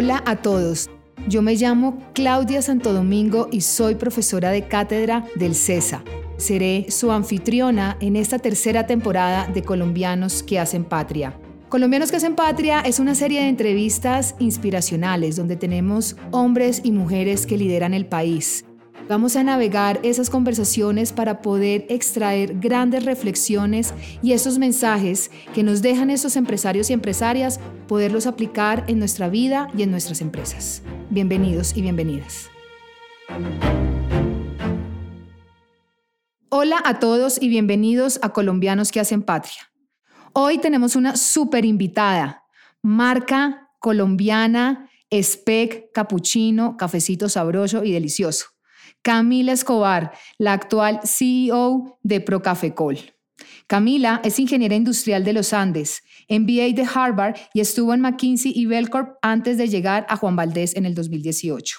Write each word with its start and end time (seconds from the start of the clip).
Hola 0.00 0.22
a 0.26 0.36
todos. 0.36 0.88
Yo 1.26 1.42
me 1.42 1.56
llamo 1.56 1.98
Claudia 2.14 2.62
Santo 2.62 2.92
Domingo 2.92 3.48
y 3.50 3.62
soy 3.62 3.96
profesora 3.96 4.52
de 4.52 4.68
cátedra 4.68 5.26
del 5.34 5.56
CESA. 5.56 6.04
Seré 6.36 6.86
su 6.88 7.10
anfitriona 7.10 7.96
en 7.98 8.14
esta 8.14 8.38
tercera 8.38 8.86
temporada 8.86 9.48
de 9.48 9.62
Colombianos 9.62 10.44
que 10.44 10.60
hacen 10.60 10.84
patria. 10.84 11.36
Colombianos 11.68 12.12
que 12.12 12.18
hacen 12.18 12.36
patria 12.36 12.78
es 12.78 13.00
una 13.00 13.16
serie 13.16 13.40
de 13.40 13.48
entrevistas 13.48 14.36
inspiracionales 14.38 15.34
donde 15.34 15.56
tenemos 15.56 16.14
hombres 16.30 16.80
y 16.84 16.92
mujeres 16.92 17.44
que 17.44 17.56
lideran 17.56 17.92
el 17.92 18.06
país. 18.06 18.67
Vamos 19.06 19.36
a 19.36 19.42
navegar 19.42 20.00
esas 20.02 20.28
conversaciones 20.28 21.12
para 21.12 21.40
poder 21.40 21.86
extraer 21.88 22.58
grandes 22.58 23.04
reflexiones 23.04 23.94
y 24.22 24.32
esos 24.32 24.58
mensajes 24.58 25.30
que 25.54 25.62
nos 25.62 25.82
dejan 25.82 26.10
esos 26.10 26.36
empresarios 26.36 26.90
y 26.90 26.94
empresarias, 26.94 27.60
poderlos 27.86 28.26
aplicar 28.26 28.84
en 28.88 28.98
nuestra 28.98 29.28
vida 29.28 29.70
y 29.76 29.82
en 29.82 29.90
nuestras 29.90 30.20
empresas. 30.20 30.82
Bienvenidos 31.10 31.76
y 31.76 31.82
bienvenidas. 31.82 32.50
Hola 36.50 36.82
a 36.84 36.98
todos 36.98 37.40
y 37.40 37.48
bienvenidos 37.48 38.18
a 38.22 38.30
Colombianos 38.30 38.90
que 38.90 39.00
hacen 39.00 39.22
patria. 39.22 39.70
Hoy 40.32 40.58
tenemos 40.58 40.96
una 40.96 41.16
súper 41.16 41.64
invitada, 41.64 42.44
marca 42.82 43.70
colombiana, 43.78 44.90
spec, 45.10 45.92
capuchino, 45.92 46.76
cafecito 46.76 47.28
sabroso 47.28 47.84
y 47.84 47.92
delicioso. 47.92 48.57
Camila 49.08 49.52
Escobar, 49.52 50.12
la 50.36 50.52
actual 50.52 51.00
CEO 51.02 51.98
de 52.02 52.20
Procafecol. 52.20 52.98
Camila 53.66 54.20
es 54.22 54.38
ingeniera 54.38 54.74
industrial 54.74 55.24
de 55.24 55.32
los 55.32 55.54
Andes, 55.54 56.02
MBA 56.28 56.74
de 56.74 56.86
Harvard 56.94 57.36
y 57.54 57.60
estuvo 57.60 57.94
en 57.94 58.02
McKinsey 58.02 58.52
y 58.54 58.66
Belcorp 58.66 59.16
antes 59.22 59.56
de 59.56 59.68
llegar 59.68 60.04
a 60.10 60.16
Juan 60.18 60.36
Valdés 60.36 60.76
en 60.76 60.84
el 60.84 60.94
2018. 60.94 61.78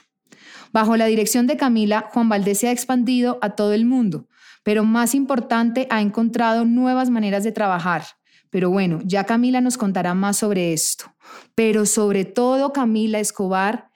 Bajo 0.74 0.98
la 0.98 1.06
dirección 1.06 1.46
de 1.46 1.56
Camila, 1.56 2.10
Juan 2.12 2.30
Valdés 2.30 2.58
se 2.58 2.68
ha 2.68 2.72
expandido 2.72 3.38
a 3.44 3.52
todo 3.52 3.74
el 3.74 3.86
mundo, 3.86 4.28
pero 4.64 4.84
más 4.84 5.14
importante, 5.14 5.86
ha 5.92 6.02
encontrado 6.02 6.66
nuevas 6.66 7.12
maneras 7.12 7.44
de 7.44 7.52
trabajar. 7.52 8.06
Pero 8.50 8.72
bueno, 8.72 9.02
ya 9.06 9.26
Camila 9.26 9.62
nos 9.62 9.78
contará 9.78 10.16
más 10.16 10.38
sobre 10.38 10.74
esto. 10.74 11.14
Pero 11.54 11.86
sobre 11.86 12.26
todo, 12.26 12.74
Camila 12.74 13.20
Escobar 13.20 13.89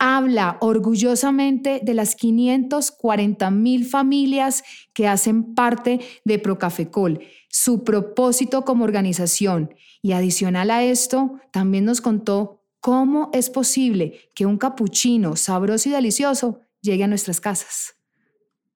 habla 0.00 0.56
orgullosamente 0.60 1.80
de 1.84 1.94
las 1.94 2.16
540 2.16 3.50
mil 3.50 3.86
familias 3.86 4.64
que 4.94 5.06
hacen 5.06 5.54
parte 5.54 6.00
de 6.24 6.38
Procafecol, 6.38 7.20
su 7.48 7.84
propósito 7.84 8.64
como 8.64 8.84
organización. 8.84 9.74
Y 10.02 10.12
adicional 10.12 10.70
a 10.70 10.82
esto, 10.82 11.38
también 11.52 11.84
nos 11.84 12.00
contó 12.00 12.62
cómo 12.80 13.30
es 13.34 13.50
posible 13.50 14.30
que 14.34 14.46
un 14.46 14.56
capuchino 14.56 15.36
sabroso 15.36 15.90
y 15.90 15.92
delicioso 15.92 16.60
llegue 16.80 17.04
a 17.04 17.08
nuestras 17.08 17.38
casas. 17.38 17.94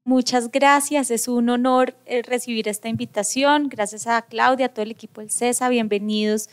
Muchas 0.05 0.51
gracias, 0.51 1.11
es 1.11 1.29
un 1.29 1.49
honor 1.49 1.97
eh, 2.05 2.21
recibir 2.21 2.69
esta 2.69 2.91
invitación. 2.91 3.71
Gracias 3.71 4.07
a 4.07 4.21
Claudia, 4.21 4.67
a 4.67 4.69
todo 4.69 4.83
el 4.83 4.91
equipo 4.91 5.23
del 5.23 5.31
CESA. 5.31 5.71
Bienvenidos 5.71 6.51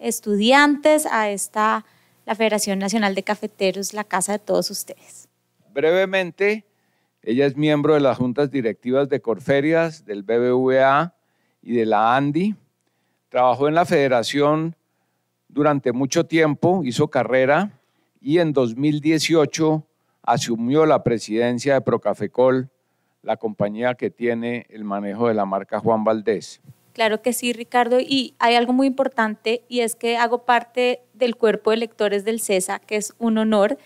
estudiantes 0.00 1.06
a 1.06 1.30
esta 1.30 1.84
la 2.28 2.34
Federación 2.34 2.78
Nacional 2.78 3.14
de 3.14 3.22
Cafeteros, 3.22 3.94
la 3.94 4.04
casa 4.04 4.32
de 4.32 4.38
todos 4.38 4.70
ustedes. 4.70 5.30
Brevemente, 5.72 6.66
ella 7.22 7.46
es 7.46 7.56
miembro 7.56 7.94
de 7.94 8.00
las 8.00 8.18
juntas 8.18 8.50
directivas 8.50 9.08
de 9.08 9.22
Corferias, 9.22 10.04
del 10.04 10.24
BBVA 10.24 11.14
y 11.62 11.72
de 11.74 11.86
la 11.86 12.14
ANDI. 12.14 12.54
Trabajó 13.30 13.66
en 13.66 13.74
la 13.74 13.86
federación 13.86 14.76
durante 15.48 15.92
mucho 15.92 16.26
tiempo, 16.26 16.82
hizo 16.84 17.08
carrera 17.08 17.70
y 18.20 18.40
en 18.40 18.52
2018 18.52 19.86
asumió 20.22 20.84
la 20.84 21.02
presidencia 21.02 21.72
de 21.72 21.80
Procafecol, 21.80 22.68
la 23.22 23.38
compañía 23.38 23.94
que 23.94 24.10
tiene 24.10 24.66
el 24.68 24.84
manejo 24.84 25.28
de 25.28 25.34
la 25.34 25.46
marca 25.46 25.80
Juan 25.80 26.04
Valdés. 26.04 26.60
Claro 26.98 27.22
que 27.22 27.32
sí, 27.32 27.52
Ricardo. 27.52 28.00
Y 28.00 28.34
hay 28.40 28.56
algo 28.56 28.72
muy 28.72 28.88
importante 28.88 29.62
y 29.68 29.82
es 29.82 29.94
que 29.94 30.16
hago 30.16 30.42
parte 30.42 31.00
del 31.14 31.36
cuerpo 31.36 31.70
de 31.70 31.76
lectores 31.76 32.24
del 32.24 32.40
CESA, 32.40 32.80
que 32.80 32.96
es 32.96 33.14
un 33.20 33.38
honor. 33.38 33.78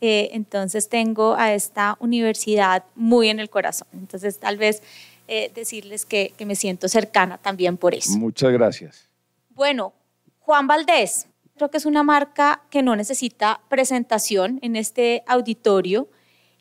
Eh, 0.00 0.30
entonces 0.34 0.88
tengo 0.88 1.34
a 1.34 1.52
esta 1.52 1.96
universidad 1.98 2.84
muy 2.94 3.28
en 3.28 3.40
el 3.40 3.50
corazón. 3.50 3.88
Entonces 3.92 4.38
tal 4.38 4.56
vez 4.56 4.84
eh, 5.26 5.50
decirles 5.52 6.06
que, 6.06 6.32
que 6.38 6.46
me 6.46 6.54
siento 6.54 6.86
cercana 6.86 7.38
también 7.38 7.76
por 7.76 7.92
eso. 7.92 8.16
Muchas 8.16 8.52
gracias. 8.52 9.08
Bueno, 9.48 9.92
Juan 10.38 10.68
Valdés, 10.68 11.26
creo 11.56 11.72
que 11.72 11.78
es 11.78 11.86
una 11.86 12.04
marca 12.04 12.62
que 12.70 12.84
no 12.84 12.94
necesita 12.94 13.62
presentación 13.68 14.60
en 14.62 14.76
este 14.76 15.24
auditorio 15.26 16.08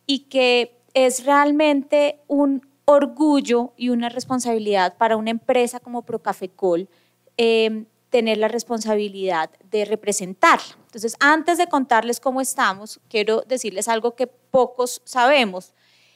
y 0.07 0.21
que 0.21 0.75
es 0.95 1.23
realmente 1.23 2.17
un 2.25 2.67
orgullo 2.89 3.73
y 3.77 3.89
una 3.89 4.09
responsabilidad 4.09 4.97
para 4.97 5.15
una 5.15 5.29
empresa 5.29 5.79
como 5.79 6.01
Procafecol 6.01 6.89
eh, 7.37 7.85
tener 8.09 8.39
la 8.39 8.47
responsabilidad 8.47 9.51
de 9.69 9.85
representarla. 9.85 10.75
Entonces, 10.85 11.15
antes 11.19 11.59
de 11.59 11.67
contarles 11.67 12.19
cómo 12.19 12.41
estamos, 12.41 12.99
quiero 13.07 13.43
decirles 13.47 13.87
algo 13.87 14.15
que 14.15 14.25
pocos 14.25 15.03
sabemos 15.05 15.75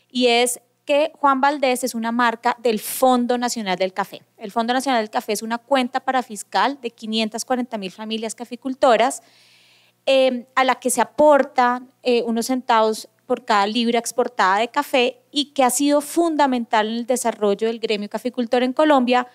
y 0.10 0.28
es 0.28 0.62
que 0.86 1.12
Juan 1.20 1.42
Valdés 1.42 1.84
es 1.84 1.94
una 1.94 2.12
marca 2.12 2.58
del 2.60 2.80
Fondo 2.80 3.38
Nacional 3.38 3.78
del 3.78 3.94
Café. 3.94 4.24
El 4.38 4.52
Fondo 4.52 4.74
Nacional 4.74 5.04
del 5.04 5.12
Café 5.12 5.34
es 5.34 5.44
una 5.44 5.60
cuenta 5.60 6.00
para 6.00 6.24
fiscal 6.24 6.80
de 6.82 6.90
540 6.90 7.78
mil 7.78 7.92
familias 7.92 8.34
caficultoras 8.34 9.22
eh, 10.08 10.48
a 10.56 10.64
la 10.64 10.76
que 10.76 10.90
se 10.90 11.02
aportan 11.02 11.92
eh, 12.02 12.24
unos 12.24 12.48
centavos 12.48 13.08
por 13.26 13.46
cada 13.46 13.66
libra 13.68 14.00
exportada 14.00 14.60
de 14.60 14.68
café 14.70 15.22
y 15.32 15.54
que 15.54 15.64
ha 15.64 15.70
sido 15.70 16.02
fundamental 16.02 16.88
en 16.88 16.94
el 16.96 17.06
desarrollo 17.06 17.68
del 17.68 17.80
gremio 17.80 18.10
caficultor 18.10 18.64
en 18.64 18.74
Colombia 18.74 19.28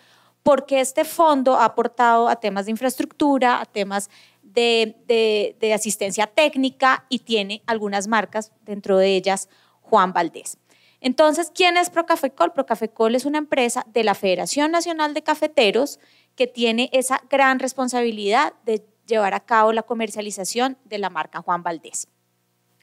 porque 0.43 0.81
este 0.81 1.04
fondo 1.04 1.56
ha 1.56 1.65
aportado 1.65 2.28
a 2.28 2.37
temas 2.37 2.66
de 2.66 2.71
infraestructura, 2.71 3.60
a 3.60 3.66
temas 3.66 4.09
de, 4.43 5.72
asistencia 5.75 6.27
técnica 6.27 7.04
y 7.09 7.21
tiene 7.21 7.62
algunas 7.66 8.09
marcas, 8.09 8.53
dentro 8.65 8.98
de 8.98 9.15
ellas 9.15 9.48
Juan 9.82 10.12
Valdés. 10.12 10.59
Entonces, 11.00 11.53
¿quién 11.54 11.77
es 11.77 11.91
Procafecol? 11.91 12.53
Procafecol 12.53 13.15
es 13.15 13.25
una 13.25 13.38
empresa 13.38 13.84
de 13.93 14.04
la 14.04 14.15
Federación 14.15 14.72
Nacional 14.72 15.15
de 15.15 15.22
Cafeteros 15.22 16.00
que 16.34 16.47
tiene 16.47 16.91
esa 16.93 17.22
gran 17.31 17.59
responsabilidad 17.59 18.54
de 18.65 18.84
llevar 19.06 19.34
a 19.34 19.41
cabo 19.41 19.72
la 19.72 19.82
comercialización 19.82 20.77
de 20.84 20.98
la 20.98 21.10
marca 21.10 21.43
Juan 21.43 21.62
Valdés. 21.62 22.09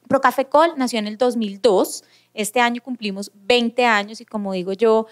Procafecol 0.08 0.72
nació 0.78 1.00
en 1.00 1.08
el 1.08 1.18
2002, 1.18 2.04
este 2.34 2.60
año 2.60 2.82
cumplimos 2.82 3.32
20 3.34 3.86
años 3.86 4.22
y 4.22 4.26
como 4.26 4.54
digo 4.54 4.74
yo, 4.74 5.08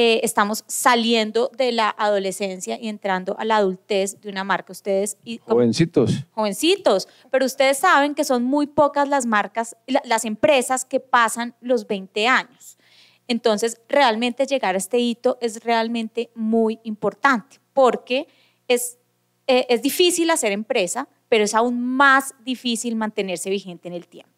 eh, 0.00 0.20
estamos 0.22 0.62
saliendo 0.68 1.50
de 1.56 1.72
la 1.72 1.92
adolescencia 1.98 2.78
y 2.80 2.86
entrando 2.86 3.36
a 3.36 3.44
la 3.44 3.56
adultez 3.56 4.20
de 4.20 4.28
una 4.28 4.44
marca. 4.44 4.70
Ustedes... 4.70 5.18
Y, 5.24 5.38
jovencitos. 5.38 6.24
Jovencitos, 6.30 7.08
pero 7.32 7.44
ustedes 7.44 7.78
saben 7.78 8.14
que 8.14 8.22
son 8.22 8.44
muy 8.44 8.68
pocas 8.68 9.08
las 9.08 9.26
marcas, 9.26 9.76
las 10.04 10.24
empresas 10.24 10.84
que 10.84 11.00
pasan 11.00 11.56
los 11.60 11.88
20 11.88 12.28
años. 12.28 12.78
Entonces, 13.26 13.80
realmente 13.88 14.46
llegar 14.46 14.76
a 14.76 14.78
este 14.78 15.00
hito 15.00 15.36
es 15.40 15.64
realmente 15.64 16.30
muy 16.36 16.78
importante 16.84 17.58
porque 17.74 18.28
es, 18.68 18.98
eh, 19.48 19.66
es 19.68 19.82
difícil 19.82 20.30
hacer 20.30 20.52
empresa, 20.52 21.08
pero 21.28 21.42
es 21.42 21.54
aún 21.54 21.84
más 21.84 22.36
difícil 22.44 22.94
mantenerse 22.94 23.50
vigente 23.50 23.88
en 23.88 23.94
el 23.94 24.06
tiempo. 24.06 24.37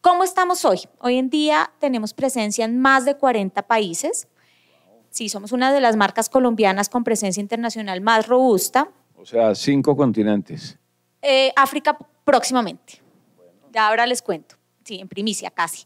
¿Cómo 0.00 0.22
estamos 0.22 0.64
hoy? 0.64 0.80
Hoy 1.00 1.18
en 1.18 1.28
día 1.28 1.72
tenemos 1.80 2.14
presencia 2.14 2.64
en 2.64 2.78
más 2.78 3.04
de 3.04 3.16
40 3.16 3.62
países. 3.62 4.28
Sí, 5.10 5.28
somos 5.28 5.50
una 5.50 5.72
de 5.72 5.80
las 5.80 5.96
marcas 5.96 6.28
colombianas 6.28 6.88
con 6.88 7.02
presencia 7.02 7.40
internacional 7.40 8.00
más 8.00 8.28
robusta. 8.28 8.90
O 9.16 9.26
sea, 9.26 9.56
cinco 9.56 9.96
continentes. 9.96 10.78
Eh, 11.20 11.52
África 11.56 11.98
próximamente. 12.24 13.02
Ya 13.72 13.88
ahora 13.88 14.06
les 14.06 14.22
cuento. 14.22 14.54
Sí, 14.84 15.00
en 15.00 15.08
primicia 15.08 15.50
casi. 15.50 15.84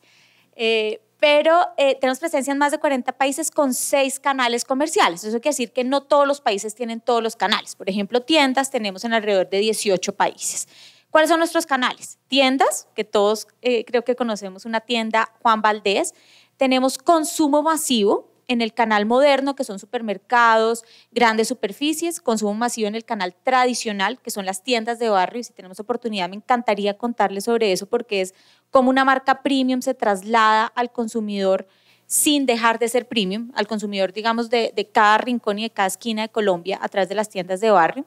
Eh, 0.56 1.00
pero 1.19 1.69
eh, 1.79 1.97
tenemos 1.99 2.19
presencia 2.19 2.53
en 2.53 2.59
más 2.59 2.73
de 2.73 2.79
40 2.79 3.12
países 3.12 3.50
con 3.50 3.73
seis 3.73 4.20
canales 4.20 4.64
comerciales. 4.64 5.25
Eso 5.25 5.41
quiere 5.41 5.55
decir 5.55 5.73
que 5.73 5.85
no 5.85 6.03
todos 6.03 6.26
los 6.26 6.43
países 6.43 6.75
tienen 6.75 7.00
todos 7.00 7.23
los 7.23 7.37
canales. 7.37 7.76
Por 7.76 7.88
ejemplo, 7.88 8.20
tiendas 8.20 8.70
tenemos 8.70 9.05
en 9.05 9.14
alrededor 9.14 9.49
de 9.49 9.59
18 9.59 10.14
países. 10.17 10.69
¿Cuáles 11.12 11.29
son 11.29 11.41
nuestros 11.41 11.67
canales? 11.67 12.19
Tiendas, 12.29 12.88
que 12.94 13.05
todos 13.05 13.47
eh, 13.61 13.85
creo 13.85 14.03
que 14.03 14.17
conocemos 14.17 14.64
una 14.64 14.81
tienda 14.81 15.31
Juan 15.43 15.61
Valdés. 15.61 16.14
Tenemos 16.56 16.97
consumo 16.97 17.62
masivo 17.62 18.32
en 18.49 18.62
el 18.62 18.73
canal 18.73 19.05
moderno, 19.05 19.55
que 19.55 19.62
son 19.62 19.79
supermercados, 19.79 20.85
grandes 21.11 21.49
superficies, 21.49 22.23
consumo 22.23 22.55
masivo 22.55 22.88
en 22.88 22.94
el 22.94 23.05
canal 23.05 23.35
tradicional, 23.35 24.23
que 24.23 24.31
son 24.31 24.47
las 24.47 24.62
tiendas 24.62 24.99
de 24.99 25.11
barrio. 25.11 25.41
Y 25.41 25.44
si 25.44 25.53
tenemos 25.53 25.79
oportunidad, 25.81 26.31
me 26.31 26.37
encantaría 26.37 26.97
contarles 26.97 27.44
sobre 27.44 27.73
eso, 27.73 27.85
porque 27.85 28.23
es 28.23 28.35
como 28.70 28.88
una 28.88 29.05
marca 29.05 29.43
premium 29.43 29.82
se 29.82 29.93
traslada 29.93 30.64
al 30.64 30.93
consumidor 30.93 31.69
sin 32.06 32.47
dejar 32.47 32.79
de 32.79 32.88
ser 32.88 33.06
premium, 33.06 33.53
al 33.55 33.67
consumidor, 33.67 34.14
digamos, 34.14 34.49
de, 34.49 34.73
de 34.75 34.88
cada 34.88 35.19
rincón 35.19 35.59
y 35.59 35.64
de 35.64 35.70
cada 35.70 35.88
esquina 35.88 36.23
de 36.23 36.31
Colombia 36.31 36.79
a 36.81 36.88
través 36.88 37.11
de 37.11 37.17
las 37.17 37.29
tiendas 37.29 37.61
de 37.61 37.70
barrio. 37.70 38.06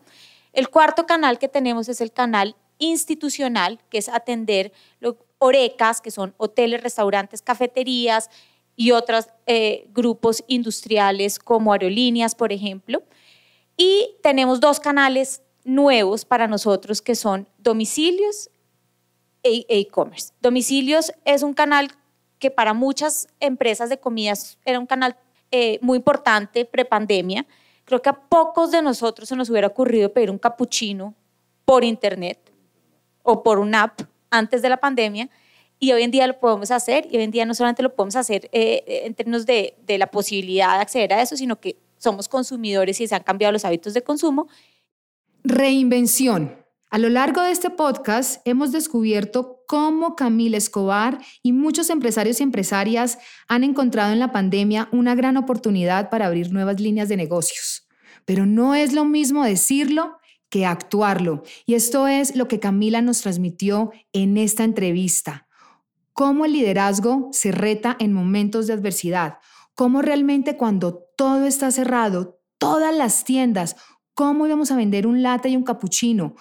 El 0.54 0.69
cuarto 0.69 1.06
canal 1.06 1.38
que 1.38 1.50
tenemos 1.50 1.88
es 1.88 2.02
el 2.02 2.12
canal 2.12 2.56
institucional, 2.80 3.80
que 3.89 3.98
es 3.98 4.10
atender 4.10 4.72
los 5.00 5.16
orecas, 5.39 6.01
que 6.01 6.12
son 6.12 6.33
hoteles, 6.38 6.81
restaurantes, 6.81 7.42
cafeterías 7.42 8.30
y 8.75 8.92
otros 8.92 9.27
eh, 9.45 9.88
grupos 9.94 10.44
industriales 10.48 11.39
como 11.39 11.74
aerolíneas, 11.74 12.36
por 12.36 12.51
ejemplo. 12.51 13.04
Y 13.77 14.16
tenemos 14.22 14.60
dos 14.60 14.80
canales 14.80 15.42
nuevos 15.63 16.25
para 16.25 16.48
nosotros 16.48 17.01
que 17.01 17.16
son 17.16 17.48
domicilios 17.57 18.50
e, 19.44 19.66
e 19.69 19.80
e-commerce. 19.80 20.33
domicilios 20.42 21.12
es 21.24 21.44
un 21.44 21.54
canal 21.54 21.89
que 22.39 22.51
para 22.51 22.74
muchas 22.74 23.28
empresas 23.39 23.89
de 23.89 24.00
comidas 24.00 24.57
era 24.66 24.80
un 24.80 24.86
canal 24.86 25.16
eh, 25.51 25.80
muy 25.81 25.98
importante 25.98 26.66
prepandemia. 26.66 27.45
Creo 27.86 28.01
que 28.01 28.10
a 28.10 28.13
pocos 28.13 28.71
de 28.71 28.81
nosotros 28.81 29.30
se 29.30 29.36
nos 29.36 29.50
hubiera 29.50 29.68
ocurrido 29.68 30.12
pedir 30.12 30.31
un 30.31 30.39
capuchino 30.39 31.13
por 31.66 31.83
internet 31.83 32.51
o 33.25 33.44
por 33.44 33.60
una 33.60 33.83
app 33.83 34.01
antes 34.30 34.62
de 34.62 34.69
la 34.69 34.77
pandemia 34.77 35.30
y 35.80 35.92
hoy 35.92 36.04
en 36.04 36.12
día 36.12 36.25
lo 36.27 36.39
podemos 36.39 36.72
hacer 36.72 37.07
y 37.12 37.18
hoy 37.18 37.24
en 37.24 37.31
día 37.31 37.45
no 37.45 37.54
solamente 37.54 37.83
lo 37.83 37.94
podemos 37.94 38.16
hacer 38.16 38.50
eh, 38.54 39.04
en 39.06 39.13
términos 39.13 39.45
de, 39.45 39.75
de 39.86 39.98
la 39.98 40.07
posibilidad 40.07 40.75
de 40.75 40.81
acceder 40.81 41.13
a 41.13 41.22
eso, 41.22 41.36
sino 41.36 41.60
que 41.60 41.77
somos 41.98 42.30
consumidores 42.30 43.01
y 43.01 43.07
se 43.07 43.16
han 43.16 43.24
cambiado 43.24 43.51
los 43.51 43.66
hábitos 43.66 43.94
de 43.94 44.01
consumo. 44.01 44.48
Reinvención. 45.44 46.63
A 46.92 46.98
lo 46.98 47.10
largo 47.10 47.42
de 47.42 47.51
este 47.51 47.69
podcast 47.69 48.42
hemos 48.48 48.72
descubierto 48.72 49.63
cómo 49.68 50.16
Camila 50.16 50.56
Escobar 50.56 51.19
y 51.44 51.51
muchos 51.51 51.89
empresarios 51.89 52.39
y 52.39 52.44
empresarias 52.44 53.18
han 53.48 53.63
encontrado 53.63 54.13
en 54.13 54.19
la 54.19 54.31
pandemia 54.31 54.88
una 54.92 55.13
gran 55.13 55.36
oportunidad 55.36 56.10
para 56.10 56.28
abrir 56.28 56.54
nuevas 56.54 56.80
líneas 56.80 57.10
de 57.10 57.18
negocios. 57.18 57.88
Pero 58.24 58.45
no 58.45 58.75
es 58.75 58.94
lo 58.94 59.04
mismo 59.04 59.44
decirlo 59.44 60.18
que 60.50 60.65
actuarlo. 60.65 61.44
Y 61.65 61.74
esto 61.74 62.07
es 62.07 62.36
lo 62.36 62.47
que 62.47 62.59
Camila 62.59 63.01
nos 63.01 63.21
transmitió 63.21 63.92
en 64.13 64.38
esta 64.38 64.63
entrevista. 64.63 65.47
Cómo 66.13 66.45
el 66.45 66.53
liderazgo 66.53 67.30
se 67.31 67.51
reta 67.51 67.95
en 68.00 68.13
momentos 68.13 68.68
de 68.68 68.74
adversidad. 68.74 69.39
Cómo 69.74 70.01
realmente 70.01 70.56
cuando 70.56 71.03
todo 71.18 71.45
está 71.45 71.71
cerrado, 71.71 72.39
todas 72.57 72.95
las 72.95 73.25
tiendas, 73.25 73.75
cómo 74.13 74.47
íbamos 74.47 74.71
a 74.71 74.77
vender 74.77 75.07
un 75.07 75.21
latte 75.21 75.50
y 75.50 75.57
un 75.57 75.63
capuchino. 75.63 76.36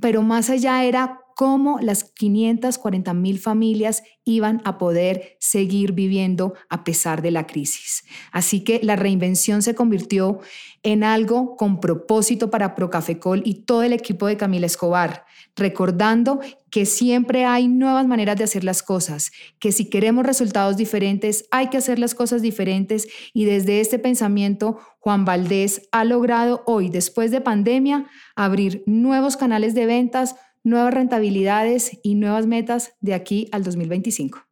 Pero 0.00 0.22
más 0.22 0.50
allá 0.50 0.82
era 0.84 1.19
cómo 1.40 1.78
las 1.80 2.04
540 2.04 3.14
mil 3.14 3.38
familias 3.38 4.02
iban 4.24 4.60
a 4.66 4.76
poder 4.76 5.38
seguir 5.40 5.92
viviendo 5.92 6.52
a 6.68 6.84
pesar 6.84 7.22
de 7.22 7.30
la 7.30 7.46
crisis. 7.46 8.04
Así 8.30 8.62
que 8.62 8.78
la 8.82 8.94
reinvención 8.94 9.62
se 9.62 9.74
convirtió 9.74 10.40
en 10.82 11.02
algo 11.02 11.56
con 11.56 11.80
propósito 11.80 12.50
para 12.50 12.74
Procafecol 12.74 13.40
y 13.46 13.64
todo 13.64 13.82
el 13.84 13.94
equipo 13.94 14.26
de 14.26 14.36
Camila 14.36 14.66
Escobar, 14.66 15.24
recordando 15.56 16.40
que 16.70 16.84
siempre 16.84 17.46
hay 17.46 17.68
nuevas 17.68 18.06
maneras 18.06 18.36
de 18.36 18.44
hacer 18.44 18.62
las 18.62 18.82
cosas, 18.82 19.30
que 19.58 19.72
si 19.72 19.88
queremos 19.88 20.26
resultados 20.26 20.76
diferentes 20.76 21.46
hay 21.50 21.68
que 21.68 21.78
hacer 21.78 21.98
las 21.98 22.14
cosas 22.14 22.42
diferentes 22.42 23.08
y 23.32 23.46
desde 23.46 23.80
este 23.80 23.98
pensamiento 23.98 24.78
Juan 24.98 25.24
Valdés 25.24 25.88
ha 25.90 26.04
logrado 26.04 26.62
hoy, 26.66 26.90
después 26.90 27.30
de 27.30 27.40
pandemia, 27.40 28.10
abrir 28.36 28.82
nuevos 28.84 29.38
canales 29.38 29.74
de 29.74 29.86
ventas, 29.86 30.36
nuevas 30.64 30.92
rentabilidades 30.94 31.98
y 32.02 32.14
nuevas 32.14 32.46
metas 32.46 32.94
de 33.00 33.14
aquí 33.14 33.48
al 33.52 33.62
2025? 33.62 34.46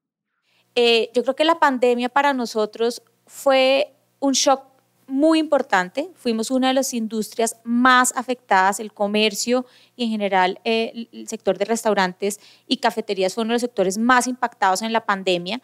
Eh, 0.75 1.11
yo 1.15 1.23
creo 1.23 1.35
que 1.35 1.45
la 1.45 1.59
pandemia 1.59 2.09
para 2.09 2.33
nosotros 2.33 3.03
fue 3.27 3.95
un 4.21 4.33
shock 4.33 4.63
muy 5.07 5.39
importante. 5.39 6.11
Fuimos 6.15 6.51
una 6.51 6.69
de 6.69 6.75
las 6.75 6.93
industrias 6.93 7.57
más 7.65 8.13
afectadas, 8.15 8.79
el 8.79 8.93
comercio 8.93 9.67
y 9.97 10.05
en 10.05 10.11
general 10.11 10.61
eh, 10.65 11.09
el 11.13 11.27
sector 11.29 11.57
de 11.59 11.65
restaurantes 11.65 12.39
y 12.67 12.77
cafeterías 12.77 13.35
fue 13.35 13.43
uno 13.43 13.53
de 13.53 13.55
los 13.55 13.63
sectores 13.63 13.97
más 13.99 14.27
impactados 14.27 14.83
en 14.83 14.93
la 14.93 15.05
pandemia. 15.05 15.61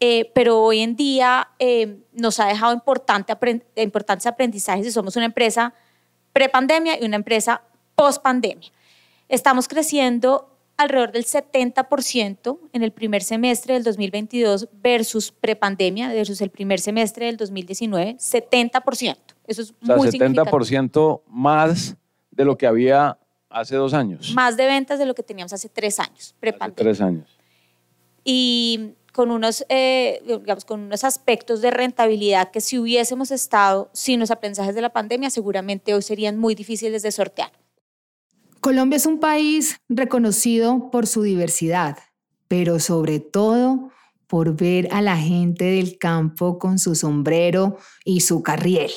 Eh, 0.00 0.30
pero 0.34 0.62
hoy 0.62 0.78
en 0.78 0.94
día 0.94 1.50
nos 2.12 2.38
ha 2.38 2.46
dejado 2.46 2.72
importante, 2.72 3.36
importantes 3.76 4.26
aprendizajes 4.26 4.86
y 4.86 4.92
somos 4.92 5.16
una 5.16 5.26
empresa 5.26 5.74
pre-pandemia 6.32 7.00
y 7.00 7.04
una 7.04 7.16
empresa 7.16 7.62
post-pandemia. 7.94 8.70
Estamos 9.28 9.68
creciendo 9.68 10.54
alrededor 10.78 11.12
del 11.12 11.24
70% 11.24 12.58
en 12.72 12.82
el 12.82 12.92
primer 12.92 13.22
semestre 13.22 13.74
del 13.74 13.82
2022 13.82 14.68
versus 14.80 15.32
prepandemia, 15.32 16.08
versus 16.12 16.40
el 16.40 16.50
primer 16.50 16.80
semestre 16.80 17.26
del 17.26 17.36
2019, 17.36 18.16
70%. 18.16 19.16
Eso 19.46 19.62
es 19.62 19.74
o 19.82 19.86
sea, 19.86 19.96
70% 19.96 21.22
más 21.26 21.96
de 22.30 22.44
lo 22.44 22.56
que 22.56 22.66
había 22.66 23.18
hace 23.50 23.74
dos 23.76 23.92
años. 23.92 24.32
Más 24.34 24.56
de 24.56 24.66
ventas 24.66 24.98
de 24.98 25.06
lo 25.06 25.14
que 25.14 25.22
teníamos 25.22 25.52
hace 25.52 25.68
tres 25.68 25.98
años, 25.98 26.34
prepandemia. 26.38 26.74
Hace 26.74 26.84
tres 26.84 27.00
años. 27.00 27.38
Y 28.22 28.92
con 29.12 29.32
unos, 29.32 29.64
eh, 29.68 30.22
digamos, 30.24 30.64
con 30.64 30.80
unos 30.80 31.02
aspectos 31.02 31.60
de 31.60 31.72
rentabilidad 31.72 32.52
que 32.52 32.60
si 32.60 32.78
hubiésemos 32.78 33.32
estado 33.32 33.90
sin 33.92 34.20
los 34.20 34.30
aprendizajes 34.30 34.76
de 34.76 34.82
la 34.82 34.90
pandemia, 34.90 35.30
seguramente 35.30 35.92
hoy 35.92 36.02
serían 36.02 36.36
muy 36.36 36.54
difíciles 36.54 37.02
de 37.02 37.10
sortear. 37.10 37.50
Colombia 38.60 38.96
es 38.96 39.06
un 39.06 39.20
país 39.20 39.80
reconocido 39.88 40.90
por 40.90 41.06
su 41.06 41.22
diversidad, 41.22 41.96
pero 42.48 42.80
sobre 42.80 43.20
todo 43.20 43.90
por 44.26 44.56
ver 44.56 44.88
a 44.92 45.00
la 45.00 45.16
gente 45.16 45.64
del 45.64 45.96
campo 45.96 46.58
con 46.58 46.80
su 46.80 46.96
sombrero 46.96 47.78
y 48.04 48.20
su 48.20 48.42
carriel. 48.42 48.90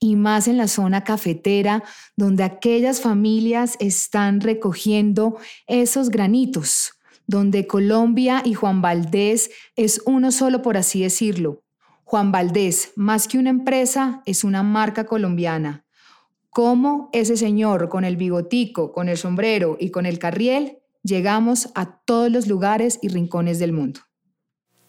Y 0.00 0.16
más 0.16 0.48
en 0.48 0.56
la 0.56 0.68
zona 0.68 1.04
cafetera, 1.04 1.82
donde 2.16 2.44
aquellas 2.44 3.02
familias 3.02 3.76
están 3.78 4.40
recogiendo 4.40 5.36
esos 5.66 6.08
granitos, 6.08 6.92
donde 7.26 7.66
Colombia 7.66 8.40
y 8.44 8.54
Juan 8.54 8.80
Valdés 8.80 9.50
es 9.76 10.00
uno 10.06 10.32
solo, 10.32 10.62
por 10.62 10.78
así 10.78 11.02
decirlo. 11.02 11.62
Juan 12.04 12.32
Valdés, 12.32 12.92
más 12.96 13.28
que 13.28 13.38
una 13.38 13.50
empresa, 13.50 14.22
es 14.24 14.44
una 14.44 14.62
marca 14.62 15.04
colombiana 15.04 15.83
cómo 16.54 17.10
ese 17.12 17.36
señor 17.36 17.88
con 17.88 18.04
el 18.04 18.16
bigotico, 18.16 18.92
con 18.92 19.08
el 19.08 19.18
sombrero 19.18 19.76
y 19.80 19.90
con 19.90 20.06
el 20.06 20.20
carriel 20.20 20.78
llegamos 21.02 21.70
a 21.74 21.98
todos 21.98 22.30
los 22.30 22.46
lugares 22.46 23.00
y 23.02 23.08
rincones 23.08 23.58
del 23.58 23.72
mundo. 23.72 24.00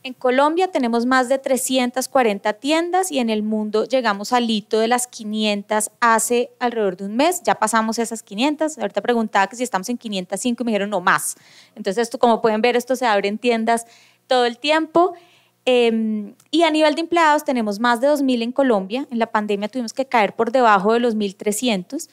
En 0.04 0.14
Colombia 0.14 0.68
tenemos 0.68 1.08
más 1.08 1.28
de 1.28 1.40
340 1.40 2.54
tiendas 2.54 3.12
y 3.12 3.18
en 3.18 3.32
el 3.32 3.42
mundo 3.42 3.86
llegamos 3.86 4.32
al 4.32 4.48
hito 4.48 4.78
de 4.78 4.88
las 4.88 5.08
500 5.08 5.90
hace 6.00 6.52
alrededor 6.60 6.98
de 6.98 7.06
un 7.06 7.16
mes. 7.16 7.42
Ya 7.44 7.56
pasamos 7.56 7.98
esas 7.98 8.22
500. 8.22 8.78
Ahorita 8.78 9.02
preguntaba 9.02 9.48
que 9.48 9.56
si 9.56 9.64
estamos 9.64 9.90
en 9.90 9.98
505 9.98 10.62
y 10.62 10.64
me 10.64 10.72
dijeron 10.72 10.92
no 10.92 11.02
más. 11.02 11.36
Entonces, 11.74 12.04
esto, 12.04 12.20
como 12.20 12.44
pueden 12.44 12.62
ver, 12.62 12.76
esto 12.76 12.96
se 12.96 13.08
abre 13.08 13.28
en 13.28 13.40
tiendas 13.40 13.88
todo 14.28 14.46
el 14.46 14.60
tiempo. 14.60 15.16
Em, 15.66 16.36
y 16.52 16.62
a 16.62 16.70
nivel 16.70 16.94
de 16.94 17.02
empleados 17.02 17.44
tenemos 17.44 17.80
más 17.80 18.00
de 18.00 18.08
2.000 18.08 18.44
en 18.44 18.52
Colombia. 18.52 19.08
En 19.10 19.18
la 19.18 19.28
pandemia 19.28 19.68
tuvimos 19.68 19.94
que 19.94 20.06
caer 20.06 20.36
por 20.36 20.52
debajo 20.52 20.94
de 20.94 21.00
los 21.00 21.16
1.300. 21.16 22.08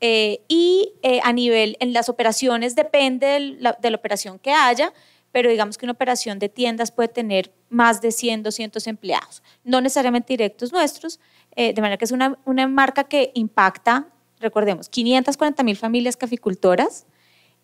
Eh, 0.00 0.40
y 0.48 0.92
eh, 1.02 1.20
a 1.22 1.32
nivel, 1.32 1.76
en 1.80 1.92
las 1.92 2.08
operaciones 2.08 2.74
depende 2.74 3.26
de 3.26 3.40
la, 3.60 3.94
operación 3.94 4.38
que 4.38 4.52
haya, 4.52 4.92
pero 5.32 5.48
digamos 5.50 5.78
que 5.78 5.86
una 5.86 5.92
operación 5.92 6.38
de 6.38 6.48
tiendas 6.48 6.90
puede 6.90 7.08
tener 7.08 7.50
más 7.70 8.00
de 8.00 8.12
100, 8.12 8.42
200 8.42 8.86
empleados, 8.86 9.42
no 9.64 9.80
necesariamente 9.80 10.34
directos 10.34 10.70
nuestros, 10.70 11.18
eh, 11.54 11.72
de 11.72 11.80
manera 11.80 11.96
que 11.96 12.04
es 12.04 12.12
una, 12.12 12.38
una 12.44 12.68
marca 12.68 13.04
que 13.04 13.30
impacta, 13.34 14.06
recordemos, 14.38 14.90
540 14.90 15.62
mil 15.62 15.76
familias 15.76 16.16
caficultoras 16.16 17.06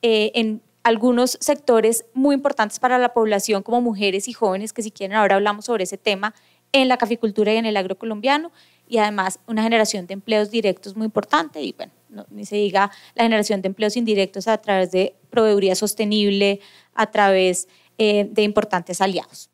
en 0.05 0.61
algunos 0.83 1.39
sectores 1.41 2.05
muy 2.15 2.35
importantes 2.35 2.79
para 2.79 2.99
la 2.99 3.12
población, 3.12 3.62
como 3.62 3.81
mujeres 3.81 4.29
y 4.29 4.33
jóvenes, 4.33 4.73
que 4.73 4.83
si 4.83 4.91
quieren 4.91 5.17
ahora 5.17 5.37
hablamos 5.37 5.67
sobre 5.67 5.85
ese 5.85 5.99
tema 5.99 6.35
en 6.73 6.89
la 6.89 6.97
caficultura 6.97 7.53
y 7.53 7.57
en 7.57 7.67
el 7.67 7.77
agrocolombiano, 7.77 8.51
y 8.89 8.99
además 8.99 9.39
una 9.47 9.62
generación 9.62 10.07
de 10.07 10.15
empleos 10.15 10.51
directos 10.51 10.97
muy 10.97 11.05
importante, 11.05 11.62
y 11.62 11.73
bueno, 11.73 11.93
ni 12.31 12.45
se 12.45 12.57
diga 12.57 12.91
la 13.15 13.25
generación 13.25 13.62
de 13.62 13.69
empleos 13.69 13.97
indirectos 13.97 14.49
a 14.49 14.59
través 14.59 14.91
de 14.91 15.15
proveeduría 15.31 15.75
sostenible, 15.75 16.61
a 16.95 17.11
través 17.11 17.69
eh, 17.99 18.29
de 18.31 18.43
importantes 18.43 19.01
aliados. 19.01 19.51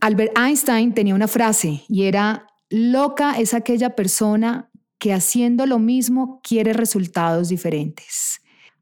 Albert 0.00 0.38
Einstein 0.38 0.94
tenía 0.94 1.14
una 1.14 1.28
frase 1.28 1.82
y 1.88 2.04
era, 2.04 2.46
loca 2.70 3.38
es 3.38 3.52
aquella 3.52 3.96
persona 3.96 4.70
que 4.98 5.12
haciendo 5.12 5.66
lo 5.66 5.78
mismo 5.78 6.40
quiere 6.42 6.72
resultados 6.72 7.48
diferentes. 7.48 8.40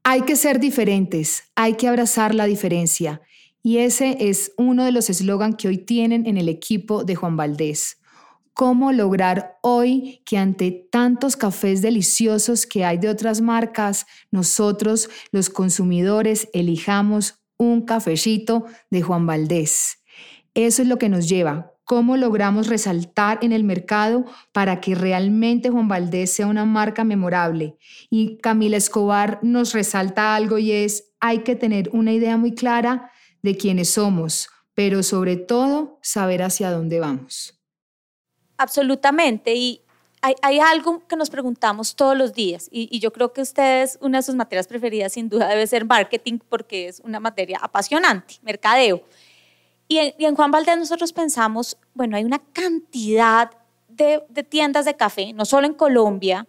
Hay 0.09 0.21
que 0.21 0.37
ser 0.37 0.61
diferentes, 0.61 1.51
hay 1.53 1.73
que 1.73 1.85
abrazar 1.85 2.33
la 2.33 2.45
diferencia. 2.45 3.19
Y 3.61 3.79
ese 3.79 4.15
es 4.29 4.53
uno 4.55 4.85
de 4.85 4.93
los 4.93 5.09
eslogans 5.09 5.57
que 5.57 5.67
hoy 5.67 5.79
tienen 5.79 6.25
en 6.27 6.37
el 6.37 6.47
equipo 6.47 7.03
de 7.03 7.15
Juan 7.15 7.35
Valdés. 7.35 7.97
¿Cómo 8.53 8.93
lograr 8.93 9.57
hoy 9.61 10.21
que 10.25 10.37
ante 10.37 10.71
tantos 10.71 11.35
cafés 11.35 11.81
deliciosos 11.81 12.65
que 12.65 12.85
hay 12.85 12.99
de 12.99 13.09
otras 13.09 13.41
marcas, 13.41 14.05
nosotros 14.31 15.09
los 15.33 15.49
consumidores 15.49 16.47
elijamos 16.53 17.41
un 17.57 17.81
cafecito 17.81 18.63
de 18.89 19.01
Juan 19.01 19.25
Valdés? 19.25 19.97
Eso 20.53 20.83
es 20.83 20.87
lo 20.87 20.97
que 20.97 21.09
nos 21.09 21.27
lleva 21.27 21.76
cómo 21.87 22.17
logramos 22.17 22.67
resaltar 22.67 23.39
en 23.41 23.53
el 23.53 23.63
mercado 23.63 24.25
para 24.51 24.81
que 24.81 24.93
realmente 24.93 25.69
Juan 25.69 25.87
Valdés 25.87 26.33
sea 26.33 26.47
una 26.47 26.65
marca 26.65 27.05
memorable. 27.05 27.77
Y 28.09 28.37
Camila 28.39 28.75
Escobar 28.75 29.39
nos 29.41 29.73
resalta 29.73 30.35
algo 30.35 30.57
y 30.57 30.73
es 30.73 31.13
hay 31.21 31.39
que 31.39 31.55
tener 31.55 31.89
una 31.93 32.11
idea 32.11 32.35
muy 32.35 32.53
clara 32.53 33.09
de 33.41 33.55
quiénes 33.55 33.91
somos, 33.91 34.49
pero 34.73 35.01
sobre 35.01 35.37
todo 35.37 35.97
saber 36.03 36.43
hacia 36.43 36.71
dónde 36.71 36.99
vamos. 36.99 37.57
Absolutamente. 38.57 39.55
Y 39.55 39.81
hay, 40.21 40.59
algo 40.59 41.07
que 41.07 41.15
nos 41.15 41.29
preguntamos 41.29 41.95
todos 41.95 42.17
los 42.17 42.33
días 42.33 42.67
y, 42.69 42.99
yo 42.99 43.13
creo 43.13 43.31
que 43.31 43.39
ustedes, 43.39 43.97
una 44.01 44.17
de 44.17 44.23
sus 44.23 44.35
materias 44.35 44.67
preferidas 44.67 45.13
sin 45.13 45.29
duda 45.29 45.47
debe 45.47 45.65
ser 45.67 45.85
marketing 45.85 46.39
porque 46.49 46.89
es 46.89 46.99
una 46.99 47.21
materia 47.21 47.59
apasionante, 47.61 48.35
mercadeo. 48.41 49.03
Y 49.87 49.99
en, 49.99 50.35
Juan 50.35 50.51
Valdés 50.51 50.77
nosotros 50.77 51.13
pensamos, 51.13 51.77
bueno, 51.93 52.17
hay 52.17 52.25
una 52.25 52.39
cantidad 52.39 53.51
de, 53.87 54.21
tiendas 54.49 54.85
de 54.85 54.95
café, 54.95 55.31
no 55.33 55.45
solo 55.45 55.65
en 55.65 55.73
Colombia, 55.73 56.45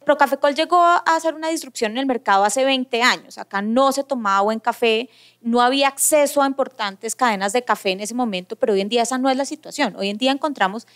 pero 0.00 0.16
Cafecol 0.16 0.54
llegó 0.54 0.78
a 0.78 1.02
hacer 1.04 1.34
una 1.34 1.50
disrupción 1.50 1.92
en 1.92 1.98
el 1.98 2.06
mercado 2.06 2.42
hace 2.42 2.64
20 2.64 3.02
años. 3.02 3.36
Acá 3.36 3.60
no 3.60 3.92
se 3.92 4.04
tomaba 4.04 4.40
buen 4.40 4.58
café, 4.58 5.10
no 5.42 5.60
había 5.60 5.86
acceso 5.86 6.40
a 6.40 6.46
importantes 6.46 7.14
cadenas 7.14 7.52
de 7.52 7.62
café 7.62 7.90
en 7.90 8.00
ese 8.00 8.14
momento, 8.14 8.56
pero 8.56 8.72
hoy 8.72 8.80
en 8.80 8.88
día 8.88 9.02
esa 9.02 9.18
no 9.18 9.28
es 9.28 9.36
la 9.36 9.44
situación. 9.44 9.94
Hoy 9.96 10.08
en 10.08 10.16
día 10.16 10.32
encontramos 10.32 10.86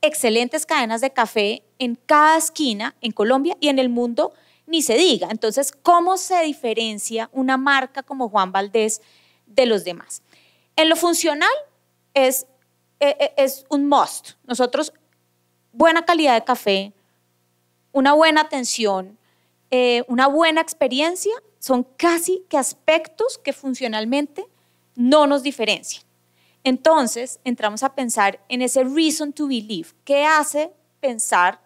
excelentes 0.00 0.64
cadenas 0.64 1.02
de 1.02 1.12
café 1.12 1.64
en 1.78 1.96
cada 2.06 2.38
esquina 2.38 2.94
en 3.02 3.12
Colombia 3.12 3.58
y 3.60 3.68
en 3.68 3.78
el 3.78 3.90
mundo 3.90 4.32
ni 4.66 4.80
se 4.80 4.96
diga. 4.96 5.28
Entonces, 5.30 5.70
¿cómo 5.70 6.16
se 6.16 6.40
diferencia 6.42 7.28
una 7.32 7.58
marca 7.58 8.02
como 8.02 8.30
Juan 8.30 8.52
Valdés 8.52 9.02
de 9.46 9.66
los 9.66 9.84
demás? 9.84 10.22
En 10.76 10.88
lo 10.88 10.96
funcional 10.96 11.50
es, 12.14 12.46
e, 13.00 13.08
e, 13.08 13.34
es 13.36 13.64
un 13.70 13.88
must. 13.88 14.32
Nosotros, 14.44 14.92
buena 15.72 16.04
calidad 16.04 16.34
de 16.34 16.44
café, 16.44 16.92
una 17.92 18.12
buena 18.12 18.42
atención, 18.42 19.18
eh, 19.70 20.04
una 20.06 20.26
buena 20.26 20.60
experiencia, 20.60 21.32
son 21.58 21.82
casi 21.96 22.44
que 22.48 22.58
aspectos 22.58 23.38
que 23.38 23.52
funcionalmente 23.52 24.46
no 24.94 25.26
nos 25.26 25.42
diferencian. 25.42 26.04
Entonces 26.62 27.40
entramos 27.44 27.82
a 27.82 27.94
pensar 27.94 28.40
en 28.48 28.60
ese 28.60 28.84
reason 28.84 29.32
to 29.32 29.46
believe. 29.46 29.88
¿Qué 30.04 30.24
hace 30.24 30.72
pensar 31.00 31.60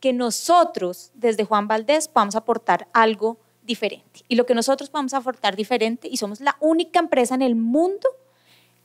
que 0.00 0.12
nosotros 0.12 1.12
desde 1.14 1.44
Juan 1.44 1.68
Valdés 1.68 2.08
a 2.34 2.38
aportar 2.38 2.88
algo 2.92 3.38
diferente? 3.62 4.22
Y 4.28 4.36
lo 4.36 4.46
que 4.46 4.54
nosotros 4.54 4.90
a 5.14 5.18
aportar 5.18 5.56
diferente, 5.56 6.08
y 6.10 6.16
somos 6.16 6.40
la 6.40 6.56
única 6.60 6.98
empresa 6.98 7.34
en 7.34 7.42
el 7.42 7.54
mundo, 7.54 8.08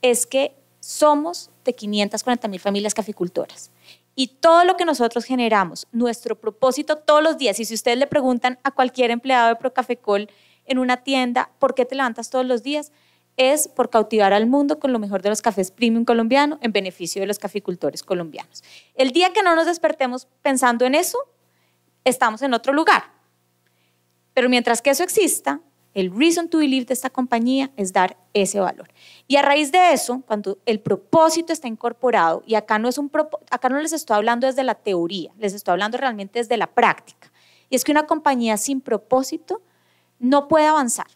es 0.02 0.26
que 0.26 0.56
somos 0.80 1.50
de 1.64 1.74
540 1.74 2.48
mil 2.48 2.60
familias 2.60 2.94
caficultoras. 2.94 3.70
Y 4.14 4.28
todo 4.28 4.64
lo 4.64 4.76
que 4.76 4.84
nosotros 4.84 5.24
generamos, 5.24 5.86
nuestro 5.92 6.38
propósito 6.40 6.96
todos 6.96 7.22
los 7.22 7.36
días, 7.36 7.60
y 7.60 7.64
si 7.64 7.74
ustedes 7.74 7.98
le 7.98 8.06
preguntan 8.06 8.58
a 8.62 8.70
cualquier 8.70 9.10
empleado 9.10 9.48
de 9.48 9.56
Procafecol 9.56 10.30
en 10.64 10.78
una 10.78 10.98
tienda, 10.98 11.50
¿por 11.58 11.74
qué 11.74 11.84
te 11.84 11.94
levantas 11.94 12.30
todos 12.30 12.46
los 12.46 12.62
días? 12.62 12.92
es 13.36 13.68
por 13.68 13.90
cautivar 13.90 14.32
al 14.32 14.46
mundo 14.46 14.78
con 14.78 14.92
lo 14.92 14.98
mejor 14.98 15.22
de 15.22 15.28
los 15.28 15.42
cafés 15.42 15.70
premium 15.70 16.04
colombiano 16.04 16.58
en 16.62 16.72
beneficio 16.72 17.20
de 17.20 17.26
los 17.26 17.38
caficultores 17.38 18.02
colombianos. 18.02 18.64
El 18.94 19.12
día 19.12 19.32
que 19.32 19.42
no 19.42 19.54
nos 19.54 19.66
despertemos 19.66 20.26
pensando 20.42 20.86
en 20.86 20.94
eso, 20.94 21.18
estamos 22.04 22.42
en 22.42 22.54
otro 22.54 22.72
lugar. 22.72 23.04
Pero 24.32 24.48
mientras 24.48 24.82
que 24.82 24.90
eso 24.90 25.02
exista, 25.02 25.60
el 25.96 26.16
reason 26.16 26.48
to 26.48 26.58
believe 26.58 26.86
de 26.86 26.94
esta 26.94 27.10
compañía 27.10 27.70
es 27.76 27.92
dar 27.92 28.16
ese 28.34 28.60
valor. 28.60 28.88
Y 29.26 29.36
a 29.36 29.42
raíz 29.42 29.72
de 29.72 29.92
eso, 29.92 30.22
cuando 30.26 30.58
el 30.66 30.78
propósito 30.78 31.52
está 31.52 31.68
incorporado, 31.68 32.42
y 32.46 32.54
acá 32.54 32.78
no, 32.78 32.88
es 32.88 32.98
un 32.98 33.10
acá 33.50 33.68
no 33.68 33.80
les 33.80 33.92
estoy 33.92 34.16
hablando 34.16 34.46
desde 34.46 34.62
la 34.62 34.74
teoría, 34.74 35.32
les 35.38 35.54
estoy 35.54 35.72
hablando 35.72 35.98
realmente 35.98 36.38
desde 36.38 36.56
la 36.56 36.68
práctica, 36.68 37.32
y 37.68 37.76
es 37.76 37.84
que 37.84 37.92
una 37.92 38.06
compañía 38.06 38.56
sin 38.56 38.80
propósito 38.80 39.62
no 40.18 40.46
puede 40.46 40.66
avanzar 40.66 41.06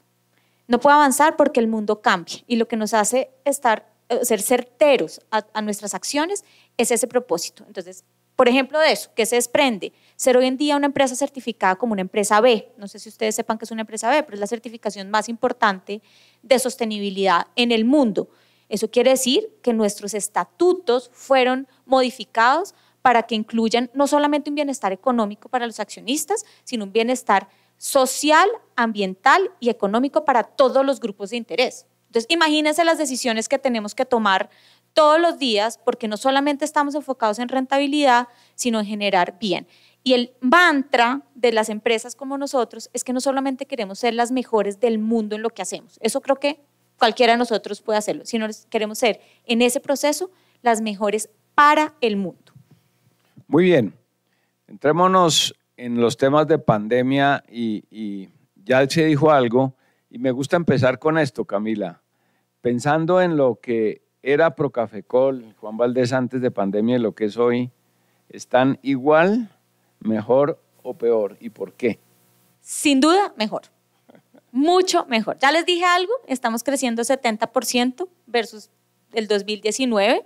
no 0.70 0.78
puede 0.78 0.94
avanzar 0.94 1.36
porque 1.36 1.58
el 1.58 1.66
mundo 1.66 2.00
cambia 2.00 2.36
y 2.46 2.54
lo 2.54 2.68
que 2.68 2.76
nos 2.76 2.94
hace 2.94 3.32
estar, 3.44 3.92
eh, 4.08 4.24
ser 4.24 4.40
certeros 4.40 5.20
a, 5.32 5.62
nuestras 5.62 5.94
acciones 5.94 6.44
es 6.76 6.92
ese 6.92 7.08
propósito. 7.08 7.64
Entonces, 7.66 8.04
por 8.40 8.48
ejemplo, 8.48 8.78
de 8.78 8.90
eso, 8.90 9.10
que 9.14 9.26
se 9.26 9.36
desprende? 9.36 9.92
Ser 10.16 10.38
hoy 10.38 10.46
en 10.46 10.56
día 10.56 10.74
una 10.74 10.86
empresa 10.86 11.14
certificada 11.14 11.76
como 11.76 11.92
una 11.92 12.00
empresa 12.00 12.40
B. 12.40 12.72
No 12.78 12.88
sé 12.88 12.98
si 12.98 13.10
ustedes 13.10 13.34
sepan 13.34 13.58
que 13.58 13.66
es 13.66 13.70
una 13.70 13.82
empresa 13.82 14.08
B, 14.08 14.22
pero 14.22 14.32
es 14.32 14.40
la 14.40 14.46
certificación 14.46 15.10
más 15.10 15.28
importante 15.28 16.00
de 16.40 16.58
sostenibilidad 16.58 17.48
en 17.54 17.70
el 17.70 17.84
mundo. 17.84 18.30
Eso 18.70 18.90
quiere 18.90 19.10
decir 19.10 19.50
que 19.60 19.74
nuestros 19.74 20.14
estatutos 20.14 21.10
fueron 21.12 21.68
modificados 21.84 22.74
para 23.02 23.24
que 23.24 23.34
incluyan 23.34 23.90
no 23.92 24.06
solamente 24.06 24.48
un 24.48 24.54
bienestar 24.54 24.90
económico 24.90 25.50
para 25.50 25.66
los 25.66 25.78
accionistas, 25.78 26.46
sino 26.64 26.84
un 26.84 26.92
bienestar 26.92 27.46
social, 27.76 28.48
ambiental 28.74 29.50
y 29.60 29.68
económico 29.68 30.24
para 30.24 30.44
todos 30.44 30.82
los 30.86 30.98
grupos 30.98 31.28
de 31.28 31.36
interés. 31.36 31.84
Entonces, 32.06 32.26
imagínense 32.30 32.86
las 32.86 32.96
decisiones 32.96 33.50
que 33.50 33.58
tenemos 33.58 33.94
que 33.94 34.06
tomar 34.06 34.48
todos 34.92 35.20
los 35.20 35.38
días, 35.38 35.78
porque 35.84 36.08
no 36.08 36.16
solamente 36.16 36.64
estamos 36.64 36.94
enfocados 36.94 37.38
en 37.38 37.48
rentabilidad, 37.48 38.28
sino 38.54 38.80
en 38.80 38.86
generar 38.86 39.38
bien. 39.38 39.66
Y 40.02 40.14
el 40.14 40.32
mantra 40.40 41.22
de 41.34 41.52
las 41.52 41.68
empresas 41.68 42.14
como 42.14 42.38
nosotros 42.38 42.90
es 42.92 43.04
que 43.04 43.12
no 43.12 43.20
solamente 43.20 43.66
queremos 43.66 43.98
ser 43.98 44.14
las 44.14 44.32
mejores 44.32 44.80
del 44.80 44.98
mundo 44.98 45.36
en 45.36 45.42
lo 45.42 45.50
que 45.50 45.62
hacemos, 45.62 45.98
eso 46.00 46.20
creo 46.20 46.36
que 46.36 46.60
cualquiera 46.98 47.32
de 47.32 47.38
nosotros 47.38 47.80
puede 47.80 47.98
hacerlo, 47.98 48.24
sino 48.26 48.46
queremos 48.68 48.98
ser 48.98 49.20
en 49.46 49.62
ese 49.62 49.80
proceso 49.80 50.30
las 50.62 50.80
mejores 50.80 51.30
para 51.54 51.94
el 52.00 52.16
mundo. 52.16 52.52
Muy 53.48 53.64
bien, 53.64 53.94
entrémonos 54.68 55.54
en 55.76 56.00
los 56.00 56.16
temas 56.16 56.46
de 56.46 56.58
pandemia 56.58 57.42
y, 57.50 58.28
ya 58.54 58.88
se 58.88 59.06
dijo 59.06 59.30
algo, 59.30 59.74
y 60.10 60.18
me 60.18 60.30
gusta 60.30 60.56
empezar 60.56 60.98
con 60.98 61.18
esto, 61.18 61.44
Camila. 61.44 62.02
Pensando 62.60 63.20
en 63.22 63.36
lo 63.36 63.58
que 63.60 64.02
era 64.22 64.54
Procafecol, 64.54 65.54
Juan 65.60 65.76
Valdés 65.76 66.12
antes 66.12 66.40
de 66.40 66.50
pandemia 66.50 66.96
y 66.96 67.00
lo 67.00 67.14
que 67.14 67.24
es 67.24 67.36
hoy, 67.36 67.70
¿están 68.28 68.78
igual, 68.82 69.50
mejor 70.00 70.60
o 70.82 70.94
peor? 70.94 71.36
¿Y 71.40 71.50
por 71.50 71.72
qué? 71.72 71.98
Sin 72.60 73.00
duda, 73.00 73.32
mejor. 73.36 73.62
Mucho 74.52 75.06
mejor. 75.06 75.38
Ya 75.38 75.52
les 75.52 75.64
dije 75.64 75.84
algo, 75.84 76.12
estamos 76.26 76.62
creciendo 76.62 77.02
70% 77.02 78.08
versus 78.26 78.68
el 79.12 79.28
2019. 79.28 80.24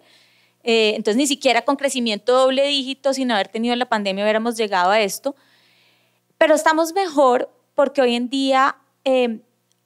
Eh, 0.65 0.95
entonces, 0.97 1.17
ni 1.17 1.27
siquiera 1.27 1.63
con 1.63 1.77
crecimiento 1.77 2.33
doble 2.33 2.67
dígito, 2.67 3.13
sin 3.13 3.31
haber 3.31 3.49
tenido 3.49 3.77
la 3.77 3.87
pandemia, 3.87 4.25
hubiéramos 4.25 4.57
llegado 4.57 4.91
a 4.91 5.01
esto. 5.01 5.37
Pero 6.39 6.55
estamos 6.55 6.95
mejor 6.95 7.51
porque 7.75 8.01
hoy 8.01 8.15
en 8.15 8.29
día 8.29 8.77
em, 9.05 9.43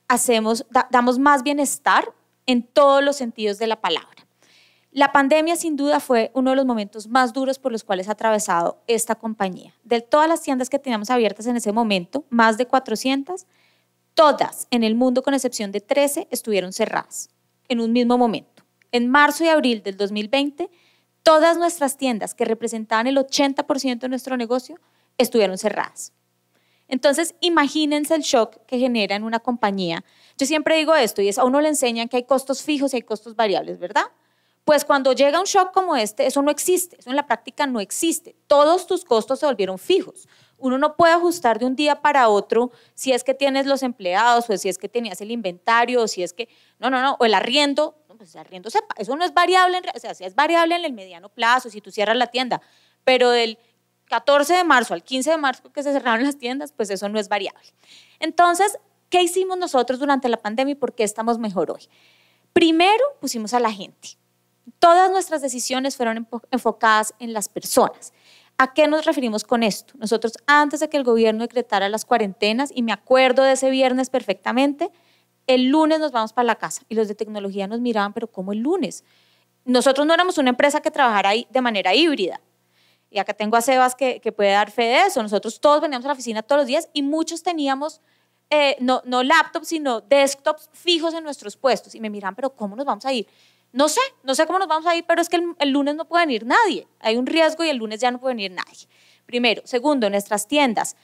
hacemos, 0.06 0.64
damos 0.90 1.18
más 1.18 1.42
bienestar 1.42 2.12
en 2.48 2.64
todos 2.64 3.04
los 3.04 3.14
sentidos 3.14 3.58
de 3.58 3.68
la 3.68 3.80
palabra. 3.80 4.26
La 4.90 5.12
pandemia 5.12 5.54
sin 5.54 5.76
duda 5.76 6.00
fue 6.00 6.32
uno 6.34 6.50
de 6.50 6.56
los 6.56 6.64
momentos 6.64 7.06
más 7.06 7.34
duros 7.34 7.58
por 7.58 7.70
los 7.70 7.84
cuales 7.84 8.08
ha 8.08 8.12
atravesado 8.12 8.82
esta 8.86 9.14
compañía. 9.14 9.74
De 9.84 10.00
todas 10.00 10.28
las 10.28 10.42
tiendas 10.42 10.70
que 10.70 10.78
teníamos 10.78 11.10
abiertas 11.10 11.46
en 11.46 11.56
ese 11.56 11.72
momento, 11.72 12.24
más 12.30 12.56
de 12.56 12.66
400, 12.66 13.46
todas 14.14 14.66
en 14.70 14.82
el 14.82 14.94
mundo 14.94 15.22
con 15.22 15.34
excepción 15.34 15.70
de 15.72 15.82
13 15.82 16.26
estuvieron 16.30 16.72
cerradas 16.72 17.28
en 17.68 17.80
un 17.80 17.92
mismo 17.92 18.16
momento. 18.16 18.64
En 18.90 19.10
marzo 19.10 19.44
y 19.44 19.48
abril 19.48 19.82
del 19.82 19.98
2020, 19.98 20.70
todas 21.22 21.58
nuestras 21.58 21.98
tiendas 21.98 22.34
que 22.34 22.46
representaban 22.46 23.06
el 23.06 23.18
80% 23.18 23.98
de 23.98 24.08
nuestro 24.08 24.38
negocio 24.38 24.80
estuvieron 25.18 25.58
cerradas. 25.58 26.14
Entonces, 26.88 27.34
imagínense 27.40 28.14
el 28.14 28.22
shock 28.22 28.56
que 28.66 28.78
genera 28.78 29.14
en 29.14 29.22
una 29.22 29.40
compañía. 29.40 30.04
Yo 30.36 30.46
siempre 30.46 30.76
digo 30.76 30.94
esto 30.94 31.22
y 31.22 31.28
es 31.28 31.38
a 31.38 31.44
uno 31.44 31.60
le 31.60 31.68
enseñan 31.68 32.08
que 32.08 32.16
hay 32.16 32.24
costos 32.24 32.62
fijos 32.62 32.92
y 32.92 32.96
hay 32.96 33.02
costos 33.02 33.36
variables, 33.36 33.78
¿verdad? 33.78 34.06
Pues 34.64 34.84
cuando 34.84 35.12
llega 35.12 35.40
un 35.40 35.46
shock 35.46 35.72
como 35.72 35.96
este, 35.96 36.26
eso 36.26 36.42
no 36.42 36.50
existe, 36.50 36.96
eso 36.98 37.08
en 37.08 37.16
la 37.16 37.26
práctica 37.26 37.66
no 37.66 37.80
existe. 37.80 38.36
Todos 38.46 38.86
tus 38.86 39.04
costos 39.04 39.40
se 39.40 39.46
volvieron 39.46 39.78
fijos. 39.78 40.28
Uno 40.58 40.76
no 40.76 40.96
puede 40.96 41.14
ajustar 41.14 41.58
de 41.58 41.66
un 41.66 41.76
día 41.76 42.02
para 42.02 42.28
otro 42.28 42.72
si 42.94 43.12
es 43.12 43.24
que 43.24 43.32
tienes 43.32 43.64
los 43.64 43.82
empleados 43.82 44.50
o 44.50 44.56
si 44.58 44.68
es 44.68 44.76
que 44.76 44.88
tenías 44.88 45.20
el 45.20 45.30
inventario 45.30 46.02
o 46.02 46.08
si 46.08 46.22
es 46.22 46.32
que, 46.32 46.48
no, 46.78 46.90
no, 46.90 47.00
no, 47.00 47.16
o 47.18 47.24
el 47.24 47.32
arriendo, 47.32 47.96
pues 48.18 48.34
el 48.34 48.40
arriendo, 48.40 48.68
eso 48.68 49.16
no 49.16 49.24
es 49.24 49.32
variable, 49.32 49.80
o 49.94 49.98
sea, 49.98 50.14
si 50.14 50.24
es 50.24 50.34
variable 50.34 50.74
en 50.74 50.84
el 50.84 50.92
mediano 50.92 51.28
plazo, 51.28 51.70
si 51.70 51.80
tú 51.80 51.90
cierras 51.90 52.16
la 52.16 52.26
tienda, 52.26 52.60
pero 53.04 53.30
del 53.30 53.58
14 54.08 54.54
de 54.54 54.64
marzo 54.64 54.94
al 54.94 55.02
15 55.02 55.30
de 55.30 55.36
marzo 55.36 55.72
que 55.72 55.82
se 55.82 55.92
cerraron 55.92 56.24
las 56.24 56.38
tiendas, 56.38 56.72
pues 56.72 56.90
eso 56.90 57.08
no 57.08 57.18
es 57.18 57.28
variable. 57.28 57.68
Entonces, 58.20 58.78
¿qué 59.08 59.22
hicimos 59.22 59.58
nosotros 59.58 59.98
durante 59.98 60.28
la 60.28 60.38
pandemia 60.38 60.72
y 60.72 60.76
por 60.76 60.94
qué 60.94 61.04
estamos 61.04 61.38
mejor 61.38 61.70
hoy? 61.70 61.88
Primero, 62.52 63.04
pusimos 63.20 63.54
a 63.54 63.60
la 63.60 63.72
gente. 63.72 64.16
Todas 64.78 65.10
nuestras 65.10 65.42
decisiones 65.42 65.96
fueron 65.96 66.28
enfocadas 66.50 67.14
en 67.18 67.32
las 67.32 67.48
personas. 67.48 68.12
¿A 68.58 68.74
qué 68.74 68.88
nos 68.88 69.04
referimos 69.04 69.44
con 69.44 69.62
esto? 69.62 69.94
Nosotros 69.98 70.34
antes 70.46 70.80
de 70.80 70.88
que 70.88 70.96
el 70.96 71.04
gobierno 71.04 71.42
decretara 71.42 71.88
las 71.88 72.04
cuarentenas, 72.04 72.70
y 72.74 72.82
me 72.82 72.92
acuerdo 72.92 73.44
de 73.44 73.52
ese 73.52 73.70
viernes 73.70 74.10
perfectamente, 74.10 74.90
el 75.46 75.68
lunes 75.68 76.00
nos 76.00 76.12
vamos 76.12 76.32
para 76.32 76.46
la 76.46 76.56
casa 76.56 76.82
y 76.88 76.94
los 76.94 77.08
de 77.08 77.14
tecnología 77.14 77.66
nos 77.66 77.80
miraban, 77.80 78.12
pero 78.12 78.26
¿cómo 78.26 78.52
el 78.52 78.58
lunes? 78.58 79.04
Nosotros 79.64 80.06
no 80.06 80.14
éramos 80.14 80.38
una 80.38 80.50
empresa 80.50 80.80
que 80.80 80.90
trabajara 80.90 81.30
de 81.48 81.60
manera 81.60 81.94
híbrida. 81.94 82.40
Y 83.10 83.18
acá 83.18 83.34
tengo 83.34 83.56
a 83.56 83.60
Sebas 83.60 83.94
que, 83.94 84.20
que 84.20 84.32
puede 84.32 84.50
dar 84.50 84.70
fe 84.70 84.82
de 84.82 85.02
eso. 85.06 85.22
Nosotros 85.22 85.60
todos 85.60 85.80
veníamos 85.80 86.04
a 86.04 86.08
la 86.08 86.14
oficina 86.14 86.42
todos 86.42 86.60
los 86.60 86.66
días 86.66 86.88
y 86.92 87.02
muchos 87.02 87.42
teníamos 87.42 88.00
eh, 88.50 88.76
no, 88.80 89.02
no 89.04 89.22
laptops, 89.22 89.68
sino 89.68 90.00
desktops 90.00 90.70
fijos 90.72 91.14
en 91.14 91.24
nuestros 91.24 91.56
puestos. 91.56 91.94
Y 91.94 92.00
me 92.00 92.10
miran, 92.10 92.34
pero 92.34 92.50
¿cómo 92.50 92.76
nos 92.76 92.86
vamos 92.86 93.04
a 93.04 93.12
ir? 93.12 93.26
No 93.72 93.88
sé, 93.88 94.00
no 94.22 94.34
sé 94.34 94.46
cómo 94.46 94.58
nos 94.58 94.68
vamos 94.68 94.86
a 94.86 94.96
ir, 94.96 95.04
pero 95.06 95.20
es 95.20 95.28
que 95.28 95.36
el, 95.36 95.54
el 95.58 95.70
lunes 95.70 95.94
no 95.94 96.06
puede 96.06 96.26
venir 96.26 96.46
nadie. 96.46 96.86
Hay 97.00 97.16
un 97.16 97.26
riesgo 97.26 97.64
y 97.64 97.68
el 97.68 97.76
lunes 97.76 98.00
ya 98.00 98.10
no 98.10 98.18
puede 98.18 98.34
venir 98.34 98.52
nadie. 98.52 98.88
Primero. 99.26 99.62
Segundo, 99.64 100.06
en 100.06 100.12
nuestras 100.12 100.46
tiendas 100.46 100.96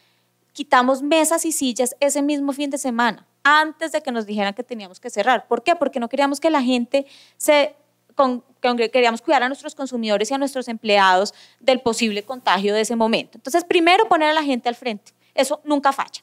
quitamos 0.54 1.02
mesas 1.02 1.44
y 1.44 1.52
sillas 1.52 1.94
ese 2.00 2.22
mismo 2.22 2.52
fin 2.52 2.70
de 2.70 2.78
semana, 2.78 3.26
antes 3.42 3.92
de 3.92 4.00
que 4.00 4.12
nos 4.12 4.24
dijeran 4.24 4.54
que 4.54 4.62
teníamos 4.62 5.00
que 5.00 5.10
cerrar. 5.10 5.46
¿Por 5.46 5.62
qué? 5.62 5.74
Porque 5.76 6.00
no 6.00 6.08
queríamos 6.08 6.40
que 6.40 6.48
la 6.48 6.62
gente 6.62 7.06
se... 7.36 7.76
Con, 8.14 8.44
queríamos 8.60 9.20
cuidar 9.22 9.42
a 9.42 9.48
nuestros 9.48 9.74
consumidores 9.74 10.30
y 10.30 10.34
a 10.34 10.38
nuestros 10.38 10.68
empleados 10.68 11.34
del 11.60 11.80
posible 11.80 12.22
contagio 12.22 12.74
de 12.74 12.82
ese 12.82 12.96
momento. 12.96 13.38
Entonces, 13.38 13.64
primero, 13.64 14.08
poner 14.08 14.30
a 14.30 14.32
la 14.32 14.44
gente 14.44 14.68
al 14.68 14.74
frente. 14.74 15.12
Eso 15.34 15.60
nunca 15.64 15.92
falla. 15.92 16.22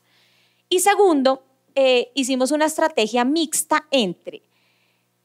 Y 0.70 0.80
segundo, 0.80 1.44
eh, 1.76 2.12
hicimos 2.16 2.52
una 2.52 2.66
estrategia 2.66 3.26
mixta 3.26 3.88
entre 3.92 4.42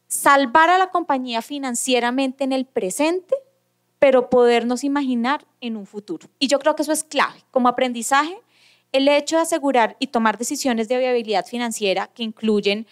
salvar 0.09 0.71
a 0.71 0.79
la 0.79 0.91
compañía 0.91 1.43
financieramente 1.43 2.45
en 2.45 2.53
el 2.53 2.67
presente, 2.67 3.35
pero 3.99 4.31
podernos 4.31 4.85
imaginar 4.85 5.45
en 5.61 5.77
un 5.77 5.87
futuro. 5.87 6.29
Y 6.39 6.49
yo 6.49 6.59
creo 6.59 6.77
que 6.77 6.83
eso 6.83 6.93
es 6.93 7.03
clave. 7.03 7.43
Como 7.51 7.69
aprendizaje, 7.69 8.37
el 8.93 9.09
hecho 9.09 9.37
de 9.37 9.43
asegurar 9.43 9.97
y 9.99 10.09
tomar 10.09 10.39
decisiones 10.39 10.89
de 10.89 10.99
viabilidad 10.99 11.47
financiera 11.47 12.09
que 12.09 12.23
incluyen 12.23 12.87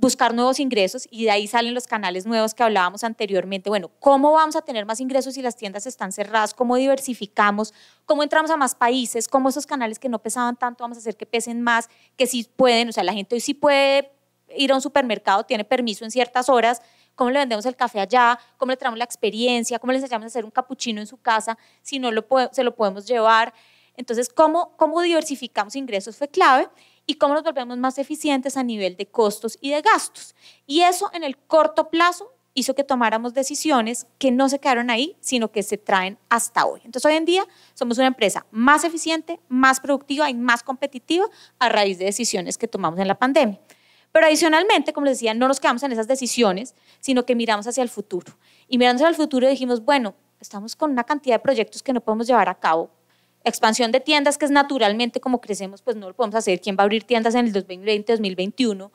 buscar 0.00 0.34
nuevos 0.34 0.58
ingresos 0.60 1.06
y 1.10 1.24
de 1.24 1.30
ahí 1.30 1.46
salen 1.46 1.74
los 1.74 1.86
canales 1.86 2.24
nuevos 2.24 2.54
que 2.54 2.62
hablábamos 2.62 3.04
anteriormente. 3.04 3.68
Bueno, 3.68 3.90
¿cómo 4.00 4.32
vamos 4.32 4.56
a 4.56 4.62
tener 4.62 4.86
más 4.86 4.98
ingresos 4.98 5.34
si 5.34 5.42
las 5.42 5.56
tiendas 5.56 5.86
están 5.86 6.10
cerradas? 6.10 6.54
¿Cómo 6.54 6.76
diversificamos? 6.76 7.74
¿Cómo 8.06 8.22
entramos 8.22 8.50
a 8.50 8.56
más 8.56 8.74
países? 8.74 9.28
¿Cómo 9.28 9.50
esos 9.50 9.66
canales 9.66 9.98
que 9.98 10.08
no 10.08 10.18
pesaban 10.18 10.56
tanto 10.56 10.84
vamos 10.84 10.96
a 10.96 11.00
hacer 11.00 11.18
que 11.18 11.26
pesen 11.26 11.60
más? 11.60 11.90
Que 12.16 12.26
sí 12.26 12.48
pueden, 12.56 12.88
o 12.88 12.92
sea, 12.92 13.04
la 13.04 13.12
gente 13.12 13.34
hoy 13.34 13.40
sí 13.40 13.52
puede 13.52 14.10
ir 14.56 14.72
a 14.72 14.74
un 14.74 14.80
supermercado, 14.80 15.44
tiene 15.44 15.64
permiso 15.64 16.06
en 16.06 16.10
ciertas 16.10 16.48
horas. 16.48 16.80
¿Cómo 17.14 17.30
le 17.30 17.38
vendemos 17.38 17.66
el 17.66 17.76
café 17.76 18.00
allá? 18.00 18.38
¿Cómo 18.56 18.70
le 18.70 18.78
traemos 18.78 18.96
la 18.96 19.04
experiencia? 19.04 19.78
¿Cómo 19.78 19.92
les 19.92 20.02
enseñamos 20.02 20.24
a 20.24 20.28
hacer 20.28 20.46
un 20.46 20.50
capuchino 20.50 21.02
en 21.02 21.06
su 21.06 21.18
casa 21.18 21.58
si 21.82 21.98
no 21.98 22.10
lo 22.10 22.26
se 22.52 22.64
lo 22.64 22.74
podemos 22.74 23.06
llevar? 23.06 23.52
Entonces, 23.98 24.30
¿cómo, 24.30 24.74
cómo 24.78 25.02
diversificamos 25.02 25.76
ingresos 25.76 26.16
fue 26.16 26.28
clave 26.28 26.70
y 27.06 27.14
cómo 27.14 27.34
nos 27.34 27.42
volvemos 27.42 27.78
más 27.78 27.98
eficientes 27.98 28.56
a 28.56 28.62
nivel 28.62 28.96
de 28.96 29.06
costos 29.06 29.58
y 29.60 29.70
de 29.70 29.82
gastos. 29.82 30.34
Y 30.66 30.82
eso 30.82 31.10
en 31.12 31.24
el 31.24 31.36
corto 31.36 31.90
plazo 31.90 32.32
hizo 32.54 32.74
que 32.74 32.84
tomáramos 32.84 33.34
decisiones 33.34 34.06
que 34.18 34.30
no 34.30 34.48
se 34.48 34.58
quedaron 34.58 34.90
ahí, 34.90 35.16
sino 35.20 35.50
que 35.52 35.62
se 35.62 35.78
traen 35.78 36.18
hasta 36.28 36.66
hoy. 36.66 36.80
Entonces, 36.84 37.06
hoy 37.06 37.16
en 37.16 37.24
día 37.24 37.46
somos 37.74 37.98
una 37.98 38.08
empresa 38.08 38.46
más 38.50 38.84
eficiente, 38.84 39.40
más 39.48 39.80
productiva 39.80 40.28
y 40.30 40.34
más 40.34 40.62
competitiva 40.62 41.26
a 41.58 41.68
raíz 41.68 41.98
de 41.98 42.06
decisiones 42.06 42.58
que 42.58 42.68
tomamos 42.68 42.98
en 43.00 43.08
la 43.08 43.18
pandemia. 43.18 43.60
Pero 44.12 44.26
adicionalmente, 44.26 44.92
como 44.92 45.06
les 45.06 45.18
decía, 45.18 45.34
no 45.34 45.46
nos 45.46 45.60
quedamos 45.60 45.82
en 45.84 45.92
esas 45.92 46.08
decisiones, 46.08 46.74
sino 46.98 47.24
que 47.24 47.36
miramos 47.36 47.66
hacia 47.66 47.82
el 47.82 47.88
futuro. 47.88 48.36
Y 48.66 48.78
mirando 48.78 49.02
hacia 49.02 49.08
el 49.08 49.14
futuro 49.14 49.48
dijimos, 49.48 49.84
bueno, 49.84 50.14
estamos 50.40 50.74
con 50.74 50.90
una 50.90 51.04
cantidad 51.04 51.36
de 51.36 51.40
proyectos 51.40 51.82
que 51.82 51.92
no 51.92 52.00
podemos 52.00 52.26
llevar 52.26 52.48
a 52.48 52.58
cabo 52.58 52.90
expansión 53.44 53.92
de 53.92 54.00
tiendas, 54.00 54.38
que 54.38 54.44
es 54.44 54.50
naturalmente 54.50 55.20
como 55.20 55.40
crecemos, 55.40 55.82
pues 55.82 55.96
no 55.96 56.08
lo 56.08 56.14
podemos 56.14 56.34
hacer. 56.34 56.60
¿Quién 56.60 56.76
va 56.76 56.82
a 56.82 56.84
abrir 56.84 57.04
tiendas 57.04 57.34
en 57.34 57.46
el 57.46 57.52
2020, 57.52 58.12
2021? 58.12 58.92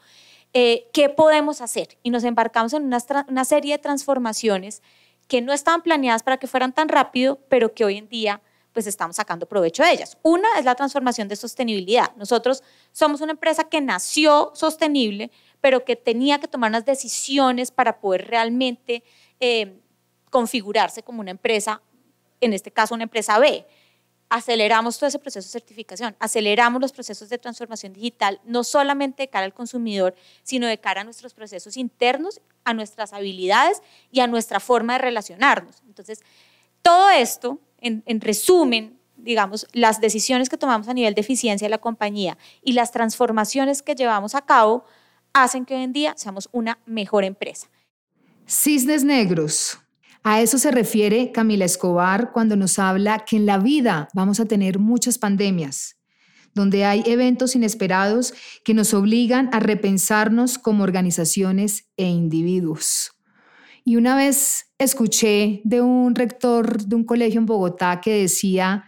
Eh, 0.54 0.88
¿Qué 0.94 1.10
podemos 1.10 1.62
hacer? 1.62 1.98
Y 2.04 2.12
nos 2.12 2.24
embarcamos 2.24 2.74
en 2.74 2.84
una, 2.84 3.46
serie 3.46 3.74
de 3.74 3.80
transformaciones 3.80 4.82
que 5.28 5.42
no 5.42 5.52
estaban 5.52 5.82
planeadas 5.82 6.24
para 6.24 6.38
que 6.38 6.48
fueran 6.48 6.74
tan 6.74 6.88
rápido, 6.88 7.40
pero 7.50 7.74
que 7.74 7.84
hoy 7.86 7.98
en 7.98 8.08
día 8.08 8.42
pues 8.72 8.88
estamos 8.88 9.16
sacando 9.16 9.48
provecho 9.48 9.84
de 9.84 9.92
ellas. 9.92 10.18
Una 10.22 10.48
es 10.60 10.66
la 10.66 10.76
transformación 10.76 11.30
de 11.30 11.38
sostenibilidad. 11.38 12.14
Nosotros 12.18 12.62
somos 12.92 13.22
una 13.22 13.32
empresa 13.32 13.64
que 13.64 13.80
nació 13.80 14.52
sostenible, 14.54 15.32
pero 15.62 15.86
que 15.86 15.96
tenía 15.96 16.40
que 16.40 16.50
tomar 16.50 16.72
unas 16.72 16.84
decisiones 16.84 17.72
para 17.72 18.02
poder 18.02 18.28
realmente 18.28 19.04
eh, 19.40 19.80
configurarse 20.30 21.04
como 21.04 21.22
una 21.22 21.32
empresa, 21.32 21.82
en 22.42 22.52
este 22.52 22.70
caso 22.70 22.94
una 22.94 23.04
empresa 23.04 23.40
B 23.40 23.66
aceleramos 24.30 24.98
todo 24.98 25.08
ese 25.08 25.20
proceso 25.20 25.48
de 25.48 25.52
certificación, 25.52 26.16
aceleramos 26.20 26.82
los 26.82 26.92
procesos 26.92 27.30
de 27.30 27.38
transformación 27.38 27.94
digital, 27.94 28.40
no 28.46 28.64
solamente 28.64 29.24
de 29.24 29.30
cara 29.30 29.46
al 29.46 29.54
consumidor, 29.54 30.16
sino 30.44 30.68
de 30.68 30.78
cara 30.80 31.02
a 31.02 31.04
nuestros 31.04 31.34
procesos 31.34 31.78
internos, 31.78 32.42
a 32.64 32.74
nuestras 32.74 33.14
habilidades 33.14 33.82
y 34.12 34.20
a 34.22 34.28
nuestra 34.28 34.60
forma 34.60 34.94
de 34.94 35.00
relacionarnos. 35.00 35.84
Entonces, 35.88 36.22
todo 36.82 37.10
esto, 37.10 37.60
en, 37.80 38.04
en 38.06 38.22
resumen, 38.22 39.00
digamos, 39.18 39.68
las 39.74 40.02
decisiones 40.02 40.50
que 40.50 40.58
tomamos 40.58 40.88
a 40.88 40.94
nivel 40.94 41.14
de 41.14 41.22
eficiencia 41.22 41.66
de 41.66 41.70
la 41.70 41.78
compañía 41.78 42.38
y 42.64 42.74
las 42.74 42.92
transformaciones 42.92 43.82
que 43.82 43.96
llevamos 43.96 44.36
a 44.36 44.42
cabo, 44.42 44.86
hacen 45.34 45.66
que 45.66 45.76
hoy 45.76 45.84
en 45.84 45.94
día 45.94 46.14
seamos 46.18 46.50
una 46.52 46.80
mejor 46.86 47.24
empresa. 47.24 47.68
Cisnes 48.48 49.04
negros, 49.04 49.80
a 50.28 50.42
eso 50.42 50.58
se 50.58 50.72
refiere 50.72 51.32
Camila 51.32 51.66
Escobar 51.66 52.32
cuando 52.32 52.56
nos 52.56 52.80
habla 52.80 53.26
que 53.26 53.36
en 53.36 53.46
la 53.46 53.60
vida 53.60 54.10
vamos 54.16 54.40
a 54.40 54.48
tener 54.48 54.80
muchas 54.80 55.20
pandemias, 55.20 55.98
donde 56.56 56.84
hay 56.84 57.04
eventos 57.06 57.56
inesperados 57.56 58.34
que 58.64 58.74
nos 58.74 58.96
obligan 58.96 59.52
a 59.54 59.60
repensarnos 59.60 60.58
como 60.58 60.84
organizaciones 60.84 61.92
e 61.96 62.06
individuos. 62.06 63.12
Y 63.84 63.98
una 63.98 64.16
vez 64.16 64.74
escuché 64.80 65.62
de 65.64 65.82
un 65.82 66.16
rector 66.16 66.84
de 66.84 66.96
un 66.96 67.04
colegio 67.04 67.40
en 67.40 67.46
Bogotá 67.46 68.02
que 68.02 68.22
decía 68.22 68.86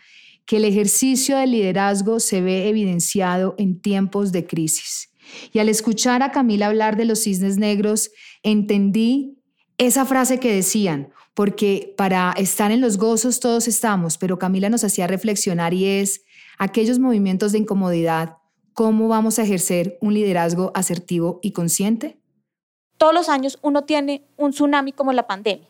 que 0.48 0.58
el 0.58 0.66
ejercicio 0.66 1.38
de 1.38 1.46
liderazgo 1.46 2.20
se 2.20 2.42
ve 2.42 2.68
evidenciado 2.68 3.54
en 3.60 3.80
tiempos 3.80 4.32
de 4.32 4.48
crisis. 4.48 5.12
Y 5.54 5.60
al 5.60 5.70
escuchar 5.70 6.24
a 6.24 6.32
Camila 6.32 6.66
hablar 6.66 6.98
de 6.98 7.06
los 7.06 7.20
cisnes 7.20 7.60
negros, 7.60 8.10
entendí 8.42 9.38
esa 9.78 10.04
frase 10.04 10.40
que 10.40 10.52
decían, 10.52 11.14
porque 11.38 11.94
para 11.96 12.34
estar 12.36 12.72
en 12.72 12.82
los 12.82 12.98
gozos 12.98 13.40
todos 13.40 13.68
estamos, 13.68 14.18
pero 14.18 14.40
Camila 14.40 14.72
nos 14.72 14.84
hacía 14.84 15.06
reflexionar 15.06 15.72
y 15.72 15.86
es 15.86 16.24
aquellos 16.58 16.98
movimientos 16.98 17.52
de 17.52 17.60
incomodidad, 17.60 18.38
¿cómo 18.74 19.08
vamos 19.08 19.38
a 19.38 19.44
ejercer 19.44 20.00
un 20.02 20.16
liderazgo 20.16 20.72
asertivo 20.74 21.40
y 21.44 21.52
consciente? 21.52 22.20
Todos 22.98 23.14
los 23.14 23.30
años 23.30 23.60
uno 23.62 23.84
tiene 23.84 24.26
un 24.36 24.50
tsunami 24.50 24.94
como 24.94 25.14
la 25.14 25.28
pandemia. 25.28 25.68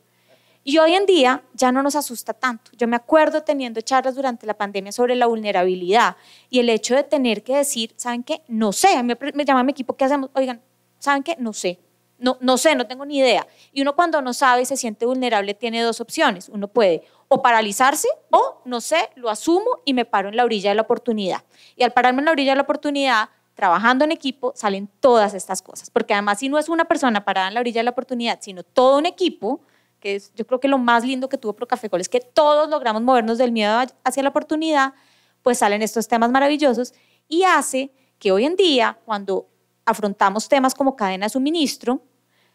Y 0.63 0.77
hoy 0.77 0.93
en 0.93 1.05
día 1.05 1.43
ya 1.53 1.73
no 1.73 1.83
nos 1.83 1.97
asusta 1.97 2.33
tanto. 2.33 2.71
Yo 2.77 2.87
me 2.87 2.95
acuerdo 2.95 3.43
teniendo 3.43 3.81
charlas 3.81 4.15
durante 4.15 4.47
la 4.47 4.53
pandemia 4.53 4.93
sobre 4.93 5.17
la 5.17 5.27
vulnerabilidad 5.27 6.15
y 6.49 6.59
el 6.59 6.69
hecho 6.69 6.95
de 6.95 7.03
tener 7.03 7.43
que 7.43 7.57
decir, 7.57 7.93
¿saben 7.97 8.23
qué? 8.23 8.41
No 8.47 8.71
sé. 8.71 9.03
Me, 9.03 9.17
me 9.33 9.43
llama 9.43 9.65
mi 9.65 9.71
equipo, 9.71 9.97
¿qué 9.97 10.05
hacemos? 10.05 10.29
Oigan, 10.33 10.61
¿saben 10.97 11.23
qué? 11.23 11.35
No 11.37 11.51
sé. 11.51 11.77
No, 12.19 12.37
no 12.41 12.57
sé, 12.57 12.75
no 12.75 12.87
tengo 12.87 13.05
ni 13.05 13.19
idea. 13.19 13.47
Y 13.71 13.81
uno 13.81 13.95
cuando 13.95 14.21
no 14.21 14.33
sabe 14.33 14.63
y 14.63 14.65
se 14.65 14.77
siente 14.77 15.05
vulnerable 15.05 15.53
tiene 15.53 15.81
dos 15.81 16.01
opciones. 16.01 16.49
Uno 16.49 16.67
puede 16.67 17.03
o 17.27 17.41
paralizarse 17.41 18.07
o, 18.31 18.61
no 18.65 18.81
sé, 18.81 19.09
lo 19.15 19.29
asumo 19.29 19.81
y 19.85 19.93
me 19.93 20.05
paro 20.05 20.29
en 20.29 20.35
la 20.35 20.43
orilla 20.43 20.69
de 20.69 20.75
la 20.75 20.81
oportunidad. 20.83 21.43
Y 21.75 21.83
al 21.83 21.91
pararme 21.91 22.19
en 22.19 22.25
la 22.25 22.31
orilla 22.31 22.51
de 22.51 22.57
la 22.57 22.61
oportunidad, 22.63 23.29
trabajando 23.53 24.05
en 24.05 24.11
equipo, 24.11 24.53
salen 24.55 24.89
todas 24.99 25.33
estas 25.33 25.61
cosas. 25.61 25.89
Porque 25.89 26.13
además 26.13 26.39
si 26.39 26.49
no 26.49 26.57
es 26.57 26.69
una 26.69 26.85
persona 26.85 27.25
parada 27.25 27.47
en 27.49 27.53
la 27.53 27.59
orilla 27.59 27.81
de 27.81 27.85
la 27.85 27.91
oportunidad, 27.91 28.39
sino 28.41 28.63
todo 28.63 28.97
un 28.97 29.05
equipo, 29.05 29.61
que 29.99 30.15
es 30.15 30.33
yo 30.35 30.45
creo 30.45 30.59
que 30.59 30.67
lo 30.67 30.77
más 30.77 31.03
lindo 31.03 31.27
que 31.27 31.37
tuvo 31.37 31.53
Procafecol 31.53 31.99
es 31.99 32.09
que 32.09 32.19
todos 32.19 32.69
logramos 32.69 33.01
movernos 33.01 33.37
del 33.37 33.51
miedo 33.51 33.81
hacia 34.03 34.23
la 34.23 34.29
oportunidad, 34.29 34.93
pues 35.41 35.59
salen 35.59 35.81
estos 35.81 36.07
temas 36.07 36.29
maravillosos 36.29 36.93
y 37.27 37.43
hace 37.43 37.91
que 38.19 38.31
hoy 38.31 38.45
en 38.45 38.55
día, 38.55 38.99
cuando 39.05 39.47
afrontamos 39.87 40.49
temas 40.49 40.75
como 40.75 40.95
cadena 40.95 41.25
de 41.25 41.29
suministro, 41.29 42.03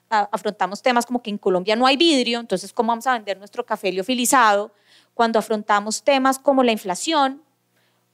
afrontamos 0.08 0.82
temas 0.82 1.06
como 1.06 1.22
que 1.22 1.30
en 1.30 1.38
Colombia 1.38 1.74
no 1.74 1.86
hay 1.86 1.96
vidrio, 1.96 2.38
entonces 2.38 2.72
cómo 2.72 2.88
vamos 2.88 3.06
a 3.06 3.14
vender 3.14 3.38
nuestro 3.38 3.64
café 3.64 3.90
liofilizado, 3.90 4.72
cuando 5.14 5.38
afrontamos 5.38 6.02
temas 6.02 6.38
como 6.38 6.62
la 6.62 6.72
inflación, 6.72 7.42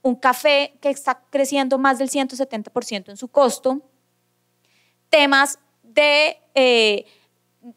un 0.01 0.15
café 0.15 0.77
que 0.81 0.89
está 0.89 1.21
creciendo 1.29 1.77
más 1.77 1.99
del 1.99 2.09
170% 2.09 3.09
en 3.09 3.17
su 3.17 3.27
costo, 3.27 3.81
temas 5.09 5.59
de 5.83 6.37
eh, 6.55 7.05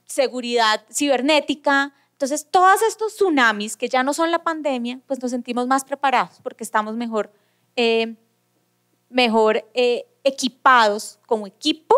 seguridad 0.05 0.85
cibernética. 0.93 1.93
Entonces, 2.13 2.47
todos 2.49 2.83
estos 2.83 3.17
tsunamis 3.17 3.77
que 3.77 3.89
ya 3.89 4.05
no 4.05 4.15
son 4.15 4.31
la 4.31 4.45
pandemia, 4.45 5.01
pues 5.09 5.21
nos 5.21 5.33
sentimos 5.33 5.67
más 5.67 5.85
preparados 5.85 6.39
porque 6.41 6.63
estamos 6.63 6.95
mejor, 6.95 7.33
eh, 7.75 8.15
mejor 9.09 9.69
eh, 9.75 10.07
equipados 10.25 11.19
como 11.27 11.47
equipo 11.47 11.95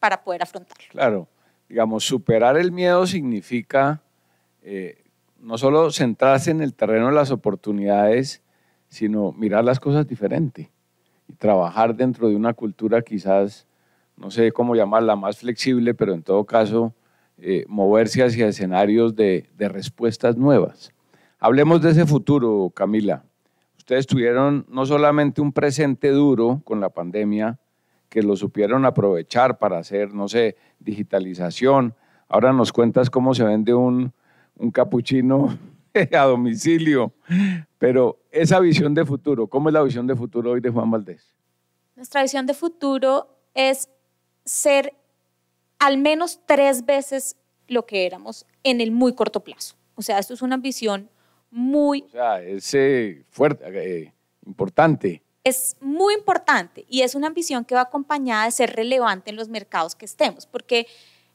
para 0.00 0.22
poder 0.22 0.42
afrontarlo. 0.42 0.84
Claro, 0.90 1.28
digamos, 1.68 2.04
superar 2.04 2.56
el 2.56 2.72
miedo 2.72 3.06
significa 3.06 4.02
eh, 4.62 5.04
no 5.38 5.58
solo 5.58 5.90
centrarse 5.90 6.50
en 6.50 6.62
el 6.62 6.74
terreno 6.74 7.08
de 7.08 7.14
las 7.14 7.30
oportunidades, 7.30 8.42
sino 8.88 9.32
mirar 9.32 9.64
las 9.64 9.80
cosas 9.80 10.06
diferente 10.06 10.70
y 11.28 11.34
trabajar 11.34 11.94
dentro 11.94 12.28
de 12.28 12.36
una 12.36 12.54
cultura 12.54 13.02
quizás, 13.02 13.66
no 14.16 14.30
sé 14.30 14.52
cómo 14.52 14.74
llamarla, 14.74 15.16
más 15.16 15.38
flexible, 15.38 15.94
pero 15.94 16.14
en 16.14 16.22
todo 16.22 16.44
caso, 16.44 16.94
eh, 17.38 17.64
moverse 17.68 18.22
hacia 18.22 18.48
escenarios 18.48 19.16
de, 19.16 19.50
de 19.56 19.68
respuestas 19.68 20.36
nuevas. 20.36 20.92
Hablemos 21.38 21.82
de 21.82 21.90
ese 21.90 22.06
futuro, 22.06 22.70
Camila. 22.74 23.24
Ustedes 23.84 24.06
tuvieron 24.06 24.64
no 24.70 24.86
solamente 24.86 25.42
un 25.42 25.52
presente 25.52 26.08
duro 26.08 26.62
con 26.64 26.80
la 26.80 26.88
pandemia, 26.88 27.58
que 28.08 28.22
lo 28.22 28.34
supieron 28.34 28.86
aprovechar 28.86 29.58
para 29.58 29.76
hacer, 29.76 30.14
no 30.14 30.26
sé, 30.26 30.56
digitalización. 30.78 31.94
Ahora 32.26 32.54
nos 32.54 32.72
cuentas 32.72 33.10
cómo 33.10 33.34
se 33.34 33.44
vende 33.44 33.74
un, 33.74 34.14
un 34.56 34.70
capuchino 34.70 35.58
a 36.12 36.22
domicilio, 36.22 37.12
pero 37.76 38.20
esa 38.30 38.58
visión 38.58 38.94
de 38.94 39.04
futuro, 39.04 39.48
¿cómo 39.48 39.68
es 39.68 39.74
la 39.74 39.82
visión 39.82 40.06
de 40.06 40.16
futuro 40.16 40.52
hoy 40.52 40.60
de 40.60 40.70
Juan 40.70 40.90
Valdés? 40.90 41.34
Nuestra 41.94 42.22
visión 42.22 42.46
de 42.46 42.54
futuro 42.54 43.36
es 43.52 43.90
ser 44.46 44.94
al 45.78 45.98
menos 45.98 46.40
tres 46.46 46.86
veces 46.86 47.36
lo 47.68 47.84
que 47.84 48.06
éramos 48.06 48.46
en 48.62 48.80
el 48.80 48.92
muy 48.92 49.14
corto 49.14 49.40
plazo. 49.44 49.74
O 49.94 50.00
sea, 50.00 50.18
esto 50.18 50.32
es 50.32 50.40
una 50.40 50.56
visión 50.56 51.10
muy... 51.54 52.02
O 52.02 52.10
sea, 52.10 52.42
es 52.42 52.74
eh, 52.74 53.24
fuerte, 53.30 53.64
eh, 53.68 54.12
importante. 54.44 55.22
Es 55.44 55.76
muy 55.80 56.14
importante 56.14 56.84
y 56.88 57.02
es 57.02 57.14
una 57.14 57.28
ambición 57.28 57.64
que 57.64 57.76
va 57.76 57.82
acompañada 57.82 58.46
de 58.46 58.50
ser 58.50 58.74
relevante 58.74 59.30
en 59.30 59.36
los 59.36 59.48
mercados 59.48 59.94
que 59.94 60.04
estemos, 60.04 60.46
porque 60.46 60.88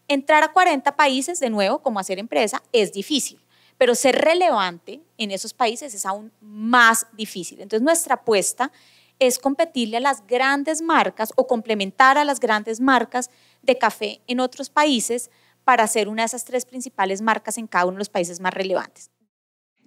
entrar 0.10 0.44
a 0.44 0.52
40 0.52 0.96
países 0.98 1.40
de 1.40 1.50
nuevo 1.50 1.80
como 1.80 2.00
hacer 2.00 2.20
empresa 2.20 2.62
es 2.74 2.92
difícil, 2.92 3.40
pero 3.78 3.96
ser 3.96 4.16
relevante 4.16 5.02
en 5.18 5.32
esos 5.32 5.54
países 5.54 5.94
es 5.94 6.06
aún 6.06 6.34
más 6.42 7.08
difícil. 7.14 7.62
Entonces 7.62 7.84
nuestra 7.84 8.16
apuesta 8.16 8.74
es 9.20 9.40
competirle 9.40 9.98
a 9.98 10.02
las 10.02 10.26
grandes 10.28 10.82
marcas 10.82 11.32
o 11.38 11.48
complementar 11.48 12.18
a 12.18 12.26
las 12.26 12.42
grandes 12.42 12.82
marcas 12.82 13.30
de 13.62 13.78
café 13.78 14.22
en 14.28 14.42
otros 14.42 14.70
países 14.70 15.30
para 15.64 15.88
ser 15.88 16.10
una 16.10 16.24
de 16.24 16.28
esas 16.28 16.44
tres 16.44 16.66
principales 16.66 17.22
marcas 17.22 17.58
en 17.58 17.68
cada 17.68 17.86
uno 17.86 17.94
de 17.94 18.00
los 18.00 18.10
países 18.10 18.40
más 18.42 18.54
relevantes. 18.54 19.12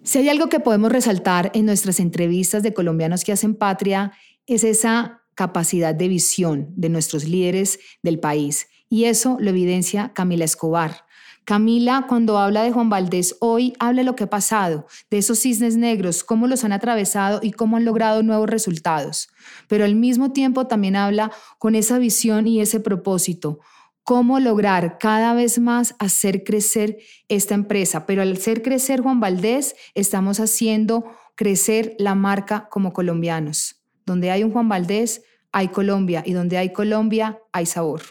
Si 0.03 0.19
hay 0.19 0.27
algo 0.27 0.49
que 0.49 0.59
podemos 0.59 0.91
resaltar 0.91 1.49
en 1.53 1.65
nuestras 1.65 2.01
entrevistas 2.01 2.61
de 2.61 2.73
colombianos 2.73 3.23
que 3.23 3.31
hacen 3.31 3.55
patria, 3.55 4.11
es 4.45 4.65
esa 4.65 5.21
capacidad 5.33 5.95
de 5.95 6.09
visión 6.09 6.67
de 6.75 6.89
nuestros 6.89 7.23
líderes 7.23 7.79
del 8.01 8.19
país. 8.19 8.67
Y 8.89 9.05
eso 9.05 9.37
lo 9.39 9.49
evidencia 9.49 10.11
Camila 10.13 10.43
Escobar. 10.43 11.05
Camila, 11.45 12.05
cuando 12.07 12.37
habla 12.37 12.63
de 12.63 12.71
Juan 12.71 12.89
Valdés 12.89 13.37
hoy, 13.39 13.73
habla 13.79 14.01
de 14.01 14.05
lo 14.05 14.15
que 14.15 14.25
ha 14.25 14.29
pasado, 14.29 14.87
de 15.09 15.19
esos 15.19 15.39
cisnes 15.39 15.77
negros, 15.77 16.25
cómo 16.25 16.47
los 16.47 16.65
han 16.65 16.73
atravesado 16.73 17.39
y 17.41 17.51
cómo 17.51 17.77
han 17.77 17.85
logrado 17.85 18.23
nuevos 18.23 18.49
resultados. 18.49 19.29
Pero 19.69 19.85
al 19.85 19.95
mismo 19.95 20.33
tiempo 20.33 20.67
también 20.67 20.97
habla 20.97 21.31
con 21.59 21.75
esa 21.75 21.97
visión 21.97 22.45
y 22.45 22.59
ese 22.59 22.81
propósito, 22.81 23.59
cómo 24.03 24.39
lograr 24.39 24.97
cada 24.97 25.33
vez 25.33 25.59
más 25.59 25.95
hacer 25.99 26.43
crecer 26.43 26.97
esta 27.27 27.55
empresa. 27.55 28.05
Pero 28.05 28.21
al 28.21 28.33
hacer 28.33 28.61
crecer 28.61 29.01
Juan 29.01 29.19
Valdés, 29.19 29.75
estamos 29.93 30.39
haciendo 30.39 31.05
crecer 31.35 31.95
la 31.97 32.15
marca 32.15 32.67
como 32.69 32.93
colombianos. 32.93 33.81
Donde 34.05 34.31
hay 34.31 34.43
un 34.43 34.51
Juan 34.51 34.69
Valdés, 34.69 35.23
hay 35.51 35.69
Colombia 35.69 36.23
y 36.25 36.33
donde 36.33 36.57
hay 36.57 36.73
Colombia, 36.73 37.39
hay 37.51 37.65
sabor. 37.65 38.01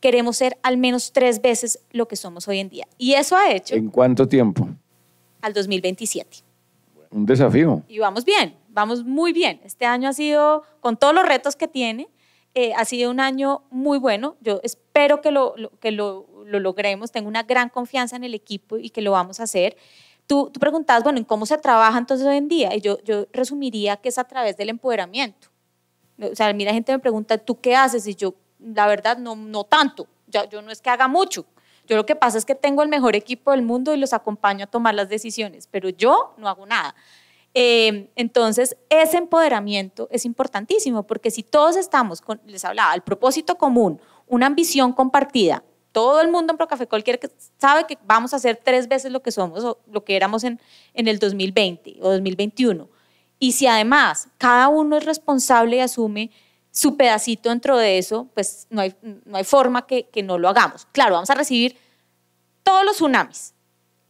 Queremos 0.00 0.36
ser 0.36 0.58
al 0.62 0.76
menos 0.78 1.12
tres 1.12 1.40
veces 1.40 1.80
lo 1.90 2.08
que 2.08 2.16
somos 2.16 2.48
hoy 2.48 2.58
en 2.58 2.68
día. 2.68 2.86
Y 2.98 3.14
eso 3.14 3.36
ha 3.36 3.52
hecho... 3.52 3.74
¿En 3.74 3.88
cuánto 3.88 4.26
tiempo? 4.26 4.68
Al 5.40 5.52
2027. 5.52 6.38
Un 7.10 7.26
desafío. 7.26 7.82
Y 7.88 7.98
vamos 7.98 8.24
bien, 8.24 8.56
vamos 8.68 9.04
muy 9.04 9.32
bien. 9.32 9.60
Este 9.64 9.84
año 9.84 10.08
ha 10.08 10.12
sido, 10.12 10.62
con 10.80 10.96
todos 10.96 11.14
los 11.14 11.26
retos 11.26 11.56
que 11.56 11.68
tiene, 11.68 12.08
eh, 12.54 12.74
ha 12.74 12.84
sido 12.84 13.10
un 13.10 13.20
año 13.20 13.62
muy 13.70 13.98
bueno. 13.98 14.36
Yo 14.40 14.60
espero 14.62 15.20
que, 15.20 15.30
lo, 15.30 15.54
que 15.80 15.90
lo, 15.90 16.26
lo, 16.44 16.60
logremos. 16.60 17.10
Tengo 17.10 17.28
una 17.28 17.42
gran 17.44 17.68
confianza 17.68 18.16
en 18.16 18.24
el 18.24 18.34
equipo 18.34 18.76
y 18.76 18.90
que 18.90 19.02
lo 19.02 19.12
vamos 19.12 19.40
a 19.40 19.44
hacer. 19.44 19.76
Tú, 20.26 20.50
tú 20.52 20.60
preguntabas, 20.60 21.02
bueno, 21.02 21.18
¿en 21.18 21.24
cómo 21.24 21.46
se 21.46 21.58
trabaja 21.58 21.98
entonces 21.98 22.26
hoy 22.26 22.36
en 22.36 22.48
día? 22.48 22.74
Y 22.74 22.80
yo, 22.80 22.98
yo 23.04 23.26
resumiría 23.32 23.96
que 23.96 24.08
es 24.08 24.18
a 24.18 24.24
través 24.24 24.56
del 24.56 24.68
empoderamiento. 24.68 25.48
O 26.20 26.34
sea, 26.34 26.52
mira, 26.52 26.72
gente 26.72 26.92
me 26.92 26.98
pregunta, 26.98 27.38
¿tú 27.38 27.60
qué 27.60 27.74
haces? 27.74 28.06
Y 28.06 28.14
yo, 28.14 28.34
la 28.60 28.86
verdad, 28.86 29.18
no, 29.18 29.34
no 29.34 29.64
tanto. 29.64 30.06
Ya, 30.28 30.48
yo 30.48 30.62
no 30.62 30.70
es 30.70 30.80
que 30.80 30.90
haga 30.90 31.08
mucho. 31.08 31.46
Yo 31.86 31.96
lo 31.96 32.06
que 32.06 32.14
pasa 32.14 32.38
es 32.38 32.44
que 32.44 32.54
tengo 32.54 32.82
el 32.82 32.88
mejor 32.88 33.16
equipo 33.16 33.50
del 33.50 33.62
mundo 33.62 33.92
y 33.92 33.96
los 33.96 34.12
acompaño 34.12 34.64
a 34.64 34.66
tomar 34.66 34.94
las 34.94 35.08
decisiones, 35.08 35.66
pero 35.66 35.88
yo 35.88 36.34
no 36.36 36.48
hago 36.48 36.64
nada. 36.64 36.94
Eh, 37.54 38.10
entonces, 38.16 38.76
ese 38.88 39.18
empoderamiento 39.18 40.08
es 40.10 40.24
importantísimo 40.24 41.06
porque 41.06 41.30
si 41.30 41.42
todos 41.42 41.76
estamos, 41.76 42.20
con, 42.20 42.40
les 42.46 42.64
hablaba, 42.64 42.94
el 42.94 43.02
propósito 43.02 43.56
común, 43.56 44.00
una 44.26 44.46
ambición 44.46 44.92
compartida, 44.92 45.62
todo 45.92 46.22
el 46.22 46.30
mundo 46.30 46.52
en 46.52 46.56
Procafé, 46.56 46.86
cualquiera 46.86 47.18
que 47.18 47.30
sabe 47.58 47.86
que 47.86 47.98
vamos 48.06 48.32
a 48.32 48.36
hacer 48.36 48.58
tres 48.62 48.88
veces 48.88 49.12
lo 49.12 49.22
que 49.22 49.30
somos 49.30 49.62
o 49.64 49.78
lo 49.90 50.04
que 50.04 50.16
éramos 50.16 50.44
en, 50.44 50.58
el 50.94 51.18
2020 51.18 51.98
o 52.00 52.10
2021. 52.10 52.88
Y 53.38 53.52
si 53.52 53.66
además 53.66 54.28
cada 54.38 54.68
uno 54.68 54.96
es 54.96 55.04
responsable 55.04 55.76
y 55.76 55.80
asume 55.80 56.30
su 56.70 56.96
pedacito 56.96 57.50
dentro 57.50 57.76
de 57.76 57.98
eso, 57.98 58.28
pues 58.32 58.66
no 58.70 58.80
hay, 58.80 58.94
no 59.02 59.36
hay 59.36 59.44
forma 59.44 59.86
que 59.86 60.22
no 60.24 60.38
lo 60.38 60.48
hagamos. 60.48 60.86
Claro, 60.92 61.14
vamos 61.14 61.28
a 61.28 61.34
recibir 61.34 61.76
todos 62.62 62.84
los 62.86 62.96
tsunamis, 62.96 63.52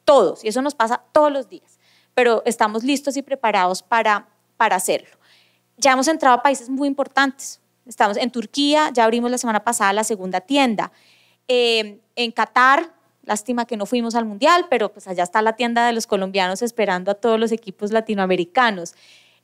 todos, 0.05 0.45
y 0.45 0.49
eso 0.49 0.63
nos 0.63 0.77
pasa 0.77 1.03
todos 1.13 1.33
los 1.33 1.49
días 1.49 1.72
pero 2.15 2.43
estamos 2.45 2.85
listos 2.85 3.17
y 3.17 3.23
preparados 3.23 3.83
para, 3.83 4.27
para 4.57 4.77
hacerlo. 4.77 5.17
Ya 5.77 5.93
hemos 5.93 6.09
entrado 6.09 6.37
a 6.37 6.43
países 6.43 6.69
muy 6.69 6.89
importantes. 6.89 7.61
Estamos 7.87 8.17
en 8.17 8.31
Turquía, 8.31 8.91
ya 8.93 9.05
abrimos 9.05 9.31
la 9.31 9.39
semana 9.39 9.65
pasada 9.65 9.93
la 9.93 10.05
segunda 10.05 10.41
tienda. 10.41 10.93
Eh, 11.49 12.01
en 12.15 12.33
Qatar, 12.33 12.93
lástima 13.25 13.67
que 13.67 13.77
no 13.77 13.87
fuimos 13.87 14.15
al 14.15 14.25
Mundial, 14.25 14.67
pero 14.71 14.93
pues 14.93 15.09
allá 15.09 15.25
está 15.25 15.43
la 15.43 15.55
tienda 15.55 15.87
de 15.87 15.93
los 15.93 16.07
colombianos 16.07 16.63
esperando 16.63 17.11
a 17.11 17.15
todos 17.15 17.39
los 17.39 17.53
equipos 17.53 17.91
latinoamericanos. 17.91 18.95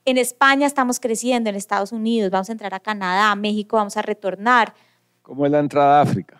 En 0.04 0.16
España 0.16 0.66
estamos 0.66 1.00
creciendo, 1.00 1.50
en 1.50 1.57
Estados 1.57 1.92
Unidos, 1.92 2.31
vamos 2.31 2.48
a 2.48 2.52
entrar 2.52 2.74
a 2.74 2.81
Canadá, 2.81 3.31
a 3.31 3.37
México, 3.37 3.76
vamos 3.76 3.96
a 3.96 4.02
retornar. 4.02 4.74
¿Cómo 5.22 5.44
es 5.44 5.52
la 5.52 5.59
entrada 5.59 5.98
a 5.98 6.02
África? 6.02 6.38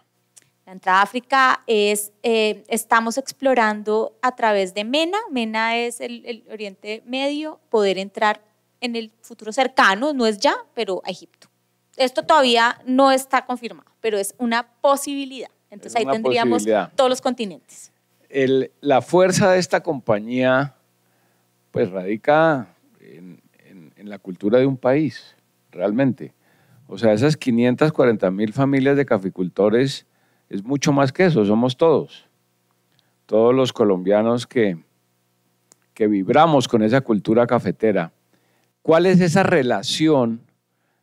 La 0.69 0.73
entrada 0.73 0.99
a 0.99 1.03
África 1.03 1.63
es, 1.67 2.13
eh, 2.23 2.63
estamos 2.69 3.17
explorando 3.17 4.19
a 4.21 4.37
través 4.37 4.75
de 4.75 4.85
MENA, 4.85 5.17
MENA 5.31 5.79
es 5.79 5.99
el, 5.99 6.45
Oriente 6.51 7.03
Medio, 7.07 7.59
poder 7.71 7.97
entrar 7.97 8.43
en 8.83 8.95
el 8.95 9.11
futuro 9.23 9.51
cercano, 9.51 10.13
no 10.13 10.27
es 10.27 10.37
ya, 10.37 10.55
pero 10.75 11.01
a 11.07 11.11
Egipto. 11.11 11.49
Esto 11.97 12.23
todavía 12.23 12.83
no 12.85 13.13
está 13.13 13.47
confirmado, 13.47 13.91
pero 14.03 14.19
es 14.19 14.35
una 14.37 14.69
posibilidad. 14.83 15.49
Entonces 15.71 15.97
ahí 15.97 16.05
tendríamos 16.05 16.67
todos 16.95 17.09
los 17.09 17.23
continentes. 17.23 17.91
El, 18.29 18.71
la 18.83 19.01
fuerza 19.01 19.51
de 19.51 19.61
esta 19.61 19.83
compañía 19.83 20.75
pues 21.71 21.91
radica 21.91 22.75
en, 23.01 23.41
en 23.65 24.11
la 24.11 24.19
cultura 24.19 24.59
de 24.59 24.67
un 24.67 24.77
país, 24.77 25.35
realmente. 25.71 26.35
O 26.89 26.99
sea, 26.99 27.15
esas 27.15 27.39
540 27.39 28.31
mil 28.31 28.53
familias 28.53 28.99
de 28.99 29.07
caficultores 29.07 30.07
es 30.49 30.65
mucho 30.65 30.93
más 30.93 31.13
que 31.13 31.27
eso, 31.27 31.45
somos 31.45 31.77
todos. 31.77 32.27
Todos 33.27 33.55
los 33.55 33.73
colombianos 33.73 34.47
que, 34.47 34.79
que 35.93 36.07
vibramos 36.07 36.69
con 36.69 36.83
esa 36.83 37.03
cultura 37.03 37.47
cafetera. 37.47 38.13
¿Cuál 38.83 39.07
es 39.07 39.21
esa 39.21 39.43
relación 39.43 40.41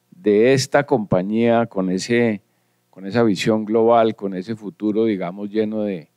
de 0.09 0.53
esta 0.53 0.85
compañía 0.85 1.67
con, 1.67 1.91
ese, 1.91 2.41
con 2.89 3.05
esa 3.05 3.21
visión 3.21 3.65
global, 3.65 4.15
con 4.15 4.33
ese 4.33 4.55
futuro, 4.55 5.05
digamos, 5.05 5.51
lleno 5.51 5.83
de, 5.83 6.09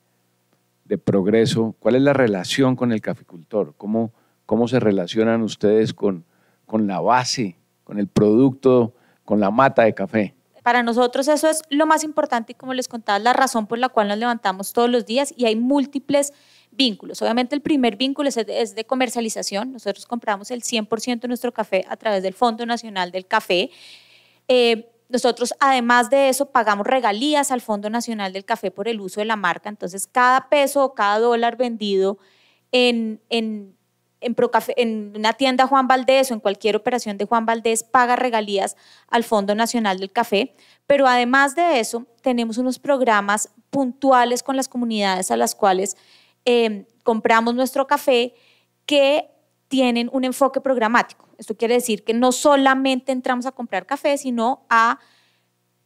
de 0.86 0.96
progreso? 0.96 1.76
¿Cuál 1.78 1.96
es 1.96 2.02
la 2.02 2.14
relación 2.14 2.74
con 2.74 2.92
el 2.92 3.02
caficultor? 3.02 3.74
¿Cómo, 3.76 4.12
cómo 4.46 4.66
se 4.66 4.80
relacionan 4.80 5.42
ustedes 5.42 5.92
con, 5.92 6.24
con 6.64 6.86
la 6.86 7.00
base, 7.00 7.56
con 7.84 7.98
el 7.98 8.06
producto, 8.06 8.94
con 9.26 9.40
la 9.40 9.50
mata 9.50 9.82
de 9.82 9.92
café? 9.92 10.37
Para 10.68 10.82
nosotros 10.82 11.26
eso 11.28 11.48
es 11.48 11.62
lo 11.70 11.86
más 11.86 12.04
importante 12.04 12.52
y 12.52 12.54
como 12.54 12.74
les 12.74 12.88
contaba, 12.88 13.18
la 13.18 13.32
razón 13.32 13.66
por 13.66 13.78
la 13.78 13.88
cual 13.88 14.08
nos 14.08 14.18
levantamos 14.18 14.74
todos 14.74 14.90
los 14.90 15.06
días 15.06 15.32
y 15.34 15.46
hay 15.46 15.56
múltiples 15.56 16.34
vínculos. 16.70 17.22
Obviamente 17.22 17.54
el 17.54 17.62
primer 17.62 17.96
vínculo 17.96 18.28
es 18.28 18.74
de 18.74 18.84
comercialización. 18.84 19.72
Nosotros 19.72 20.04
compramos 20.04 20.50
el 20.50 20.60
100% 20.60 21.20
de 21.20 21.28
nuestro 21.28 21.54
café 21.54 21.86
a 21.88 21.96
través 21.96 22.22
del 22.22 22.34
Fondo 22.34 22.66
Nacional 22.66 23.12
del 23.12 23.26
Café. 23.26 23.70
Eh, 24.46 24.92
nosotros, 25.08 25.54
además 25.58 26.10
de 26.10 26.28
eso, 26.28 26.50
pagamos 26.50 26.86
regalías 26.86 27.50
al 27.50 27.62
Fondo 27.62 27.88
Nacional 27.88 28.34
del 28.34 28.44
Café 28.44 28.70
por 28.70 28.88
el 28.88 29.00
uso 29.00 29.22
de 29.22 29.24
la 29.24 29.36
marca. 29.36 29.70
Entonces, 29.70 30.06
cada 30.06 30.50
peso 30.50 30.84
o 30.84 30.92
cada 30.92 31.18
dólar 31.18 31.56
vendido 31.56 32.18
en, 32.72 33.22
en 33.30 33.74
en, 34.20 35.12
una 35.16 35.32
tienda 35.32 35.66
Juan 35.66 35.86
Valdés 35.86 36.30
o 36.30 36.34
en 36.34 36.40
cualquier 36.40 36.76
operación 36.76 37.18
de 37.18 37.24
Juan 37.24 37.46
Valdés 37.46 37.82
paga 37.82 38.16
regalías 38.16 38.76
al 39.08 39.24
Fondo 39.24 39.54
Nacional 39.54 39.98
del 39.98 40.12
Café, 40.12 40.54
pero 40.86 41.06
además 41.06 41.54
de 41.54 41.80
eso 41.80 42.06
tenemos 42.22 42.58
unos 42.58 42.78
programas 42.78 43.50
puntuales 43.70 44.42
con 44.42 44.56
las 44.56 44.68
comunidades 44.68 45.30
a 45.30 45.36
las 45.36 45.54
cuales 45.54 45.96
em, 46.44 46.84
compramos 47.02 47.54
nuestro 47.54 47.86
café 47.86 48.34
que 48.86 49.30
tienen 49.68 50.08
un 50.12 50.24
enfoque 50.24 50.60
programático. 50.60 51.28
Esto 51.36 51.56
quiere 51.56 51.74
decir 51.74 52.04
que 52.04 52.14
no 52.14 52.32
solamente 52.32 53.12
entramos 53.12 53.46
a 53.46 53.52
comprar 53.52 53.86
café, 53.86 54.16
sino 54.18 54.66
a 54.68 54.98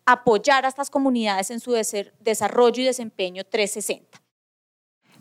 apoyar 0.07 0.64
a 0.64 0.68
estas 0.68 0.88
comunidades 0.90 1.51
en 1.51 1.61
su 1.61 1.73
desarrollo 2.21 2.83
y 2.83 2.87
desempeño 2.87 3.45
360. 3.45 4.21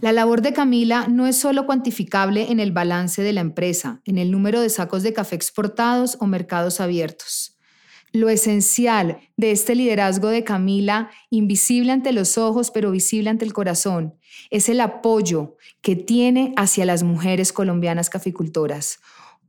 La 0.01 0.11
labor 0.11 0.41
de 0.41 0.51
Camila 0.51 1.07
no 1.07 1.27
es 1.27 1.37
solo 1.37 1.67
cuantificable 1.67 2.51
en 2.51 2.59
el 2.59 2.71
balance 2.71 3.21
de 3.21 3.33
la 3.33 3.41
empresa, 3.41 4.01
en 4.05 4.17
el 4.17 4.31
número 4.31 4.59
de 4.59 4.71
sacos 4.71 5.03
de 5.03 5.13
café 5.13 5.35
exportados 5.35 6.17
o 6.19 6.25
mercados 6.25 6.81
abiertos. 6.81 7.59
Lo 8.11 8.27
esencial 8.27 9.19
de 9.37 9.51
este 9.51 9.75
liderazgo 9.75 10.29
de 10.29 10.43
Camila, 10.43 11.11
invisible 11.29 11.91
ante 11.91 12.13
los 12.13 12.39
ojos 12.39 12.71
pero 12.71 12.89
visible 12.89 13.29
ante 13.29 13.45
el 13.45 13.53
corazón, 13.53 14.15
es 14.49 14.69
el 14.69 14.81
apoyo 14.81 15.55
que 15.81 15.95
tiene 15.95 16.53
hacia 16.57 16.83
las 16.85 17.03
mujeres 17.03 17.53
colombianas 17.53 18.09
caficultoras, 18.09 18.99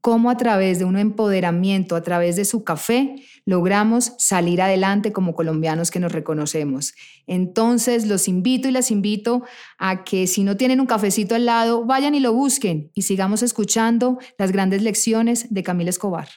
cómo 0.03 0.31
a 0.31 0.37
través 0.37 0.81
de 0.81 0.85
un 0.85 0.99
empoderamiento, 0.99 1.95
a 1.95 2.03
través 2.03 2.35
de 2.35 2.45
su 2.45 2.65
café, 2.65 3.15
logramos 3.47 4.13
salir 4.19 4.61
adelante 4.61 5.13
como 5.13 5.35
colombianos 5.35 5.93
que 5.93 6.01
nos 6.01 6.11
reconocemos. 6.11 6.95
Entonces, 7.29 8.07
los 8.07 8.27
invito 8.27 8.69
y 8.69 8.73
las 8.73 8.91
invito 8.91 9.45
a 9.79 10.03
que 10.03 10.27
si 10.27 10.43
no 10.43 10.57
tienen 10.57 10.81
un 10.81 10.87
cafecito 10.87 11.37
al 11.37 11.47
lado, 11.47 11.85
vayan 11.85 12.17
y 12.17 12.21
lo 12.21 12.33
busquen 12.33 12.91
y 12.95 13.03
sigamos 13.03 13.45
escuchando 13.45 14.19
las 14.39 14.51
grandes 14.51 14.83
lecciones 14.83 15.55
de 15.55 15.63
Camila 15.63 15.91
Escobar. 15.91 16.29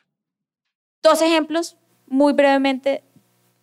Dos 1.02 1.24
ejemplos 1.24 1.76
muy 2.08 2.34
brevemente 2.34 3.04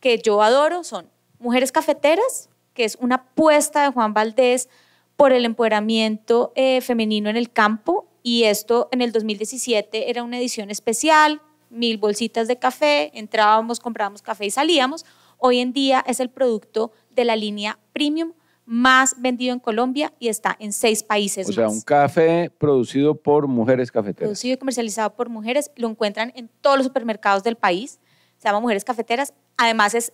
que 0.00 0.18
yo 0.18 0.42
adoro 0.42 0.82
son 0.82 1.08
Mujeres 1.38 1.70
Cafeteras, 1.70 2.50
que 2.74 2.82
es 2.82 2.98
una 3.00 3.16
apuesta 3.16 3.84
de 3.84 3.92
Juan 3.92 4.14
Valdés 4.14 4.68
por 5.16 5.32
el 5.32 5.44
empoderamiento 5.44 6.52
eh, 6.56 6.80
femenino 6.80 7.30
en 7.30 7.36
el 7.36 7.52
campo 7.52 8.11
y 8.22 8.44
esto 8.44 8.88
en 8.92 9.02
el 9.02 9.12
2017 9.12 10.10
era 10.10 10.22
una 10.22 10.38
edición 10.38 10.70
especial, 10.70 11.40
mil 11.70 11.98
bolsitas 11.98 12.48
de 12.48 12.58
café, 12.58 13.10
entrábamos, 13.18 13.80
comprábamos 13.80 14.22
café 14.22 14.46
y 14.46 14.50
salíamos. 14.50 15.04
Hoy 15.38 15.58
en 15.58 15.72
día 15.72 16.04
es 16.06 16.20
el 16.20 16.30
producto 16.30 16.92
de 17.10 17.24
la 17.24 17.34
línea 17.34 17.78
premium 17.92 18.32
más 18.64 19.20
vendido 19.20 19.52
en 19.52 19.58
Colombia 19.58 20.12
y 20.20 20.28
está 20.28 20.56
en 20.60 20.72
seis 20.72 21.02
países. 21.02 21.48
O 21.48 21.52
sea, 21.52 21.68
un 21.68 21.80
café 21.80 22.50
producido 22.58 23.14
por 23.14 23.48
mujeres 23.48 23.90
cafeteras. 23.90 24.28
Producido 24.28 24.54
y 24.54 24.56
comercializado 24.56 25.14
por 25.14 25.28
mujeres, 25.28 25.72
lo 25.74 25.88
encuentran 25.88 26.32
en 26.36 26.48
todos 26.60 26.76
los 26.76 26.86
supermercados 26.86 27.42
del 27.42 27.56
país. 27.56 27.98
Se 28.38 28.48
llama 28.48 28.60
Mujeres 28.60 28.84
Cafeteras. 28.84 29.34
Además 29.56 29.94
es, 29.94 30.12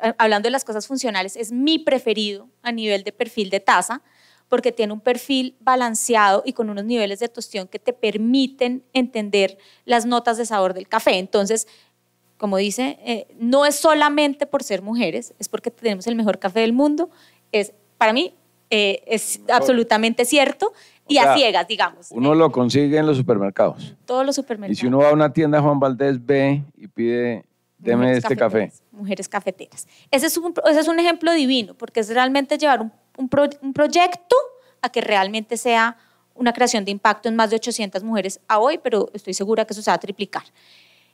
eh, 0.00 0.14
hablando 0.18 0.46
de 0.46 0.52
las 0.52 0.64
cosas 0.64 0.86
funcionales, 0.86 1.36
es 1.36 1.52
mi 1.52 1.78
preferido 1.78 2.48
a 2.62 2.72
nivel 2.72 3.04
de 3.04 3.12
perfil 3.12 3.50
de 3.50 3.60
taza 3.60 4.02
porque 4.48 4.72
tiene 4.72 4.92
un 4.92 5.00
perfil 5.00 5.56
balanceado 5.60 6.42
y 6.44 6.52
con 6.52 6.70
unos 6.70 6.84
niveles 6.84 7.18
de 7.18 7.28
tostión 7.28 7.66
que 7.68 7.78
te 7.78 7.92
permiten 7.92 8.84
entender 8.92 9.58
las 9.84 10.06
notas 10.06 10.36
de 10.36 10.46
sabor 10.46 10.74
del 10.74 10.88
café. 10.88 11.18
Entonces, 11.18 11.66
como 12.36 12.56
dice, 12.56 12.98
eh, 13.04 13.26
no 13.38 13.66
es 13.66 13.76
solamente 13.76 14.46
por 14.46 14.62
ser 14.62 14.82
mujeres, 14.82 15.34
es 15.38 15.48
porque 15.48 15.70
tenemos 15.70 16.06
el 16.06 16.16
mejor 16.16 16.38
café 16.38 16.60
del 16.60 16.72
mundo. 16.72 17.10
Es, 17.50 17.72
para 17.98 18.12
mí, 18.12 18.34
eh, 18.70 19.02
es 19.06 19.40
absolutamente 19.48 20.24
cierto 20.24 20.72
y 21.08 21.18
a 21.18 21.34
ciegas, 21.34 21.68
digamos. 21.68 22.10
Uno 22.10 22.34
lo 22.34 22.50
consigue 22.50 22.98
en 22.98 23.06
los 23.06 23.16
supermercados. 23.16 23.94
Todos 24.04 24.26
los 24.26 24.34
supermercados. 24.34 24.78
Y 24.78 24.80
si 24.80 24.86
uno 24.86 24.98
va 24.98 25.10
a 25.10 25.12
una 25.12 25.32
tienda 25.32 25.62
Juan 25.62 25.78
Valdés, 25.78 26.24
ve 26.24 26.62
y 26.76 26.88
pide, 26.88 27.44
deme 27.78 28.12
este 28.12 28.36
café. 28.36 28.72
Mujeres 28.90 29.28
cafeteras. 29.28 29.86
Ese 30.10 30.26
es, 30.26 30.36
un, 30.36 30.52
ese 30.68 30.80
es 30.80 30.88
un 30.88 30.98
ejemplo 30.98 31.32
divino, 31.32 31.74
porque 31.74 32.00
es 32.00 32.08
realmente 32.08 32.58
llevar 32.58 32.80
un 32.82 32.92
un, 33.16 33.72
proyecto 33.72 34.36
a 34.82 34.90
que 34.90 35.00
realmente 35.00 35.56
sea 35.56 35.96
una 36.34 36.52
creación 36.52 36.84
de 36.84 36.90
impacto 36.90 37.28
en 37.28 37.36
más 37.36 37.50
de 37.50 37.56
800 37.56 38.02
mujeres 38.02 38.40
a 38.46 38.58
hoy, 38.58 38.78
pero 38.78 39.08
estoy 39.14 39.34
segura 39.34 39.64
que 39.64 39.72
eso 39.72 39.82
se 39.82 39.90
va 39.90 39.94
a 39.94 40.00
triplicar. 40.00 40.44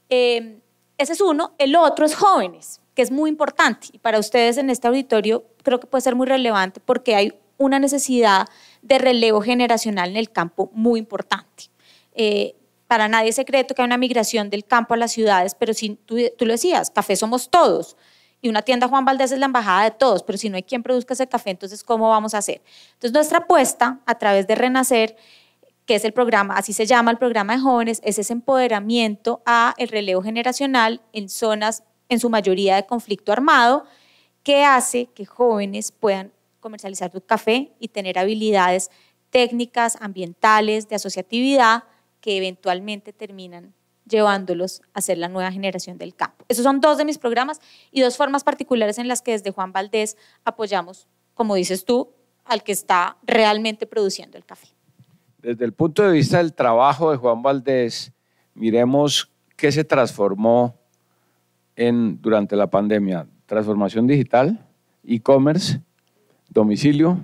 Em, 0.08 0.60
ese 0.98 1.12
es 1.12 1.20
uno. 1.20 1.54
El 1.58 1.76
otro 1.76 2.04
es 2.04 2.14
jóvenes, 2.14 2.80
que 2.94 3.02
es 3.02 3.10
muy 3.10 3.30
importante. 3.30 3.88
Y 3.92 3.98
para 3.98 4.18
ustedes 4.18 4.58
en 4.58 4.70
este 4.70 4.88
auditorio 4.88 5.44
creo 5.62 5.80
que 5.80 5.86
puede 5.86 6.02
ser 6.02 6.16
muy 6.16 6.26
relevante 6.26 6.80
porque 6.80 7.14
hay 7.14 7.34
una 7.56 7.78
necesidad 7.78 8.48
de 8.82 8.98
relevo 8.98 9.40
generacional 9.40 10.10
en 10.10 10.16
el 10.16 10.30
campo 10.30 10.70
muy 10.74 10.98
importante. 10.98 11.70
Eh, 12.14 12.56
para 12.88 13.08
nadie 13.08 13.30
es 13.30 13.36
secreto 13.36 13.74
que 13.74 13.82
hay 13.82 13.86
una 13.86 13.96
migración 13.96 14.50
del 14.50 14.64
campo 14.64 14.94
a 14.94 14.96
las 14.96 15.12
ciudades, 15.12 15.54
pero 15.54 15.72
si 15.72 15.94
tú, 15.94 16.16
tú 16.36 16.44
lo 16.44 16.52
decías, 16.52 16.90
café 16.90 17.16
somos 17.16 17.48
todos 17.48 17.96
y 18.42 18.48
una 18.48 18.62
tienda 18.62 18.88
Juan 18.88 19.05
Valdés 19.05 19.31
es 19.31 19.38
la 19.38 19.46
embajada 19.46 19.85
de 19.85 19.92
todos, 19.92 20.24
pero 20.24 20.37
si 20.37 20.50
no 20.50 20.57
hay 20.57 20.64
quien 20.64 20.83
produzca 20.83 21.14
ese 21.14 21.28
café, 21.28 21.50
entonces 21.50 21.85
¿cómo 21.85 22.09
vamos 22.09 22.35
a 22.35 22.38
hacer? 22.38 22.61
Entonces 22.94 23.12
nuestra 23.12 23.38
apuesta 23.38 24.00
a 24.05 24.18
través 24.18 24.48
de 24.48 24.57
Renacer, 24.57 25.16
que 25.87 25.94
es 25.94 26.05
el 26.05 26.12
programa, 26.12 26.57
así 26.57 26.72
se 26.72 26.85
llama 26.85 27.12
el 27.12 27.18
programa 27.18 27.55
de 27.55 27.61
jóvenes, 27.62 28.00
es 28.05 28.18
ese 28.18 28.33
empoderamiento 28.33 29.42
a 29.46 29.74
el 29.78 29.88
relevo 29.88 30.22
generacional 30.22 31.00
en 31.12 31.28
zonas, 31.28 31.85
en 32.09 32.18
su 32.18 32.31
mayoría 32.31 32.74
de 32.74 32.85
conflicto 32.85 33.33
armado, 33.33 33.85
que 34.42 34.64
hace 34.64 35.07
que 35.07 35.24
jóvenes 35.24 35.92
puedan 35.92 36.33
comercializar 36.59 37.12
su 37.12 37.20
café 37.24 37.72
y 37.78 37.88
tener 37.88 38.18
habilidades 38.18 38.90
técnicas, 39.31 39.96
ambientales, 40.00 40.88
de 40.88 40.96
asociatividad, 40.96 41.85
que 42.20 42.37
eventualmente 42.37 43.12
terminan 43.12 43.72
llevándolos 44.06 44.82
a 44.94 45.00
ser 45.00 45.18
la 45.18 45.28
nueva 45.28 45.52
generación 45.52 45.98
del 45.98 46.14
campo. 46.14 46.44
Esos 46.48 46.64
son 46.64 46.80
dos 46.80 46.98
de 46.98 47.04
mis 47.04 47.18
programas 47.18 47.60
y 47.90 48.00
dos 48.00 48.16
formas 48.16 48.44
particulares 48.44 48.98
en 48.98 49.08
las 49.08 49.22
que 49.22 49.32
desde 49.32 49.50
Juan 49.50 49.72
Valdés 49.72 50.16
apoyamos, 50.44 51.08
como 51.34 51.54
dices 51.54 51.84
tú, 51.84 52.10
al 52.44 52.62
que 52.62 52.72
está 52.72 53.16
realmente 53.22 53.86
produciendo 53.86 54.36
el 54.36 54.44
café. 54.44 54.68
Desde 55.38 55.64
el 55.64 55.72
punto 55.72 56.02
de 56.02 56.12
vista 56.12 56.38
del 56.38 56.52
trabajo 56.54 57.10
de 57.10 57.16
Juan 57.16 57.42
Valdés, 57.42 58.12
miremos 58.54 59.30
qué 59.56 59.72
se 59.72 59.84
transformó 59.84 60.76
en, 61.76 62.20
durante 62.20 62.56
la 62.56 62.68
pandemia. 62.68 63.26
Transformación 63.46 64.06
digital, 64.06 64.64
e-commerce, 65.04 65.80
domicilio. 66.48 67.18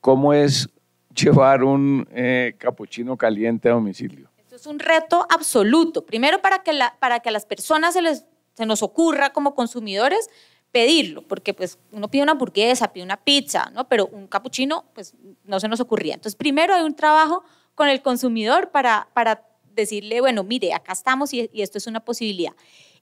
¿Cómo 0.00 0.32
es 0.32 0.68
llevar 1.14 1.64
un 1.64 2.06
eh, 2.12 2.54
capuchino 2.58 3.16
caliente 3.16 3.68
a 3.68 3.72
domicilio? 3.72 4.28
Un 4.66 4.78
reto 4.78 5.26
absoluto. 5.30 6.04
Primero, 6.04 6.40
para 6.40 6.62
que, 6.62 6.78
para 6.98 7.20
que 7.20 7.28
a 7.28 7.32
las 7.32 7.46
personas 7.46 7.94
se, 7.94 8.02
les, 8.02 8.26
se 8.54 8.66
nos 8.66 8.82
ocurra 8.82 9.32
como 9.32 9.54
consumidores 9.54 10.28
pedirlo, 10.72 11.22
porque 11.22 11.54
pues 11.54 11.78
uno 11.92 12.10
pide 12.10 12.24
una 12.24 12.32
hamburguesa, 12.32 12.92
pide 12.92 13.04
una 13.04 13.16
pizza, 13.16 13.70
¿no? 13.72 13.88
Pero 13.88 14.06
un 14.08 14.26
capuchino, 14.26 14.84
pues 14.92 15.14
no 15.44 15.60
se 15.60 15.68
nos 15.68 15.78
ocurría. 15.78 16.14
Entonces, 16.14 16.34
primero 16.34 16.74
hay 16.74 16.82
un 16.82 16.96
trabajo 16.96 17.44
con 17.76 17.88
el 17.88 18.02
consumidor 18.02 18.70
para, 18.70 19.08
para 19.14 19.46
decirle, 19.72 20.20
bueno, 20.20 20.42
mire, 20.42 20.74
acá 20.74 20.92
estamos 20.92 21.32
y, 21.32 21.48
y 21.52 21.62
esto 21.62 21.78
es 21.78 21.86
una 21.86 22.00
posibilidad. 22.00 22.54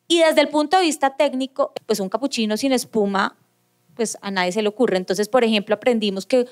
Y 0.07 0.19
desde 0.19 0.43
el 0.43 0.49
punto 0.49 0.77
de 0.77 0.83
vista 0.83 1.17
técnico, 1.17 1.73
pues 1.87 1.99
un 2.01 2.11
capuchino 2.11 2.59
sin 2.59 2.73
espuma 2.73 3.39
pues 3.95 4.19
a 4.21 4.31
nadie 4.31 4.53
se 4.53 4.63
le 4.63 4.69
ocurre. 4.69 4.97
Entonces, 4.97 5.29
por 5.29 5.45
ejemplo, 5.45 5.75
aprendimos 5.75 6.27
que 6.27 6.47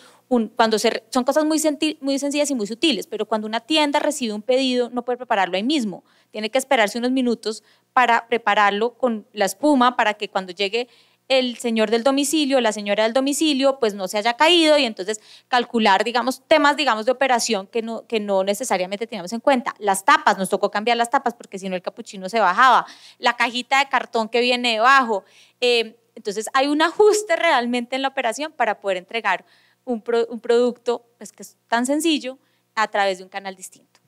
cuando 0.56 0.78
se, 0.78 1.04
son 1.10 1.24
cosas 1.24 1.44
muy, 1.44 1.58
sencillas 1.58 2.50
y 2.50 2.54
muy 2.54 2.66
sutiles, 2.66 3.06
pero 3.06 3.26
cuando 3.26 3.46
una 3.46 3.60
tienda 3.60 3.98
recibe 3.98 4.32
un 4.32 4.42
pedido, 4.42 4.90
no 4.90 5.04
puede 5.04 5.16
prepararlo 5.16 5.56
ahí 5.56 5.62
mismo. 5.62 6.04
Tiene 6.30 6.50
que 6.50 6.58
esperarse 6.58 6.98
unos 6.98 7.10
minutos 7.10 7.62
para 7.92 8.28
prepararlo 8.28 8.94
con 8.94 9.26
la 9.32 9.44
espuma 9.44 9.96
para 9.96 10.14
que 10.14 10.28
cuando 10.28 10.52
llegue 10.52 10.88
el 11.30 11.58
señor 11.58 11.92
del 11.92 12.02
domicilio, 12.02 12.60
la 12.60 12.72
señora 12.72 13.04
del 13.04 13.12
domicilio, 13.12 13.78
pues 13.78 13.94
no 13.94 14.08
se 14.08 14.18
haya 14.18 14.34
caído 14.34 14.76
y 14.78 14.84
entonces 14.84 15.20
calcular, 15.46 16.02
digamos, 16.02 16.42
temas, 16.48 16.76
digamos, 16.76 17.06
de 17.06 17.12
operación 17.12 17.68
que 17.68 17.82
no, 17.82 18.04
que 18.08 18.18
no 18.18 18.42
necesariamente 18.42 19.06
teníamos 19.06 19.32
en 19.32 19.38
cuenta. 19.38 19.76
Las 19.78 20.04
tapas, 20.04 20.38
nos 20.38 20.48
tocó 20.48 20.72
cambiar 20.72 20.96
las 20.96 21.08
tapas 21.08 21.34
porque 21.34 21.60
si 21.60 21.68
no 21.68 21.76
el 21.76 21.82
capuchino 21.82 22.28
se 22.28 22.40
bajaba. 22.40 22.84
La 23.18 23.36
cajita 23.36 23.78
de 23.78 23.88
cartón 23.88 24.28
que 24.28 24.40
viene 24.40 24.72
debajo. 24.72 25.24
Eh, 25.60 25.99
entonces 26.14 26.48
hay 26.52 26.66
un 26.66 26.82
ajuste 26.82 27.36
realmente 27.36 27.96
en 27.96 28.02
la 28.02 28.08
operación 28.08 28.52
para 28.52 28.80
poder 28.80 28.96
entregar 28.96 29.44
un, 29.84 30.00
producto 30.02 31.06
pues, 31.18 31.32
que 31.32 31.42
es 31.42 31.56
tan 31.68 31.86
sencillo 31.86 32.38
a 32.74 32.88
través 32.88 33.18
de 33.18 33.24
un 33.24 33.30
canal 33.30 33.56
distinto. 33.56 34.00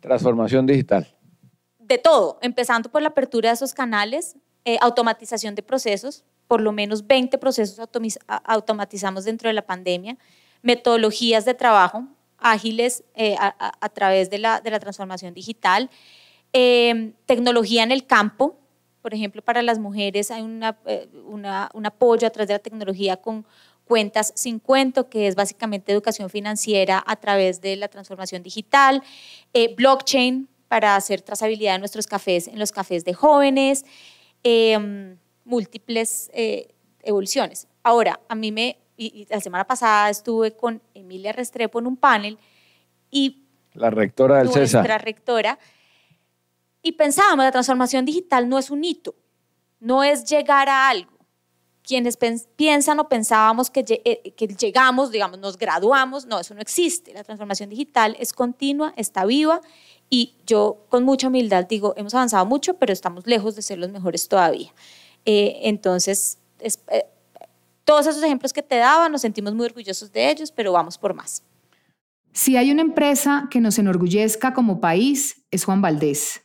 Transformación 0.00 0.66
digital. 0.66 1.06
De 1.78 1.98
todo, 1.98 2.38
empezando 2.42 2.90
por 2.90 3.02
la 3.02 3.08
apertura 3.08 3.50
de 3.50 3.54
esos 3.54 3.74
canales, 3.74 4.36
eh, 4.64 4.78
automatización 4.80 5.54
de 5.54 5.62
procesos, 5.62 6.24
por 6.48 6.60
lo 6.60 6.72
menos 6.72 7.06
20 7.06 7.38
procesos 7.38 7.88
automatizamos 8.44 9.24
dentro 9.24 9.48
de 9.48 9.54
la 9.54 9.66
pandemia, 9.66 10.18
metodologías 10.62 11.44
de 11.44 11.54
trabajo 11.54 12.06
ágiles 12.42 13.04
eh, 13.14 13.36
a, 13.38 13.88
través 13.90 14.28
de 14.28 14.38
la, 14.38 14.60
transformación 14.60 15.32
digital, 15.32 15.90
eh, 16.52 17.12
tecnología 17.26 17.82
en 17.82 17.92
el 17.92 18.06
campo, 18.06 18.58
por 19.02 19.12
ejemplo, 19.14 19.42
para 19.42 19.62
las 19.62 19.78
mujeres 19.78 20.30
hay 20.30 20.42
eh, 20.86 21.08
una, 21.26 21.68
un 21.74 21.86
apoyo 21.86 22.26
a 22.26 22.30
través 22.30 22.48
de 22.48 22.54
la 22.54 22.60
tecnología 22.60 23.16
con 23.16 23.44
cuentas 23.84 24.32
sin 24.36 24.58
cuento, 24.58 25.08
que 25.08 25.26
es 25.26 25.34
básicamente 25.34 25.92
educación 25.92 26.30
financiera 26.30 27.02
a 27.06 27.16
través 27.16 27.60
de 27.60 27.76
la 27.76 27.88
transformación 27.88 28.42
digital, 28.42 29.02
eh, 29.52 29.74
blockchain 29.74 30.48
para 30.68 30.96
hacer 30.96 31.20
trazabilidad 31.20 31.74
de 31.74 31.80
nuestros 31.80 32.06
cafés 32.06 32.48
en 32.48 32.58
los 32.58 32.72
cafés 32.72 33.04
de 33.04 33.12
jóvenes, 33.12 33.84
em, 34.44 35.18
múltiples 35.44 36.30
eh, 36.32 36.68
evoluciones. 37.02 37.66
Ahora, 37.82 38.20
a 38.28 38.34
mí 38.34 38.52
me, 38.52 38.78
y, 38.96 39.26
la 39.28 39.40
semana 39.40 39.66
pasada 39.66 40.08
estuve 40.08 40.52
con 40.52 40.80
Emilia 40.94 41.32
Restrepo 41.32 41.80
en 41.80 41.88
un 41.88 41.96
panel 41.96 42.38
y... 43.10 43.42
La 43.74 43.90
rectora 43.90 44.38
del 44.38 44.48
CESA. 44.48 44.78
Nuestra 44.78 44.98
rectora 44.98 45.58
y 46.82 46.92
pensábamos, 46.92 47.44
la 47.44 47.52
transformación 47.52 48.04
digital 48.04 48.48
no 48.48 48.58
es 48.58 48.70
un 48.70 48.84
hito, 48.84 49.14
no 49.80 50.02
es 50.02 50.24
llegar 50.24 50.68
a 50.68 50.88
algo, 50.88 51.12
quienes 51.82 52.18
piensan 52.56 53.00
o 53.00 53.08
pensábamos 53.08 53.70
que, 53.70 53.84
eh, 54.04 54.32
que 54.32 54.46
llegamos, 54.46 55.10
digamos, 55.10 55.38
nos 55.38 55.58
graduamos, 55.58 56.26
no, 56.26 56.38
eso 56.38 56.54
no 56.54 56.60
existe. 56.60 57.12
La 57.12 57.24
transformación 57.24 57.70
digital 57.70 58.16
es 58.20 58.32
continua, 58.32 58.94
está 58.96 59.24
viva 59.24 59.60
y 60.08 60.34
yo 60.46 60.84
con 60.88 61.04
mucha 61.04 61.28
humildad 61.28 61.66
digo, 61.66 61.94
hemos 61.96 62.14
avanzado 62.14 62.46
mucho, 62.46 62.74
pero 62.74 62.92
estamos 62.92 63.26
lejos 63.26 63.56
de 63.56 63.62
ser 63.62 63.78
los 63.78 63.90
mejores 63.90 64.28
todavía. 64.28 64.72
Eh, 65.24 65.60
entonces, 65.62 66.38
eh, 66.60 67.06
todos 67.84 68.06
esos 68.06 68.22
ejemplos 68.22 68.52
que 68.52 68.62
te 68.62 68.76
daba, 68.76 69.08
nos 69.08 69.22
sentimos 69.22 69.54
muy 69.54 69.66
orgullosos 69.66 70.12
de 70.12 70.30
ellos, 70.30 70.52
pero 70.52 70.72
vamos 70.72 70.98
por 70.98 71.14
más. 71.14 71.42
Si 72.32 72.56
hay 72.56 72.70
una 72.70 72.82
empresa 72.82 73.48
que 73.50 73.60
nos 73.60 73.78
enorgullezca 73.78 74.54
como 74.54 74.80
país, 74.80 75.42
es 75.50 75.64
Juan 75.64 75.82
Valdés. 75.82 76.41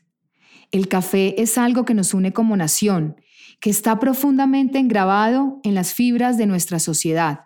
El 0.72 0.88
café 0.88 1.42
es 1.42 1.58
algo 1.58 1.86
que 1.86 1.94
nos 1.94 2.14
une 2.14 2.34
como 2.34 2.58
nación 2.58 3.16
que 3.60 3.70
está 3.70 4.00
profundamente 4.00 4.78
engravado 4.80 5.60
en 5.64 5.74
las 5.74 5.94
fibras 5.94 6.38
de 6.38 6.46
nuestra 6.46 6.80
sociedad. 6.80 7.46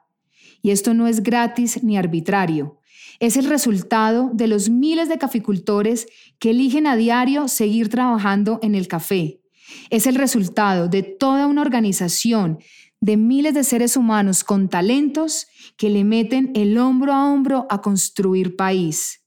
Y 0.61 0.71
esto 0.71 0.93
no 0.93 1.07
es 1.07 1.23
gratis 1.23 1.83
ni 1.83 1.97
arbitrario. 1.97 2.79
Es 3.19 3.37
el 3.37 3.45
resultado 3.45 4.31
de 4.33 4.47
los 4.47 4.69
miles 4.69 5.07
de 5.07 5.17
caficultores 5.17 6.07
que 6.39 6.51
eligen 6.51 6.87
a 6.87 6.95
diario 6.95 7.47
seguir 7.47 7.89
trabajando 7.89 8.59
en 8.61 8.75
el 8.75 8.87
café. 8.87 9.41
Es 9.89 10.07
el 10.07 10.15
resultado 10.15 10.87
de 10.87 11.03
toda 11.03 11.47
una 11.47 11.61
organización 11.61 12.59
de 12.99 13.17
miles 13.17 13.53
de 13.53 13.63
seres 13.63 13.97
humanos 13.97 14.43
con 14.43 14.69
talentos 14.69 15.47
que 15.77 15.89
le 15.89 16.03
meten 16.03 16.51
el 16.55 16.77
hombro 16.77 17.13
a 17.13 17.31
hombro 17.31 17.65
a 17.69 17.81
construir 17.81 18.55
país. 18.55 19.20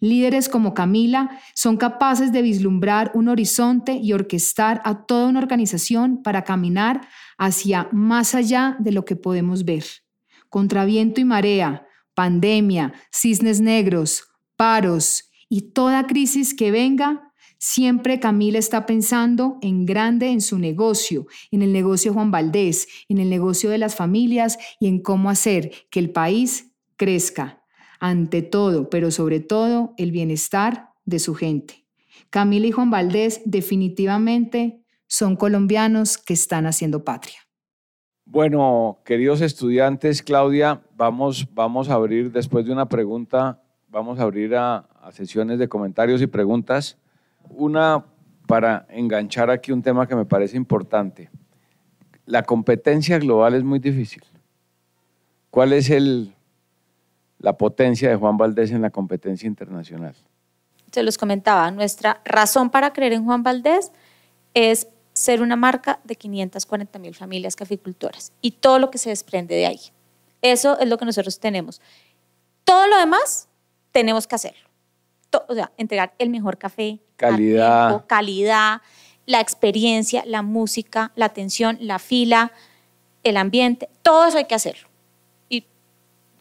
Líderes 0.00 0.48
como 0.48 0.74
Camila 0.74 1.40
son 1.54 1.76
capaces 1.76 2.32
de 2.32 2.42
vislumbrar 2.42 3.10
un 3.14 3.28
horizonte 3.28 3.92
y 3.94 4.12
orquestar 4.12 4.80
a 4.84 5.06
toda 5.06 5.28
una 5.28 5.40
organización 5.40 6.22
para 6.22 6.44
caminar 6.44 7.02
hacia 7.38 7.88
más 7.92 8.34
allá 8.34 8.76
de 8.78 8.92
lo 8.92 9.04
que 9.04 9.16
podemos 9.16 9.64
ver. 9.64 9.84
Contra 10.48 10.84
viento 10.84 11.20
y 11.20 11.24
marea, 11.24 11.86
pandemia, 12.14 12.92
cisnes 13.10 13.60
negros, 13.60 14.24
paros 14.56 15.30
y 15.48 15.72
toda 15.72 16.06
crisis 16.06 16.54
que 16.54 16.70
venga, 16.70 17.32
siempre 17.58 18.20
Camila 18.20 18.58
está 18.58 18.86
pensando 18.86 19.58
en 19.62 19.86
grande 19.86 20.28
en 20.28 20.40
su 20.40 20.58
negocio, 20.58 21.26
en 21.50 21.62
el 21.62 21.72
negocio 21.72 22.12
Juan 22.12 22.30
Valdés, 22.30 22.88
en 23.08 23.18
el 23.18 23.30
negocio 23.30 23.70
de 23.70 23.78
las 23.78 23.94
familias 23.94 24.58
y 24.80 24.88
en 24.88 25.00
cómo 25.00 25.30
hacer 25.30 25.70
que 25.90 26.00
el 26.00 26.10
país 26.10 26.72
crezca 26.96 27.59
ante 28.00 28.42
todo, 28.42 28.90
pero 28.90 29.10
sobre 29.10 29.40
todo, 29.40 29.94
el 29.98 30.10
bienestar 30.10 30.88
de 31.04 31.18
su 31.18 31.34
gente. 31.34 31.86
Camila 32.30 32.66
y 32.66 32.72
Juan 32.72 32.90
Valdés 32.90 33.42
definitivamente 33.44 34.82
son 35.06 35.36
colombianos 35.36 36.18
que 36.18 36.32
están 36.32 36.66
haciendo 36.66 37.04
patria. 37.04 37.38
Bueno, 38.24 39.00
queridos 39.04 39.40
estudiantes, 39.40 40.22
Claudia, 40.22 40.82
vamos, 40.96 41.48
vamos 41.52 41.88
a 41.88 41.94
abrir, 41.94 42.32
después 42.32 42.64
de 42.64 42.72
una 42.72 42.88
pregunta, 42.88 43.62
vamos 43.88 44.18
a 44.18 44.22
abrir 44.22 44.54
a, 44.54 44.78
a 44.78 45.12
sesiones 45.12 45.58
de 45.58 45.68
comentarios 45.68 46.22
y 46.22 46.26
preguntas. 46.26 46.96
Una 47.50 48.04
para 48.46 48.86
enganchar 48.90 49.50
aquí 49.50 49.72
un 49.72 49.82
tema 49.82 50.06
que 50.06 50.16
me 50.16 50.24
parece 50.24 50.56
importante. 50.56 51.30
La 52.24 52.44
competencia 52.44 53.18
global 53.18 53.54
es 53.54 53.64
muy 53.64 53.78
difícil. 53.78 54.22
¿Cuál 55.50 55.72
es 55.72 55.90
el, 55.90 56.34
la 57.40 57.54
potencia 57.56 58.08
de 58.08 58.16
Juan 58.16 58.36
Valdés 58.36 58.70
en 58.70 58.82
la 58.82 58.90
competencia 58.90 59.46
internacional. 59.46 60.14
Se 60.92 61.02
los 61.02 61.18
comentaba, 61.18 61.70
nuestra 61.70 62.20
razón 62.24 62.70
para 62.70 62.92
creer 62.92 63.14
en 63.14 63.24
Juan 63.24 63.42
Valdés 63.42 63.90
es 64.54 64.88
ser 65.12 65.42
una 65.42 65.56
marca 65.56 66.00
de 66.04 66.16
540 66.16 66.98
mil 66.98 67.14
familias 67.14 67.56
caficultoras 67.56 68.32
y 68.40 68.52
todo 68.52 68.78
lo 68.78 68.90
que 68.90 68.98
se 68.98 69.10
desprende 69.10 69.54
de 69.54 69.66
ahí. 69.66 69.80
Eso 70.42 70.78
es 70.78 70.88
lo 70.88 70.98
que 70.98 71.04
nosotros 71.04 71.40
tenemos. 71.40 71.80
Todo 72.64 72.86
lo 72.88 72.98
demás 72.98 73.48
tenemos 73.92 74.26
que 74.26 74.34
hacerlo. 74.34 74.68
O 75.48 75.54
sea, 75.54 75.72
entregar 75.76 76.14
el 76.18 76.30
mejor 76.30 76.58
café, 76.58 76.98
calidad, 77.16 78.04
calidad, 78.06 78.82
la 79.26 79.40
experiencia, 79.40 80.24
la 80.26 80.42
música, 80.42 81.12
la 81.14 81.26
atención, 81.26 81.78
la 81.80 81.98
fila, 81.98 82.52
el 83.22 83.36
ambiente, 83.36 83.88
todo 84.02 84.26
eso 84.26 84.38
hay 84.38 84.46
que 84.46 84.54
hacerlo. 84.54 84.88
Y 85.48 85.66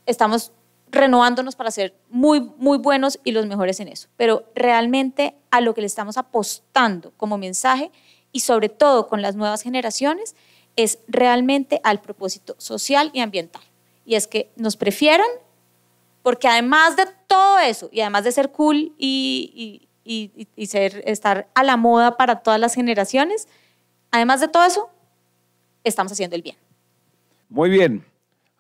estamos 0.05 0.53
renovándonos 0.91 1.55
para 1.55 1.71
ser 1.71 1.95
muy, 2.09 2.41
muy 2.57 2.77
buenos 2.77 3.19
y 3.23 3.31
los 3.31 3.45
mejores 3.45 3.79
en 3.79 3.87
eso. 3.87 4.09
Pero 4.17 4.45
realmente 4.55 5.35
a 5.51 5.61
lo 5.61 5.73
que 5.73 5.81
le 5.81 5.87
estamos 5.87 6.17
apostando 6.17 7.11
como 7.17 7.37
mensaje 7.37 7.91
y 8.31 8.41
sobre 8.41 8.69
todo 8.69 9.07
con 9.07 9.21
las 9.21 9.35
nuevas 9.35 9.61
generaciones 9.61 10.35
es 10.75 10.99
realmente 11.07 11.81
al 11.83 12.01
propósito 12.01 12.55
social 12.57 13.11
y 13.13 13.21
ambiental. 13.21 13.61
Y 14.05 14.15
es 14.15 14.27
que 14.27 14.51
nos 14.55 14.77
prefieran 14.77 15.27
porque 16.23 16.47
además 16.47 16.95
de 16.95 17.05
todo 17.27 17.59
eso 17.59 17.89
y 17.91 18.01
además 18.01 18.23
de 18.23 18.31
ser 18.31 18.51
cool 18.51 18.93
y, 18.97 19.87
y, 20.03 20.47
y 20.55 20.65
ser, 20.67 21.03
estar 21.05 21.49
a 21.53 21.63
la 21.63 21.77
moda 21.77 22.17
para 22.17 22.41
todas 22.41 22.59
las 22.59 22.73
generaciones, 22.73 23.47
además 24.11 24.41
de 24.41 24.47
todo 24.47 24.65
eso, 24.65 24.89
estamos 25.83 26.11
haciendo 26.11 26.35
el 26.35 26.41
bien. 26.41 26.57
Muy 27.49 27.69
bien. 27.69 28.05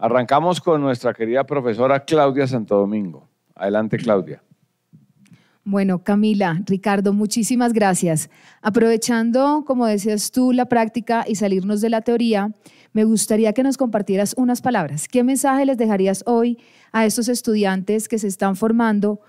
Arrancamos 0.01 0.61
con 0.61 0.79
nuestra 0.79 1.13
querida 1.13 1.43
profesora 1.43 2.05
Claudia 2.05 2.47
Santo 2.47 2.77
Domingo. 2.77 3.27
Adelante, 3.53 3.97
Claudia. 3.97 4.41
Bueno, 5.65 6.01
Camila, 6.05 6.61
Ricardo, 6.65 7.11
muchísimas 7.11 7.73
gracias. 7.73 8.29
Aprovechando, 8.61 9.65
como 9.67 9.85
decías 9.85 10.31
tú, 10.31 10.53
la 10.53 10.67
práctica 10.67 11.25
y 11.27 11.35
salirnos 11.35 11.81
de 11.81 11.89
la 11.89 11.99
teoría, 11.99 12.53
me 12.93 13.03
gustaría 13.03 13.51
que 13.51 13.61
nos 13.61 13.75
compartieras 13.75 14.35
unas 14.37 14.61
palabras. 14.61 15.09
¿Qué 15.09 15.21
mensaje 15.21 15.65
les 15.65 15.77
dejarías 15.77 16.23
hoy 16.25 16.57
a 16.93 17.05
estos 17.05 17.27
estudiantes 17.27 18.07
que 18.07 18.19
se 18.19 18.27
están 18.27 18.55
formando, 18.55 19.19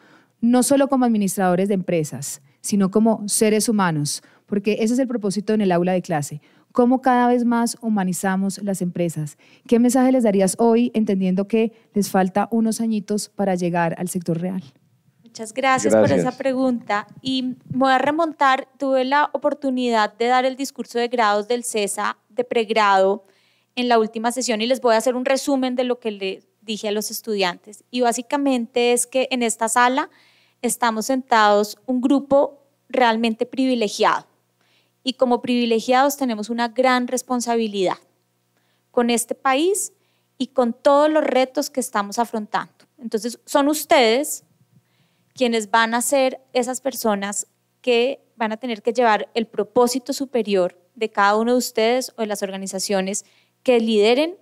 no 0.40 0.62
solo 0.62 0.86
como 0.86 1.04
administradores 1.04 1.66
de 1.66 1.74
empresas, 1.74 2.42
sino 2.60 2.92
como 2.92 3.26
seres 3.26 3.68
humanos? 3.68 4.22
Porque 4.46 4.76
ese 4.80 4.94
es 4.94 5.00
el 5.00 5.08
propósito 5.08 5.52
en 5.52 5.62
el 5.62 5.72
aula 5.72 5.92
de 5.92 6.02
clase 6.02 6.40
cómo 6.72 7.02
cada 7.02 7.28
vez 7.28 7.44
más 7.44 7.76
humanizamos 7.80 8.62
las 8.62 8.82
empresas. 8.82 9.36
¿Qué 9.66 9.78
mensaje 9.78 10.12
les 10.12 10.24
darías 10.24 10.56
hoy 10.58 10.90
entendiendo 10.94 11.48
que 11.48 11.72
les 11.94 12.10
falta 12.10 12.48
unos 12.50 12.80
añitos 12.80 13.28
para 13.28 13.54
llegar 13.54 13.94
al 13.98 14.08
sector 14.08 14.40
real? 14.40 14.62
Muchas 15.22 15.54
gracias, 15.54 15.94
por 15.94 16.10
esa 16.10 16.32
pregunta. 16.32 17.06
Y 17.22 17.54
me 17.70 17.78
voy 17.78 17.92
a 17.92 17.98
remontar, 17.98 18.68
tuve 18.78 19.04
la 19.04 19.30
oportunidad 19.32 20.12
de 20.16 20.26
dar 20.26 20.44
el 20.44 20.56
discurso 20.56 20.98
de 20.98 21.08
grados 21.08 21.46
del 21.46 21.62
CESA 21.62 22.18
de 22.28 22.42
pregrado 22.42 23.24
en 23.76 23.88
la 23.88 23.98
última 23.98 24.32
sesión 24.32 24.60
y 24.60 24.66
les 24.66 24.80
voy 24.80 24.94
a 24.94 24.98
hacer 24.98 25.14
un 25.14 25.24
resumen 25.24 25.76
de 25.76 25.84
lo 25.84 26.00
que 26.00 26.10
le 26.10 26.42
dije 26.62 26.88
a 26.88 26.92
los 26.92 27.10
estudiantes. 27.12 27.84
Y 27.90 28.00
básicamente 28.00 28.92
es 28.92 29.06
que 29.06 29.28
en 29.30 29.44
esta 29.44 29.68
sala 29.68 30.10
estamos 30.62 31.06
sentados 31.06 31.78
un 31.86 32.00
grupo 32.00 32.64
realmente 32.88 33.46
privilegiado 33.46 34.29
y 35.02 35.14
como 35.14 35.42
privilegiados 35.42 36.16
tenemos 36.16 36.50
una 36.50 36.68
gran 36.68 37.08
responsabilidad 37.08 37.98
con 38.90 39.10
este 39.10 39.34
país 39.34 39.92
y 40.38 40.48
con 40.48 40.72
todos 40.72 41.10
los 41.10 41.24
retos 41.24 41.70
que 41.70 41.80
estamos 41.80 42.18
afrontando. 42.18 42.72
Entonces, 42.98 43.38
son 43.44 43.68
ustedes 43.68 44.44
quienes 45.34 45.70
van 45.70 45.94
a 45.94 46.02
ser 46.02 46.40
esas 46.52 46.80
personas 46.80 47.46
que 47.80 48.20
van 48.36 48.52
a 48.52 48.56
tener 48.56 48.82
que 48.82 48.92
llevar 48.92 49.28
el 49.34 49.46
propósito 49.46 50.12
superior 50.12 50.78
de 50.94 51.10
cada 51.10 51.36
uno 51.36 51.52
de 51.52 51.58
ustedes 51.58 52.12
o 52.16 52.22
de 52.22 52.26
las 52.26 52.42
organizaciones 52.42 53.24
que 53.62 53.80
lideren 53.80 54.36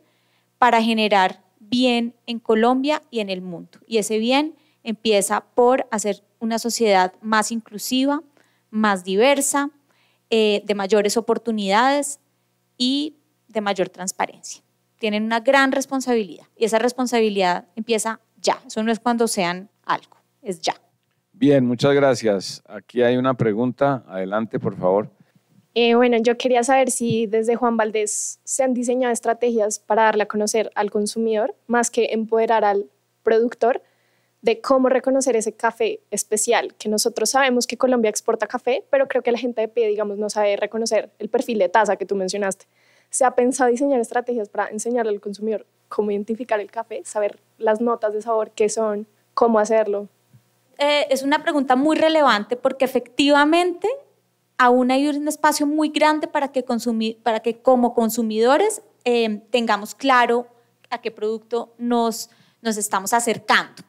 para 0.58 0.82
generar 0.82 1.44
bien 1.60 2.14
en 2.26 2.38
Colombia 2.38 3.02
y 3.10 3.20
en 3.20 3.30
el 3.30 3.42
mundo. 3.42 3.78
Y 3.86 3.98
ese 3.98 4.18
bien 4.18 4.56
empieza 4.82 5.44
por 5.54 5.86
hacer 5.90 6.24
una 6.40 6.58
sociedad 6.58 7.12
más 7.20 7.52
inclusiva, 7.52 8.22
más 8.70 9.04
diversa, 9.04 9.70
eh, 10.30 10.62
de 10.64 10.74
mayores 10.74 11.16
oportunidades 11.16 12.20
y 12.76 13.16
de 13.48 13.60
mayor 13.60 13.88
transparencia. 13.88 14.62
Tienen 14.98 15.24
una 15.24 15.40
gran 15.40 15.72
responsabilidad 15.72 16.46
y 16.56 16.64
esa 16.64 16.78
responsabilidad 16.78 17.66
empieza 17.76 18.20
ya. 18.40 18.60
Eso 18.66 18.82
no 18.82 18.92
es 18.92 19.00
cuando 19.00 19.28
sean 19.28 19.70
algo, 19.84 20.16
es 20.42 20.60
ya. 20.60 20.74
Bien, 21.32 21.64
muchas 21.64 21.94
gracias. 21.94 22.62
Aquí 22.66 23.02
hay 23.02 23.16
una 23.16 23.34
pregunta. 23.34 24.04
Adelante, 24.08 24.58
por 24.58 24.76
favor. 24.76 25.08
Eh, 25.74 25.94
bueno, 25.94 26.16
yo 26.18 26.36
quería 26.36 26.64
saber 26.64 26.90
si 26.90 27.26
desde 27.26 27.54
Juan 27.54 27.76
Valdés 27.76 28.40
se 28.42 28.64
han 28.64 28.74
diseñado 28.74 29.12
estrategias 29.12 29.78
para 29.78 30.02
darle 30.04 30.24
a 30.24 30.26
conocer 30.26 30.72
al 30.74 30.90
consumidor, 30.90 31.54
más 31.68 31.90
que 31.90 32.08
empoderar 32.10 32.64
al 32.64 32.90
productor, 33.22 33.82
de 34.40 34.60
cómo 34.60 34.88
reconocer 34.88 35.36
ese 35.36 35.52
café 35.52 36.00
especial, 36.10 36.74
que 36.74 36.88
nosotros 36.88 37.30
sabemos 37.30 37.66
que 37.66 37.76
Colombia 37.76 38.08
exporta 38.08 38.46
café, 38.46 38.84
pero 38.90 39.08
creo 39.08 39.22
que 39.22 39.32
la 39.32 39.38
gente 39.38 39.60
de 39.60 39.68
pie, 39.68 39.88
digamos, 39.88 40.18
no 40.18 40.30
sabe 40.30 40.56
reconocer 40.56 41.10
el 41.18 41.28
perfil 41.28 41.58
de 41.58 41.68
taza 41.68 41.96
que 41.96 42.06
tú 42.06 42.14
mencionaste. 42.14 42.66
¿Se 43.10 43.24
ha 43.24 43.32
pensado 43.32 43.70
diseñar 43.70 44.00
estrategias 44.00 44.48
para 44.48 44.68
enseñarle 44.68 45.12
al 45.12 45.20
consumidor 45.20 45.66
cómo 45.88 46.10
identificar 46.10 46.60
el 46.60 46.70
café, 46.70 47.02
saber 47.04 47.40
las 47.56 47.80
notas 47.80 48.12
de 48.12 48.22
sabor, 48.22 48.50
qué 48.50 48.68
son, 48.68 49.06
cómo 49.34 49.58
hacerlo? 49.58 50.08
Eh, 50.78 51.06
es 51.10 51.22
una 51.22 51.42
pregunta 51.42 51.74
muy 51.74 51.96
relevante 51.96 52.56
porque 52.56 52.84
efectivamente 52.84 53.88
aún 54.58 54.90
hay 54.90 55.08
un 55.08 55.26
espacio 55.26 55.66
muy 55.66 55.88
grande 55.88 56.28
para 56.28 56.52
que, 56.52 56.64
consumir, 56.64 57.18
para 57.22 57.40
que 57.40 57.60
como 57.60 57.94
consumidores 57.94 58.82
eh, 59.04 59.40
tengamos 59.50 59.94
claro 59.94 60.46
a 60.90 61.00
qué 61.00 61.10
producto 61.10 61.72
nos, 61.78 62.30
nos 62.62 62.76
estamos 62.76 63.12
acercando. 63.12 63.82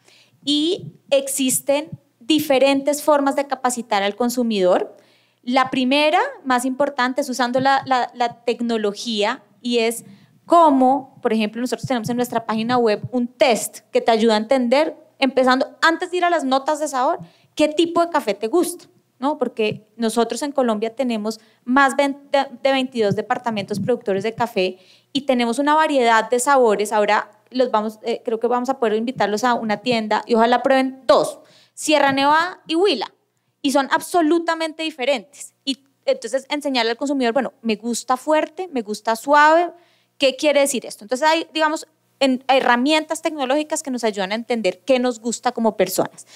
Y 0.44 0.94
existen 1.10 1.90
diferentes 2.20 3.02
formas 3.02 3.36
de 3.36 3.48
capacitar 3.48 4.04
al 4.04 4.16
consumidor. 4.16 4.96
La 5.44 5.70
primera, 5.70 6.20
más 6.46 6.64
importante, 6.64 7.22
es 7.22 7.30
usando 7.30 7.60
la, 7.60 8.42
tecnología 8.46 9.44
y 9.62 9.80
es 9.80 10.06
cómo, 10.46 11.18
por 11.22 11.34
ejemplo, 11.34 11.60
nosotros 11.60 11.88
tenemos 11.88 12.10
en 12.10 12.18
nuestra 12.18 12.46
página 12.46 12.78
web 12.78 13.02
un 13.12 13.28
test 13.28 13.80
que 13.92 14.00
te 14.00 14.12
ayuda 14.12 14.36
a 14.36 14.38
entender, 14.38 14.96
empezando 15.18 15.78
antes 15.82 16.12
de 16.12 16.18
ir 16.18 16.26
a 16.26 16.30
las 16.30 16.44
notas 16.44 16.80
de 16.80 16.88
sabor, 16.88 17.20
qué 17.56 17.68
tipo 17.68 18.06
de 18.06 18.12
café 18.12 18.34
te 18.34 18.48
gusta. 18.48 18.86
¿no? 19.20 19.38
Porque 19.38 19.86
nosotros 19.98 20.42
en 20.44 20.54
Colombia 20.54 20.96
tenemos 20.96 21.42
más 21.66 21.98
de 21.98 22.16
22 22.64 23.18
departamentos 23.18 23.80
productores 23.80 24.24
de 24.24 24.34
café 24.34 24.78
y 25.12 25.22
tenemos 25.22 25.60
una 25.60 25.76
variedad 25.76 26.30
de 26.30 26.40
sabores. 26.40 26.94
Ahora 26.94 27.30
los 27.52 27.72
vamos, 27.72 28.00
eh, 28.04 28.22
creo 28.24 28.40
que 28.40 28.48
vamos 28.48 28.70
a 28.70 28.80
poder 28.80 28.96
invitarlos 28.96 29.44
a 29.44 29.54
una 29.54 29.78
tienda 29.78 30.24
y 30.26 30.36
ojalá 30.36 30.62
prueben 30.62 31.04
dos, 31.06 31.40
Sierra 31.74 32.12
Nevada 32.12 32.62
y 32.68 32.76
Huila, 32.76 33.14
y 33.62 33.72
son 33.72 33.88
absolutamente 33.92 34.84
diferentes. 34.84 35.54
Y 35.66 35.84
entonces 36.06 36.46
enseñarle 36.50 36.92
al 36.92 36.98
consumidor, 36.98 37.34
bueno, 37.34 37.54
me 37.62 37.76
gusta 37.76 38.18
fuerte, 38.18 38.68
me 38.72 38.82
gusta 38.82 39.16
suave, 39.16 39.72
¿qué 40.18 40.36
quiere 40.36 40.62
decir 40.62 40.86
esto? 40.86 41.04
Entonces 41.04 41.28
hay, 41.28 41.48
digamos, 41.54 41.88
herramientas 42.20 43.22
tecnológicas 43.22 43.82
que 43.82 43.92
nos 43.92 44.04
ayudan 44.04 44.32
a 44.32 44.36
entender 44.36 44.82
qué 44.86 45.00
nos 45.00 45.20
gusta 45.20 45.52
como 45.52 45.78
personas. 45.78 46.28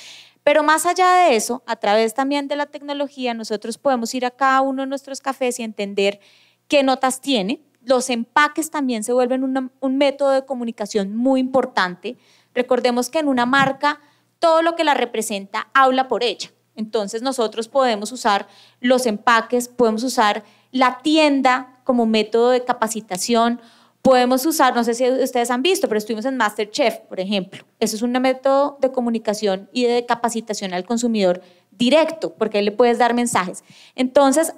Pero 0.43 0.63
más 0.63 0.85
allá 0.85 1.09
de 1.13 1.35
eso, 1.35 1.63
a 1.65 1.77
través 1.77 2.13
también 2.13 2.47
de 2.47 2.55
la 2.55 2.65
tecnología, 2.65 3.33
nosotros 3.33 3.77
podemos 3.77 4.13
ir 4.13 4.25
a 4.25 4.31
cada 4.31 4.61
uno 4.61 4.83
de 4.83 4.87
nuestros 4.87 5.21
cafés 5.21 5.59
y 5.59 5.63
entender 5.63 6.19
qué 6.67 6.83
notas 6.83 7.21
tiene. 7.21 7.61
Los 7.83 8.09
empaques 8.09 8.71
también 8.71 9.03
se 9.03 9.13
vuelven 9.13 9.43
un 9.79 9.97
método 9.97 10.31
de 10.31 10.45
comunicación 10.45 11.15
muy 11.15 11.39
importante. 11.39 12.17
Recordemos 12.53 13.09
que 13.09 13.19
en 13.19 13.27
una 13.27 13.45
marca 13.45 13.99
todo 14.39 14.61
lo 14.61 14.75
que 14.75 14.83
la 14.83 14.93
representa 14.93 15.69
habla 15.73 16.07
por 16.07 16.23
ella. 16.23 16.51
Entonces 16.75 17.21
nosotros 17.21 17.67
podemos 17.67 18.11
usar 18.11 18.47
los 18.79 19.05
empaques, 19.05 19.67
podemos 19.67 20.03
usar 20.03 20.43
la 20.71 20.99
tienda 21.03 21.79
como 21.83 22.05
método 22.05 22.49
de 22.49 22.63
capacitación 22.63 23.59
Podemos 24.03 24.45
usar, 24.45 24.75
no 24.75 24.83
sé 24.83 24.95
si 24.95 25.09
ustedes 25.09 25.49
han 25.49 25.61
visto, 25.61 25.87
pero 25.87 25.97
estuvimos 25.97 26.25
en 26.25 26.35
MasterChef, 26.35 26.97
por 27.07 27.21
ejemplo. 27.21 27.63
Eso 27.79 27.95
es 27.95 28.01
un 28.01 28.11
método 28.11 28.77
de 28.81 28.91
comunicación 28.91 29.69
y 29.71 29.85
de 29.85 30.05
capacitación 30.05 30.73
al 30.73 30.83
consumidor 30.83 31.41
directo, 31.71 32.33
porque 32.33 32.57
ahí 32.57 32.65
le 32.65 32.73
puedes 32.73 32.97
dar 32.97 33.13
mensajes. 33.13 33.63
Entonces, 33.95 34.55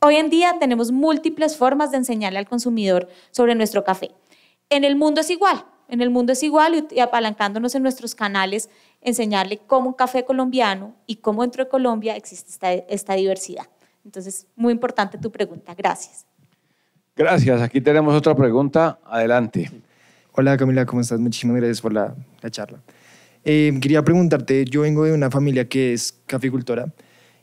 hoy 0.00 0.16
en 0.16 0.30
día 0.30 0.56
tenemos 0.58 0.92
múltiples 0.92 1.56
formas 1.56 1.90
de 1.90 1.98
enseñarle 1.98 2.38
al 2.38 2.48
consumidor 2.48 3.08
sobre 3.30 3.54
nuestro 3.54 3.84
café. 3.84 4.10
En 4.70 4.84
el 4.84 4.96
mundo 4.96 5.20
es 5.20 5.30
igual, 5.30 5.64
en 5.88 6.00
el 6.00 6.10
mundo 6.10 6.32
es 6.32 6.42
igual 6.42 6.86
y 6.90 7.00
apalancándonos 7.00 7.74
en 7.74 7.82
nuestros 7.82 8.14
canales, 8.14 8.68
enseñarle 9.00 9.58
cómo 9.66 9.88
un 9.88 9.94
café 9.94 10.24
colombiano 10.24 10.94
y 11.06 11.16
cómo 11.16 11.42
dentro 11.42 11.64
de 11.64 11.70
Colombia 11.70 12.16
existe 12.16 12.50
esta, 12.50 12.72
esta 12.72 13.14
diversidad. 13.14 13.66
Entonces, 14.04 14.46
muy 14.56 14.72
importante 14.72 15.18
tu 15.18 15.30
pregunta. 15.30 15.74
Gracias. 15.74 16.26
Gracias. 17.16 17.60
Aquí 17.60 17.80
tenemos 17.80 18.14
otra 18.14 18.34
pregunta. 18.34 18.98
Adelante. 19.04 19.70
Hola 20.32 20.56
Camila, 20.56 20.86
¿cómo 20.86 21.00
estás? 21.00 21.18
Muchísimas 21.18 21.56
gracias 21.56 21.80
por 21.80 21.92
la, 21.92 22.14
charla. 22.48 22.80
Eh, 23.44 23.76
quería 23.82 24.04
preguntarte, 24.04 24.64
yo 24.66 24.82
vengo 24.82 25.04
de 25.04 25.12
una 25.12 25.30
familia 25.30 25.68
que 25.68 25.92
es 25.92 26.16
caficultora 26.26 26.92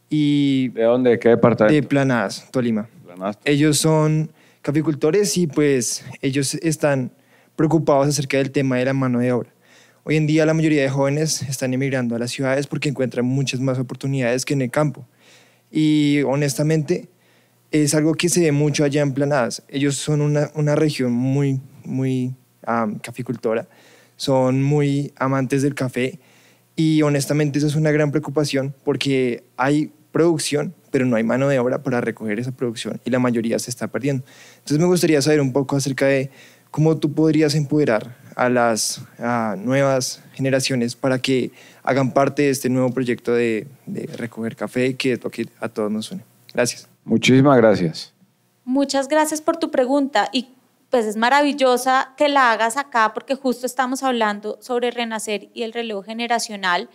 y... 0.09 0.69
¿De 0.69 0.83
dónde? 0.83 1.11
¿De 1.11 1.19
qué 1.19 1.29
departamento? 1.29 1.73
De 1.73 1.83
Planadas, 1.83 2.49
Tolima. 2.51 2.89
Ellos 3.45 3.77
son 3.77 4.31
caficultores 4.61 5.37
y 5.37 5.47
pues 5.47 6.05
ellos 6.21 6.55
están 6.55 7.11
preocupados 7.55 8.07
acerca 8.07 8.37
del 8.37 8.51
tema 8.51 8.77
de 8.77 8.85
la 8.85 8.93
mano 8.93 9.19
de 9.19 9.31
obra. 9.31 9.49
Hoy 10.03 10.17
en 10.17 10.27
día 10.27 10.45
la 10.45 10.53
mayoría 10.53 10.81
de 10.81 10.89
jóvenes 10.89 11.41
están 11.43 11.73
emigrando 11.73 12.15
a 12.15 12.19
las 12.19 12.31
ciudades 12.31 12.67
porque 12.67 12.89
encuentran 12.89 13.25
muchas 13.25 13.59
más 13.59 13.79
oportunidades 13.79 14.45
que 14.45 14.53
en 14.53 14.61
el 14.61 14.71
campo. 14.71 15.07
Y 15.71 16.21
honestamente, 16.23 17.09
es 17.71 17.95
algo 17.95 18.13
que 18.13 18.29
se 18.29 18.41
ve 18.41 18.51
mucho 18.51 18.83
allá 18.83 19.01
en 19.01 19.13
Planadas. 19.13 19.63
Ellos 19.67 19.95
son 19.95 20.21
una, 20.21 20.51
una 20.53 20.75
región 20.75 21.11
muy, 21.11 21.59
muy 21.83 22.35
caficultora, 23.01 23.67
son 24.15 24.63
muy 24.63 25.13
amantes 25.17 25.61
del 25.61 25.75
café 25.75 26.19
y 26.75 27.01
honestamente 27.03 27.59
eso 27.59 27.67
es 27.67 27.75
una 27.75 27.91
gran 27.91 28.11
preocupación 28.11 28.73
porque 28.83 29.43
hay 29.55 29.91
producción, 30.16 30.74
pero 30.91 31.05
no 31.05 31.18
hay 31.18 31.26
mano 31.26 31.49
de 31.49 31.59
obra 31.59 31.84
para 31.84 31.99
recoger 31.99 32.39
esa 32.39 32.53
producción 32.53 33.01
y 33.03 33.09
la 33.09 33.20
mayoría 33.20 33.59
se 33.59 33.70
está 33.70 33.89
perdiendo. 33.89 34.24
Entonces 34.53 34.80
me 34.80 34.86
gustaría 34.86 35.22
saber 35.22 35.41
un 35.41 35.51
poco 35.51 35.76
acerca 35.76 36.05
de 36.05 36.32
cómo 36.72 36.95
tú 36.95 37.11
podrías 37.11 37.53
empoderar 37.53 38.16
a 38.38 38.47
las 38.47 39.01
nuevas 39.57 40.24
generaciones 40.34 40.95
para 40.95 41.20
que 41.20 41.51
hagan 41.84 42.13
parte 42.13 42.43
de 42.43 42.51
este 42.51 42.70
nuevo 42.70 42.91
proyecto 42.91 43.34
de, 43.34 43.68
de 43.86 44.07
recoger 44.16 44.55
café 44.55 44.95
que 44.95 45.11
es 45.11 45.22
lo 45.22 45.30
que 45.30 45.49
a 45.59 45.68
todos 45.68 45.91
nos 45.91 46.09
une. 46.13 46.24
Gracias. 46.53 46.88
Muchísimas 47.03 47.57
gracias. 47.57 48.13
Muchas 48.63 49.09
gracias 49.09 49.41
por 49.41 49.57
tu 49.57 49.70
pregunta 49.70 50.30
y 50.32 50.47
pues 50.89 51.05
es 51.07 51.18
maravillosa 51.18 52.13
que 52.16 52.30
la 52.30 52.53
hagas 52.53 52.78
acá 52.78 53.11
porque 53.13 53.36
justo 53.36 53.66
estamos 53.66 54.01
hablando 54.01 54.59
sobre 54.61 54.91
renacer 54.91 55.49
y 55.53 55.63
el 55.63 55.74
relevo 55.74 56.03
generacional. 56.03 56.89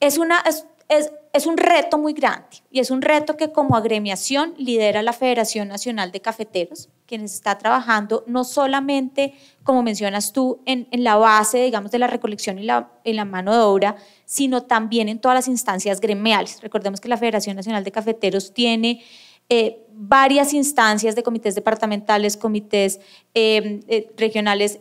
Es, 0.00 0.16
una, 0.16 0.38
es, 0.48 0.64
es, 0.88 1.12
es 1.32 1.46
un 1.46 1.56
reto 1.56 1.98
muy 1.98 2.12
grande 2.12 2.62
y 2.70 2.80
es 2.80 2.90
un 2.90 3.02
reto 3.02 3.36
que 3.36 3.52
como 3.52 3.76
agremiación 3.76 4.54
lidera 4.56 5.02
la 5.02 5.12
Federación 5.12 5.68
Nacional 5.68 6.12
de 6.12 6.20
Cafeteros, 6.20 6.88
quienes 7.06 7.34
está 7.34 7.58
trabajando 7.58 8.24
no 8.26 8.44
solamente, 8.44 9.34
como 9.62 9.82
mencionas 9.82 10.32
tú, 10.32 10.60
en, 10.66 10.88
en 10.90 11.04
la 11.04 11.16
base, 11.16 11.64
digamos, 11.64 11.90
de 11.90 11.98
la 11.98 12.06
recolección 12.06 12.58
y 12.58 12.64
la, 12.64 12.90
en 13.04 13.16
la 13.16 13.24
mano 13.24 13.52
de 13.52 13.60
obra, 13.60 13.96
sino 14.24 14.62
también 14.64 15.08
en 15.08 15.18
todas 15.18 15.36
las 15.36 15.48
instancias 15.48 16.00
gremiales. 16.00 16.60
Recordemos 16.60 17.00
que 17.00 17.08
la 17.08 17.16
Federación 17.16 17.56
Nacional 17.56 17.84
de 17.84 17.92
Cafeteros 17.92 18.52
tiene 18.52 19.02
eh, 19.48 19.84
varias 19.92 20.54
instancias 20.54 21.14
de 21.14 21.22
comités 21.22 21.54
departamentales, 21.54 22.36
comités 22.36 23.00
eh, 23.34 23.80
eh, 23.88 24.10
regionales, 24.16 24.80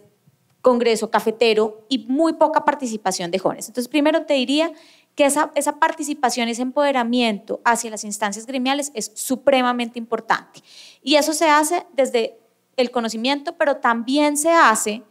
congreso 0.61 1.11
cafetero 1.11 1.85
y 1.89 1.99
muy 2.07 2.33
poca 2.33 2.63
participación 2.63 3.29
de 3.29 3.37
jóvenes. 3.37 3.67
Entonces, 3.67 3.89
primero 3.89 4.25
te 4.25 4.35
diría 4.35 4.71
que 5.15 5.25
esa, 5.25 5.51
esa 5.55 5.79
participación, 5.79 6.49
ese 6.49 6.61
empoderamiento 6.63 7.61
hacia 7.65 7.91
las 7.91 8.03
instancias 8.03 8.45
gremiales 8.45 8.91
es 8.95 9.11
supremamente 9.13 9.99
importante. 9.99 10.61
Y 11.01 11.15
eso 11.15 11.33
se 11.33 11.49
hace 11.49 11.85
desde 11.93 12.37
el 12.77 12.89
conocimiento, 12.91 13.55
pero 13.57 13.77
también 13.77 14.37
se 14.37 14.51
hace 14.51 15.03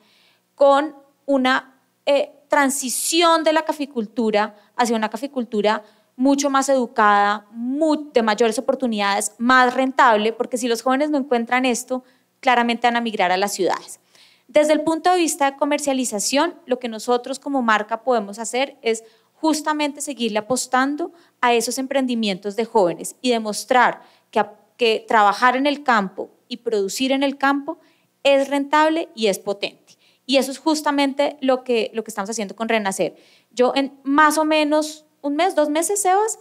con 0.54 0.96
una 1.26 1.72
transición 2.48 3.44
de 3.44 3.52
la 3.54 3.64
caficultura 3.64 4.54
hacia 4.76 4.94
una 4.94 5.08
caficultura 5.08 5.82
mucho 6.16 6.50
más 6.50 6.68
educada, 6.68 7.46
de 7.50 8.22
mayores 8.22 8.58
oportunidades, 8.58 9.32
más 9.38 9.72
rentable, 9.72 10.34
porque 10.34 10.58
si 10.58 10.68
los 10.68 10.82
jóvenes 10.82 11.08
no 11.08 11.16
encuentran 11.16 11.64
esto, 11.64 12.04
claramente 12.40 12.86
van 12.86 12.96
a 12.96 13.00
migrar 13.00 13.32
a 13.32 13.38
las 13.38 13.54
ciudades. 13.54 14.00
Desde 14.48 14.74
el 14.74 14.82
punto 14.82 15.10
de 15.10 15.16
vista 15.16 15.50
de 15.50 15.56
comercialización, 15.56 16.54
lo 16.66 16.78
que 16.78 16.88
nosotros 16.88 17.38
como 17.38 17.62
marca 17.62 18.02
podemos 18.02 18.38
hacer 18.38 18.76
es 18.82 19.02
justamente 19.42 20.00
seguirle 20.00 20.38
apostando 20.38 21.12
a 21.40 21.52
esos 21.52 21.76
emprendimientos 21.78 22.54
de 22.54 22.64
jóvenes 22.64 23.16
y 23.20 23.30
demostrar 23.30 24.00
que, 24.30 24.40
que 24.76 25.04
trabajar 25.08 25.56
en 25.56 25.66
el 25.66 25.82
campo 25.82 26.30
y 26.46 26.58
producir 26.58 27.10
en 27.10 27.24
el 27.24 27.36
campo 27.38 27.80
es 28.22 28.48
rentable 28.48 29.08
y 29.16 29.26
es 29.26 29.40
potente. 29.40 29.98
Y 30.26 30.36
eso 30.36 30.52
es 30.52 30.58
justamente 30.58 31.38
lo 31.40 31.64
que, 31.64 31.90
lo 31.92 32.04
que 32.04 32.12
estamos 32.12 32.30
haciendo 32.30 32.54
con 32.54 32.68
Renacer. 32.68 33.16
Yo 33.50 33.72
en 33.74 33.98
más 34.04 34.38
o 34.38 34.44
menos 34.44 35.06
un 35.22 35.34
mes, 35.34 35.56
dos 35.56 35.68
meses, 35.68 36.00
Sebas, 36.00 36.38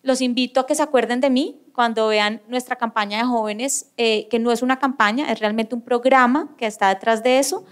los 0.00 0.22
invito 0.22 0.60
a 0.60 0.66
que 0.66 0.74
se 0.74 0.82
acuerden 0.82 1.20
de 1.20 1.28
mí 1.28 1.60
cuando 1.74 2.08
vean 2.08 2.40
nuestra 2.48 2.76
campaña 2.76 3.18
de 3.18 3.24
jóvenes, 3.24 3.92
eh, 3.98 4.26
que 4.28 4.38
no 4.38 4.52
es 4.52 4.62
una 4.62 4.78
campaña, 4.78 5.30
es 5.30 5.38
realmente 5.38 5.74
un 5.74 5.82
programa 5.82 6.54
que 6.56 6.64
está 6.64 6.88
detrás 6.88 7.22
de 7.22 7.40
eso. 7.40 7.66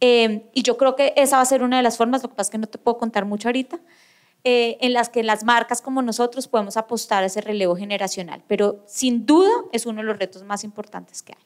Eh, 0.00 0.48
y 0.54 0.62
yo 0.62 0.76
creo 0.76 0.94
que 0.94 1.14
esa 1.16 1.36
va 1.36 1.42
a 1.42 1.46
ser 1.46 1.64
una 1.64 1.78
de 1.78 1.82
las 1.82 1.96
formas, 1.96 2.22
lo 2.22 2.28
que 2.28 2.36
pasa 2.36 2.46
es 2.46 2.52
que 2.52 2.58
no 2.58 2.68
te 2.68 2.78
puedo 2.78 2.96
contar 2.96 3.24
mucho 3.24 3.48
ahorita, 3.48 3.80
eh, 4.42 4.78
en 4.80 4.92
las 4.94 5.10
que 5.10 5.22
las 5.22 5.44
marcas 5.44 5.82
como 5.82 6.00
nosotros 6.00 6.48
podemos 6.48 6.76
apostar 6.76 7.22
a 7.22 7.26
ese 7.26 7.40
relevo 7.40 7.76
generacional. 7.76 8.42
Pero 8.48 8.82
sin 8.86 9.26
duda 9.26 9.50
es 9.72 9.84
uno 9.86 10.00
de 10.00 10.06
los 10.06 10.18
retos 10.18 10.42
más 10.44 10.64
importantes 10.64 11.22
que 11.22 11.34
hay. 11.34 11.44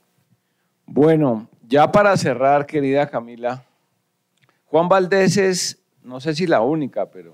Bueno, 0.86 1.48
ya 1.66 1.90
para 1.90 2.16
cerrar, 2.16 2.66
querida 2.66 3.08
Camila, 3.08 3.64
Juan 4.66 4.88
Valdés 4.88 5.36
es, 5.36 5.82
no 6.02 6.20
sé 6.20 6.34
si 6.34 6.46
la 6.46 6.60
única, 6.60 7.06
pero 7.06 7.32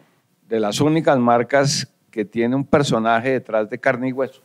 de 0.49 0.61
las 0.61 0.81
únicas 0.81 1.19
marcas 1.19 1.89
que 2.11 2.25
tiene 2.25 2.57
un 2.57 2.65
personaje 2.65 3.31
detrás 3.33 3.69
de 3.69 3.79
carne 3.79 4.09
y 4.09 4.13
hueso. 4.13 4.43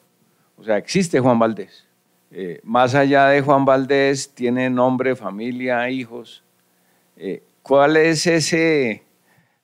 O 0.57 0.63
sea, 0.63 0.77
existe 0.77 1.19
Juan 1.19 1.39
Valdés. 1.39 1.87
Eh, 2.31 2.59
más 2.63 2.95
allá 2.95 3.27
de 3.27 3.41
Juan 3.41 3.63
Valdés, 3.63 4.29
tiene 4.33 4.69
nombre, 4.69 5.15
familia, 5.15 5.89
hijos. 5.89 6.43
Eh, 7.15 7.41
¿Cuál 7.61 7.97
es 7.97 8.27
ese 8.27 9.04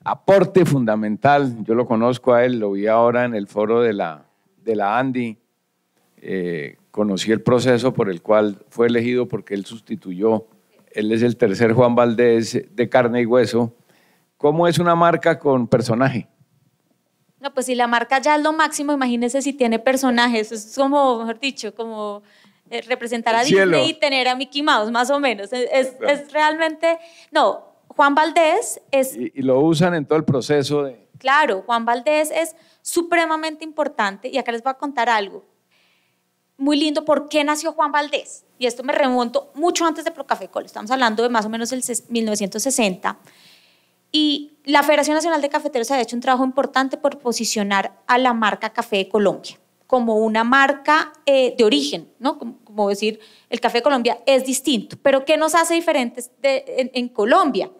aporte 0.04 0.64
fundamental? 0.64 1.64
Yo 1.64 1.74
lo 1.74 1.86
conozco 1.86 2.34
a 2.34 2.44
él, 2.44 2.58
lo 2.58 2.72
vi 2.72 2.86
ahora 2.86 3.24
en 3.24 3.34
el 3.34 3.46
foro 3.46 3.80
de 3.80 3.92
la, 3.92 4.24
de 4.64 4.76
la 4.76 4.98
Andy. 4.98 5.38
Eh, 6.18 6.76
conocí 6.90 7.32
el 7.32 7.42
proceso 7.42 7.92
por 7.92 8.08
el 8.10 8.22
cual 8.22 8.58
fue 8.68 8.86
elegido 8.86 9.26
porque 9.26 9.54
él 9.54 9.64
sustituyó 9.64 10.46
Él 10.92 11.10
es 11.10 11.22
el 11.22 11.36
tercer 11.36 11.72
Juan 11.72 11.94
Valdés 11.94 12.64
de 12.70 12.88
carne 12.88 13.22
y 13.22 13.26
hueso. 13.26 13.74
¿Cómo 14.36 14.68
es 14.68 14.78
una 14.78 14.94
marca 14.94 15.38
con 15.38 15.66
personaje? 15.66 16.28
No, 17.42 17.52
pues 17.52 17.66
si 17.66 17.74
la 17.74 17.88
marca 17.88 18.20
ya 18.20 18.36
es 18.36 18.42
lo 18.42 18.52
máximo, 18.52 18.92
imagínese 18.92 19.42
si 19.42 19.52
tiene 19.52 19.80
personajes. 19.80 20.52
Es 20.52 20.74
como, 20.76 21.18
mejor 21.18 21.40
dicho, 21.40 21.74
como 21.74 22.22
eh, 22.70 22.82
representar 22.82 23.34
a 23.34 23.42
Disney 23.42 23.90
y 23.90 23.94
tener 23.94 24.28
a 24.28 24.36
Mickey 24.36 24.62
Mouse, 24.62 24.90
más 24.90 25.10
o 25.10 25.18
menos. 25.18 25.52
Es, 25.52 25.96
realmente, 26.32 26.98
no, 27.32 27.71
Juan 27.96 28.14
Valdés 28.14 28.80
es... 28.90 29.16
Y, 29.16 29.32
y, 29.34 29.42
lo 29.42 29.60
usan 29.60 29.94
en 29.94 30.06
todo 30.06 30.18
el 30.18 30.24
proceso 30.24 30.84
de... 30.84 31.08
Claro, 31.18 31.62
Juan 31.66 31.84
Valdés 31.84 32.30
es 32.30 32.56
supremamente 32.80 33.64
importante 33.64 34.28
y 34.28 34.38
acá 34.38 34.52
les 34.52 34.62
voy 34.62 34.70
a 34.70 34.74
contar 34.74 35.08
algo 35.08 35.44
muy 36.62 36.78
lindo 36.78 37.04
por 37.04 37.28
qué 37.28 37.42
nació 37.42 37.72
Juan 37.72 37.90
Valdés. 37.90 38.44
Y 38.56 38.66
esto 38.66 38.84
me 38.84 38.92
remonto 38.92 39.50
mucho 39.54 39.84
antes 39.84 40.04
de 40.04 40.12
Procafé 40.12 40.48
Col, 40.48 40.64
estamos 40.64 40.92
hablando 40.92 41.24
de 41.24 41.28
más 41.28 41.44
o 41.44 41.48
menos 41.48 41.72
el 41.72 41.82
1960. 42.08 43.18
Y 44.12 44.52
la 44.64 44.84
Federación 44.84 45.16
Nacional 45.16 45.42
de 45.42 45.48
Cafeteros 45.48 45.90
ha 45.90 46.00
hecho 46.00 46.14
un 46.14 46.22
trabajo 46.22 46.44
importante 46.44 46.96
por 46.96 47.18
posicionar 47.18 47.98
a 48.06 48.18
la 48.18 48.32
marca 48.32 48.70
Café 48.70 48.98
de 48.98 49.08
Colombia 49.08 49.58
como 49.92 50.16
una 50.16 50.42
marca 50.42 51.12
eh, 51.26 51.54
de 51.54 51.64
origen, 51.64 52.08
¿no? 52.18 52.38
Como, 52.38 52.88
decir, 52.88 53.20
el 53.50 53.60
Café 53.60 53.78
de 53.78 53.82
Colombia 53.82 54.22
es 54.24 54.46
distinto. 54.46 54.96
Pero 55.02 55.26
¿qué 55.26 55.36
nos 55.36 55.54
hace 55.54 55.74
diferentes 55.74 56.30
en 56.42 57.08
Colombia? 57.10 57.70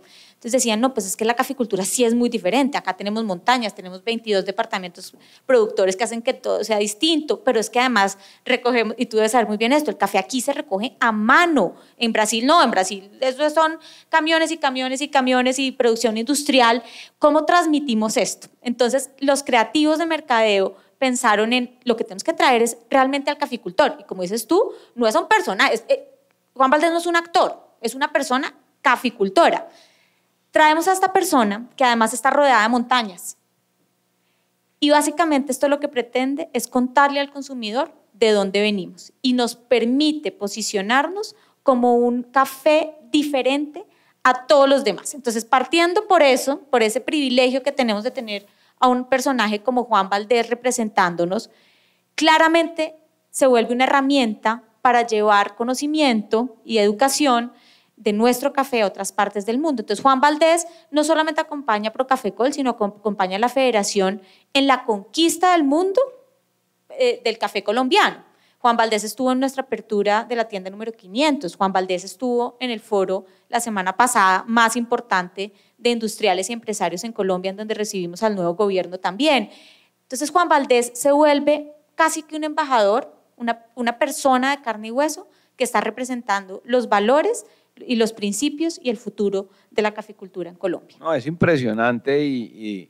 Entonces 0.43 0.61
decían, 0.61 0.81
no, 0.81 0.93
pues 0.93 1.07
es 1.07 1.17
que 1.17 1.25
la 1.25 1.35
caficultura 1.35 1.85
sí 1.85 2.03
es 2.03 2.15
muy 2.15 2.29
diferente. 2.29 2.77
Acá 2.77 2.97
tenemos 2.97 3.23
montañas, 3.23 3.77
tenemos 3.77 4.03
22 4.03 4.45
departamentos 4.45 5.15
productores 5.47 5.95
que 5.95 6.03
hacen 6.03 6.21
que 6.21 6.35
todo 6.35 6.65
sea 6.65 6.79
distinto, 6.79 7.45
pero 7.45 7.61
es 7.61 7.71
que 7.71 7.79
además 7.79 8.19
recogemos, 8.45 8.97
y 8.99 9.07
tú 9.07 9.19
debes 9.19 9.31
saber 9.31 9.47
muy 9.47 9.57
bien 9.57 9.73
esto, 9.73 9.93
el 9.93 9.97
café 9.97 10.19
aquí 10.19 10.41
se 10.41 10.53
recoge 10.53 10.97
a 10.99 11.13
mano. 11.13 11.77
En 11.97 12.13
Brasil 12.13 12.45
no, 12.45 12.61
en 12.61 12.73
Brasil 12.73 13.09
eso 13.21 13.49
son 13.51 13.79
camiones 14.09 14.51
y 14.51 14.57
camiones 14.57 15.01
y 15.01 15.07
camiones 15.07 15.61
y 15.61 15.71
producción 15.71 16.17
industrial. 16.17 16.83
¿Cómo 17.21 17.45
transmitimos 17.45 18.17
esto? 18.17 18.49
Entonces 18.63 19.11
los 19.21 19.45
creativos 19.45 19.99
de 19.99 20.07
mercadeo 20.07 20.75
pensaron 21.03 21.53
en 21.53 21.77
lo 21.83 21.97
que 21.97 22.05
tenemos 22.05 22.23
que 22.23 22.33
traer 22.33 22.63
es 22.63 22.79
realmente 22.89 23.29
al 23.29 23.37
caficultor. 23.37 23.97
Y 23.99 24.05
como 24.05 24.23
dices 24.23 24.47
tú, 24.47 24.71
no 24.95 25.09
es 25.09 25.17
un 25.17 25.27
personaje. 25.27 25.83
Eh, 25.89 26.09
Juan 26.55 26.71
Valdés 26.71 26.93
no 26.93 26.99
es 26.99 27.07
un 27.07 27.17
actor, 27.17 27.61
es 27.81 27.97
una 27.97 28.13
persona 28.13 28.55
caficultora. 28.83 29.69
Traemos 30.53 30.87
a 30.87 30.93
esta 30.93 31.13
persona 31.13 31.69
que 31.77 31.83
además 31.83 32.15
está 32.15 32.31
rodeada 32.31 32.63
de 32.63 32.69
montañas. 32.69 33.37
Y 34.79 34.91
básicamente 34.91 35.51
esto 35.51 35.67
lo 35.67 35.81
que 35.81 35.89
pretende 35.89 36.49
es 36.53 36.69
contarle 36.69 37.19
al 37.19 37.33
consumidor 37.33 37.93
de 38.13 38.31
dónde 38.31 38.61
venimos 38.61 39.13
y 39.23 39.33
nos 39.33 39.57
permite 39.57 40.31
posicionarnos 40.31 41.35
como 41.65 41.97
un 41.97 42.23
café 42.23 42.95
diferente 43.11 43.85
a 44.23 44.47
todos 44.47 44.69
los 44.69 44.85
demás. 44.85 45.15
Entonces, 45.15 45.45
partiendo 45.45 46.07
por 46.07 46.23
eso, 46.23 46.61
por 46.71 46.85
ese 46.85 47.01
privilegio 47.01 47.65
que 47.65 47.73
tenemos 47.73 48.05
de 48.05 48.13
tener 48.13 48.47
a 48.83 48.89
un 48.89 49.05
personaje 49.05 49.63
como 49.63 49.85
Juan 49.85 50.11
Valdés 50.11 50.51
representándonos, 50.51 51.51
claramente 52.17 52.97
se 53.31 53.47
vuelve 53.47 53.73
una 53.73 53.85
herramienta 53.85 54.65
para 54.83 55.07
llevar 55.07 55.55
conocimiento 55.55 56.57
y 56.65 56.79
educación 56.79 57.53
de 57.97 58.13
nuestro 58.13 58.53
café 58.53 58.83
a 58.83 58.87
otras 58.87 59.13
partes 59.13 59.47
del 59.47 59.59
mundo. 59.59 59.83
Entonces, 59.83 60.03
Juan 60.03 60.21
Valdés 60.21 60.67
no 60.91 61.05
solamente 61.05 61.41
acompaña 61.41 61.91
a 61.91 61.93
Procafecol, 61.93 62.53
sino 62.53 62.71
acompaña 62.71 63.37
a 63.37 63.41
la 63.41 63.49
federación 63.49 64.21
en 64.53 64.67
la 64.67 64.85
conquista 64.85 65.53
del 65.53 65.63
mundo 65.63 66.01
eh, 66.89 67.23
del 67.25 67.39
café 67.39 67.63
colombiano. 67.63 68.32
Juan 68.63 68.77
Valdés 68.77 69.03
estuvo 69.03 69.33
en 69.33 69.41
nuestra 69.41 69.65
apertura 69.65 70.25
de 70.25 70.37
la 70.37 70.45
tienda 70.45 70.71
número 70.71 70.93
500. 70.93 71.57
Juan 71.57 71.73
Valdés 71.73 72.05
estuvo 72.05 72.57
en 72.61 72.71
el 72.71 72.79
foro 72.79 73.27
la 73.49 73.59
semana 73.59 73.97
pasada 73.97 74.45
más 74.47 74.77
importante 74.77 75.53
de 75.79 75.91
industriales 75.91 76.49
y 76.49 76.53
empresarios 76.53 77.03
en 77.03 77.11
Colombia, 77.13 77.51
en 77.51 77.57
donde 77.57 77.75
recibimos 77.75 78.23
al 78.23 78.37
nuevo 78.37 78.55
gobierno 78.55 78.99
también. 78.99 79.51
Entonces, 80.03 80.31
Juan 80.31 80.49
Valdés 80.49 80.93
se 80.95 81.11
vuelve 81.11 81.73
casi 81.97 82.23
que 82.23 82.37
un 82.37 82.45
embajador, 82.45 83.13
una, 83.35 83.99
persona 83.99 84.55
de 84.57 84.63
carne 84.63 84.89
y 84.89 84.91
hueso 84.93 85.27
que 85.57 85.65
está 85.65 85.81
representando 85.81 86.63
los 86.65 86.89
valores 86.89 87.45
y 87.75 87.97
los 87.97 88.13
principios 88.13 88.79
y 88.81 88.91
el 88.91 88.97
futuro 88.97 89.49
de 89.73 89.83
la 89.83 89.93
caficultura 89.93 90.51
en 90.51 90.57
Colombia. 90.57 90.99
No, 91.01 91.13
es 91.13 91.27
impresionante 91.27 92.25
y, 92.25 92.89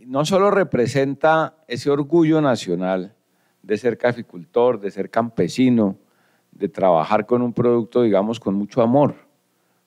no 0.00 0.26
solo 0.26 0.50
representa 0.50 1.54
ese 1.68 1.88
orgullo 1.88 2.42
nacional 2.42 3.14
de 3.62 3.76
ser 3.76 3.98
caficultor, 3.98 4.80
de 4.80 4.90
ser 4.90 5.10
campesino, 5.10 5.96
de 6.52 6.68
trabajar 6.68 7.26
con 7.26 7.42
un 7.42 7.52
producto, 7.52 8.02
digamos, 8.02 8.40
con 8.40 8.54
mucho 8.54 8.82
amor, 8.82 9.14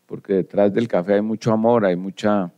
porque 0.06 0.34
detrás 0.34 0.74
del 0.74 0.88
café 0.88 1.16
hay 1.16 1.22
mucho 1.22 1.52
amor, 1.52 1.86
hay 1.86 1.96
mucha, 1.96 2.52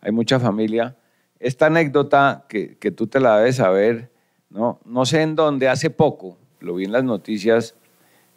hay 0.00 0.12
mucha 0.12 0.40
familia. 0.40 0.96
Esta 1.38 1.66
anécdota 1.66 2.44
que, 2.48 2.76
que 2.78 2.90
tú 2.90 3.06
te 3.06 3.20
la 3.20 3.38
debes 3.38 3.56
saber, 3.56 4.10
¿no? 4.50 4.80
no 4.84 5.04
sé 5.04 5.22
en 5.22 5.34
dónde, 5.34 5.68
hace 5.68 5.90
poco, 5.90 6.38
lo 6.60 6.74
vi 6.74 6.84
en 6.84 6.92
las 6.92 7.04
noticias, 7.04 7.74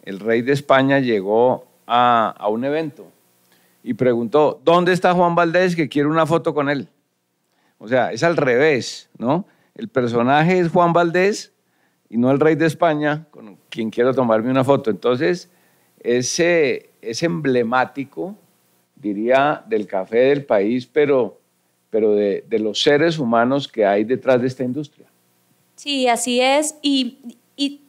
el 0.03 0.19
rey 0.19 0.41
de 0.41 0.53
España 0.53 0.99
llegó 0.99 1.67
a, 1.86 2.47
un 2.49 2.65
evento 2.65 3.11
y 3.84 3.93
preguntó, 3.93 4.61
¿dónde 4.63 4.93
está 4.93 5.13
Juan 5.13 5.36
Valdés 5.36 5.75
que 5.75 5.89
quiere 5.89 6.09
una 6.09 6.25
foto 6.25 6.53
con 6.53 6.69
él? 6.69 6.89
O 7.78 7.88
sea, 7.88 8.11
es 8.11 8.23
al 8.23 8.38
revés, 8.38 9.09
¿no? 9.17 9.45
El 9.75 9.88
personaje 9.88 10.59
es 10.59 10.69
Juan 10.69 10.93
Valdés 10.93 11.53
y 12.10 12.18
no 12.18 12.32
el 12.32 12.39
rey 12.39 12.55
de 12.55 12.66
España 12.66 13.26
con 13.32 13.58
quien 13.70 13.89
quiero 13.89 14.14
tomarme 14.14 14.49
una 14.49 14.64
foto. 14.64 14.89
Entonces, 14.89 15.49
ese 15.99 16.91
es 17.01 17.24
emblemático, 17.24 18.36
diría, 18.95 19.64
del 19.68 19.88
café 19.88 20.18
del 20.18 20.45
país, 20.45 20.86
pero, 20.86 21.39
pero 21.89 22.14
de, 22.14 22.43
los 22.60 22.82
seres 22.82 23.20
humanos 23.20 23.68
que 23.68 23.86
hay 23.86 24.03
detrás 24.03 24.41
de 24.41 24.47
esta 24.47 24.64
industria. 24.64 25.08
Sí, 25.76 26.08
así 26.08 26.39
es. 26.41 26.76
Y, 26.82 27.38
y 27.55 27.82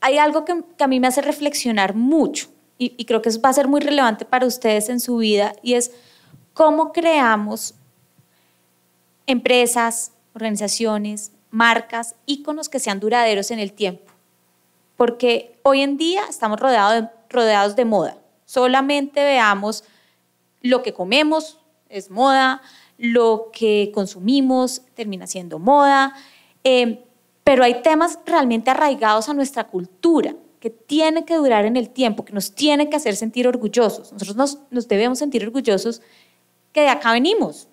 hay 0.00 0.18
algo 0.18 0.44
que, 0.44 0.62
que 0.76 0.84
a 0.84 0.88
mí 0.88 1.00
me 1.00 1.06
hace 1.06 1.22
reflexionar 1.22 1.94
mucho 1.94 2.48
y, 2.78 3.04
creo 3.06 3.22
que 3.22 3.30
eso 3.30 3.40
va 3.40 3.48
a 3.48 3.54
ser 3.54 3.68
muy 3.68 3.80
relevante 3.80 4.24
para 4.24 4.46
ustedes 4.46 4.88
en 4.88 5.00
su 5.00 5.16
vida, 5.16 5.54
y 5.62 5.74
es 5.74 5.92
cómo 6.52 6.92
creamos 6.92 7.74
empresas, 9.26 10.12
organizaciones, 10.34 11.32
marcas, 11.56 12.16
íconos 12.26 12.68
que 12.68 12.78
sean 12.78 13.00
duraderos 13.00 13.50
en 13.50 13.58
el 13.58 13.72
tiempo. 13.72 14.12
Porque 14.96 15.58
hoy 15.62 15.80
en 15.80 15.96
día 15.96 16.22
estamos 16.28 16.60
rodeados 16.60 17.02
de, 17.02 17.08
rodeados 17.30 17.76
de 17.76 17.84
moda. 17.84 18.18
Solamente 18.44 19.24
veamos 19.24 19.84
lo 20.60 20.82
que 20.82 20.92
comemos, 20.92 21.58
es 21.88 22.10
moda, 22.10 22.60
lo 22.98 23.50
que 23.52 23.90
consumimos 23.94 24.82
termina 24.94 25.26
siendo 25.26 25.58
moda, 25.58 26.14
eh, 26.62 27.04
pero 27.42 27.64
hay 27.64 27.80
temas 27.82 28.18
realmente 28.26 28.70
arraigados 28.70 29.28
a 29.28 29.34
nuestra 29.34 29.64
cultura 29.64 30.34
que 30.60 30.70
tiene 30.70 31.24
que 31.24 31.36
durar 31.36 31.64
en 31.64 31.76
el 31.76 31.90
tiempo, 31.90 32.24
que 32.24 32.32
nos 32.32 32.54
tiene 32.54 32.90
que 32.90 32.96
hacer 32.96 33.16
sentir 33.16 33.46
orgullosos. 33.46 34.12
Nosotros 34.12 34.58
nos, 34.70 34.88
debemos 34.88 35.18
sentir 35.18 35.44
orgullosos 35.44 36.02
que 36.72 36.82
de 36.82 36.88
acá 36.88 37.12
venimos. 37.12 37.68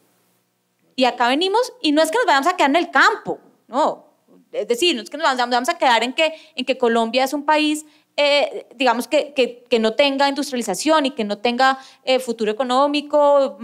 Y 0.95 1.05
acá 1.05 1.27
venimos 1.27 1.73
y 1.81 1.91
no 1.91 2.01
es 2.01 2.11
que 2.11 2.17
nos 2.17 2.27
vayamos 2.27 2.47
a 2.47 2.55
quedar 2.55 2.69
en 2.69 2.75
el 2.75 2.91
campo, 2.91 3.39
no. 3.73 4.13
Es 4.51 4.67
decir, 4.67 4.95
no 4.95 5.01
es 5.01 5.09
que 5.09 5.17
nos 5.17 5.37
vamos 5.37 5.69
a 5.69 5.77
quedar 5.77 6.03
en 6.03 6.13
que, 6.13 6.77
Colombia 6.77 7.23
es 7.23 7.33
un 7.33 7.43
país, 7.43 7.85
eh, 8.15 8.67
digamos, 8.75 9.07
que, 9.07 9.65
no 9.79 9.93
tenga 9.93 10.29
industrialización 10.29 11.07
y 11.07 11.11
que 11.11 11.23
no 11.23 11.39
tenga 11.39 11.79
eh, 12.03 12.19
futuro 12.19 12.51
económico 12.51 13.57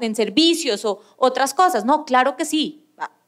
en 0.00 0.14
servicios 0.14 0.84
o 0.84 1.00
otras 1.16 1.54
cosas. 1.54 1.84
No, 1.84 2.04
claro 2.04 2.36
que 2.36 2.44
sí, 2.44 2.84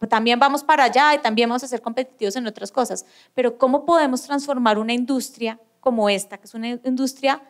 también 0.08 0.38
vamos 0.38 0.62
para 0.62 0.84
allá 0.84 1.14
y 1.14 1.18
también 1.18 1.48
vamos 1.48 1.64
a 1.64 1.68
ser 1.68 1.80
competitivos 1.82 2.36
en 2.36 2.46
otras 2.46 2.70
cosas. 2.70 3.06
Pero 3.34 3.58
¿cómo 3.58 3.84
podemos 3.84 4.22
transformar 4.22 4.78
una 4.78 4.92
industria 4.92 5.58
como 5.80 6.08
esta, 6.08 6.38
que 6.38 6.44
es 6.44 6.54
una 6.54 6.68
industria 6.68 7.42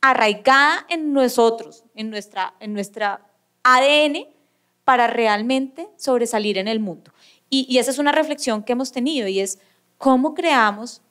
arraigada 0.00 0.86
en 0.88 1.12
nosotros, 1.12 1.84
en 1.94 2.10
nuestra, 2.10 2.54
en 2.60 2.74
nuestra 2.74 3.26
ADN, 3.62 4.26
para 4.84 5.06
realmente 5.06 5.88
sobresalir 5.96 6.58
en 6.58 6.68
el 6.68 6.80
mundo? 6.80 7.12
Y, 7.56 7.78
esa 7.78 7.92
es 7.92 8.00
una 8.00 8.10
reflexión 8.10 8.64
que 8.64 8.72
hemos 8.72 8.90
tenido 8.90 9.28
y 9.28 9.38
es 9.38 9.60
cómo 9.96 10.34
creamos 10.34 11.02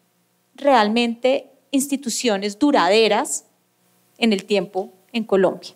realmente 0.56 1.50
instituciones 1.72 2.60
duraderas 2.60 3.46
en 4.18 4.34
el 4.34 4.44
tiempo 4.44 4.92
en 5.14 5.24
Colombia. 5.24 5.72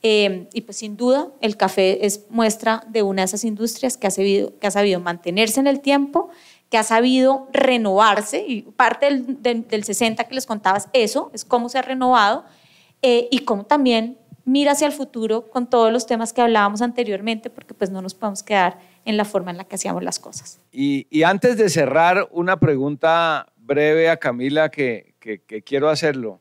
Em, 0.00 0.46
y 0.54 0.62
pues 0.62 0.78
sin 0.78 0.96
duda 0.96 1.28
el 1.42 1.58
café 1.58 2.06
es 2.06 2.24
muestra 2.30 2.84
de 2.88 3.02
una 3.02 3.20
de 3.20 3.26
esas 3.26 3.44
industrias 3.44 3.98
que 3.98 4.06
ha, 4.06 4.10
sabido, 4.10 4.58
que 4.58 4.66
ha 4.66 4.70
sabido 4.70 4.98
mantenerse 4.98 5.60
en 5.60 5.66
el 5.66 5.80
tiempo, 5.80 6.30
que 6.70 6.78
ha 6.78 6.84
sabido 6.84 7.46
renovarse, 7.52 8.46
y 8.48 8.62
parte 8.62 9.06
del, 9.06 9.68
del, 9.68 9.84
60 9.84 10.24
que 10.24 10.34
les 10.34 10.46
contabas, 10.46 10.88
eso 10.94 11.30
es 11.34 11.44
cómo 11.44 11.68
se 11.68 11.78
ha 11.78 11.82
renovado, 11.82 12.44
eh, 13.02 13.28
y 13.30 13.40
cómo 13.40 13.64
también 13.64 14.16
mira 14.46 14.72
hacia 14.72 14.86
el 14.86 14.92
futuro 14.94 15.50
con 15.50 15.68
todos 15.68 15.92
los 15.92 16.06
temas 16.06 16.32
que 16.32 16.40
hablábamos 16.40 16.80
anteriormente, 16.80 17.50
porque 17.50 17.74
pues 17.74 17.90
no 17.90 18.00
nos 18.00 18.14
podemos 18.14 18.42
quedar 18.42 18.78
en 19.04 19.16
la 19.16 19.24
forma 19.24 19.50
en 19.50 19.56
la 19.56 19.64
que 19.64 19.76
hacíamos 19.76 20.02
las 20.02 20.18
cosas. 20.18 20.60
Y, 20.72 21.06
y 21.10 21.22
antes 21.22 21.56
de 21.56 21.68
cerrar, 21.68 22.28
una 22.30 22.58
pregunta 22.60 23.52
breve 23.56 24.08
a 24.08 24.16
Camila 24.16 24.70
que, 24.70 25.14
que, 25.20 25.62
quiero 25.62 25.88
hacerlo. 25.90 26.40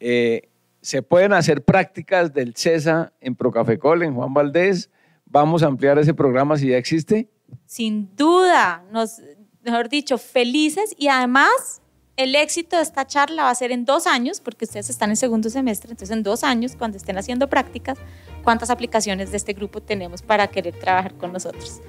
Eh, 0.00 0.48
se 0.80 1.02
pueden 1.02 1.32
hacer 1.32 1.64
prácticas 1.64 2.32
del 2.32 2.54
CESA 2.54 3.12
en 3.20 3.34
Procafecol, 3.34 4.02
en 4.02 4.14
Juan 4.14 4.34
Valdés. 4.34 4.90
Vamos 5.24 5.62
a 5.62 5.66
ampliar 5.66 5.98
ese 5.98 6.14
programa 6.14 6.56
si 6.56 6.68
ya 6.68 6.76
existe. 6.76 7.28
Sin 7.66 8.14
duda, 8.16 8.84
nos, 8.90 9.20
mejor 9.62 9.88
dicho, 9.88 10.18
felices 10.18 10.94
y 10.98 11.08
además 11.08 11.80
el 12.16 12.34
éxito 12.34 12.76
de 12.76 12.82
esta 12.82 13.06
charla 13.06 13.44
va 13.44 13.50
a 13.50 13.54
ser 13.54 13.70
en 13.70 13.84
dos 13.84 14.08
años, 14.08 14.40
porque 14.40 14.64
ustedes 14.64 14.90
están 14.90 15.10
en 15.10 15.16
segundo 15.16 15.50
semestre, 15.50 15.92
entonces 15.92 16.16
en 16.16 16.24
dos 16.24 16.42
años, 16.42 16.74
cuando 16.76 16.96
estén 16.96 17.16
haciendo 17.16 17.48
prácticas, 17.48 17.96
cuántas 18.42 18.70
aplicaciones 18.70 19.30
de 19.30 19.36
este 19.36 19.52
grupo 19.52 19.80
tenemos 19.80 20.22
para 20.22 20.46
querer 20.48 20.74
trabajar 20.74 21.14
con 21.14 21.32
nosotros. 21.32 21.80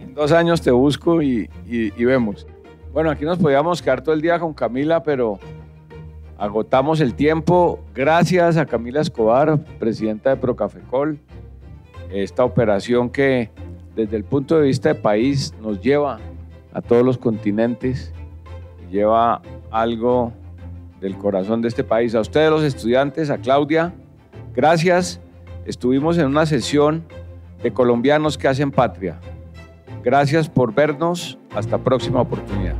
En 0.00 0.14
dos 0.14 0.32
años 0.32 0.60
te 0.60 0.70
busco 0.70 1.22
y, 1.22 1.48
y 1.66 2.04
vemos. 2.04 2.46
Bueno, 2.92 3.10
aquí 3.10 3.24
nos 3.24 3.38
podíamos 3.38 3.82
quedar 3.82 4.02
todo 4.02 4.14
el 4.14 4.20
día 4.20 4.38
con 4.38 4.54
Camila, 4.54 5.02
pero 5.02 5.38
agotamos 6.38 7.00
el 7.00 7.14
tiempo. 7.14 7.80
Gracias 7.94 8.56
a 8.56 8.66
Camila 8.66 9.00
Escobar, 9.00 9.58
presidenta 9.78 10.30
de 10.30 10.36
Procafecol, 10.36 11.18
esta 12.10 12.44
operación 12.44 13.10
que 13.10 13.50
desde 13.96 14.16
el 14.16 14.24
punto 14.24 14.56
de 14.58 14.66
vista 14.66 14.90
de 14.90 14.94
país 14.96 15.52
nos 15.60 15.80
lleva 15.80 16.20
a 16.72 16.80
todos 16.80 17.04
los 17.04 17.18
continentes 17.18 18.12
lleva 18.94 19.42
algo 19.70 20.32
del 21.00 21.16
corazón 21.18 21.60
de 21.60 21.68
este 21.68 21.82
país. 21.84 22.14
A 22.14 22.20
ustedes 22.20 22.50
los 22.50 22.62
estudiantes, 22.62 23.28
a 23.28 23.38
Claudia, 23.38 23.92
gracias. 24.54 25.20
Estuvimos 25.66 26.18
en 26.18 26.26
una 26.26 26.46
sesión 26.46 27.04
de 27.62 27.72
colombianos 27.72 28.36
que 28.36 28.48
hacen 28.48 28.70
patria. 28.70 29.18
Gracias 30.02 30.48
por 30.48 30.74
vernos. 30.74 31.38
Hasta 31.54 31.78
próxima 31.78 32.20
oportunidad. 32.20 32.74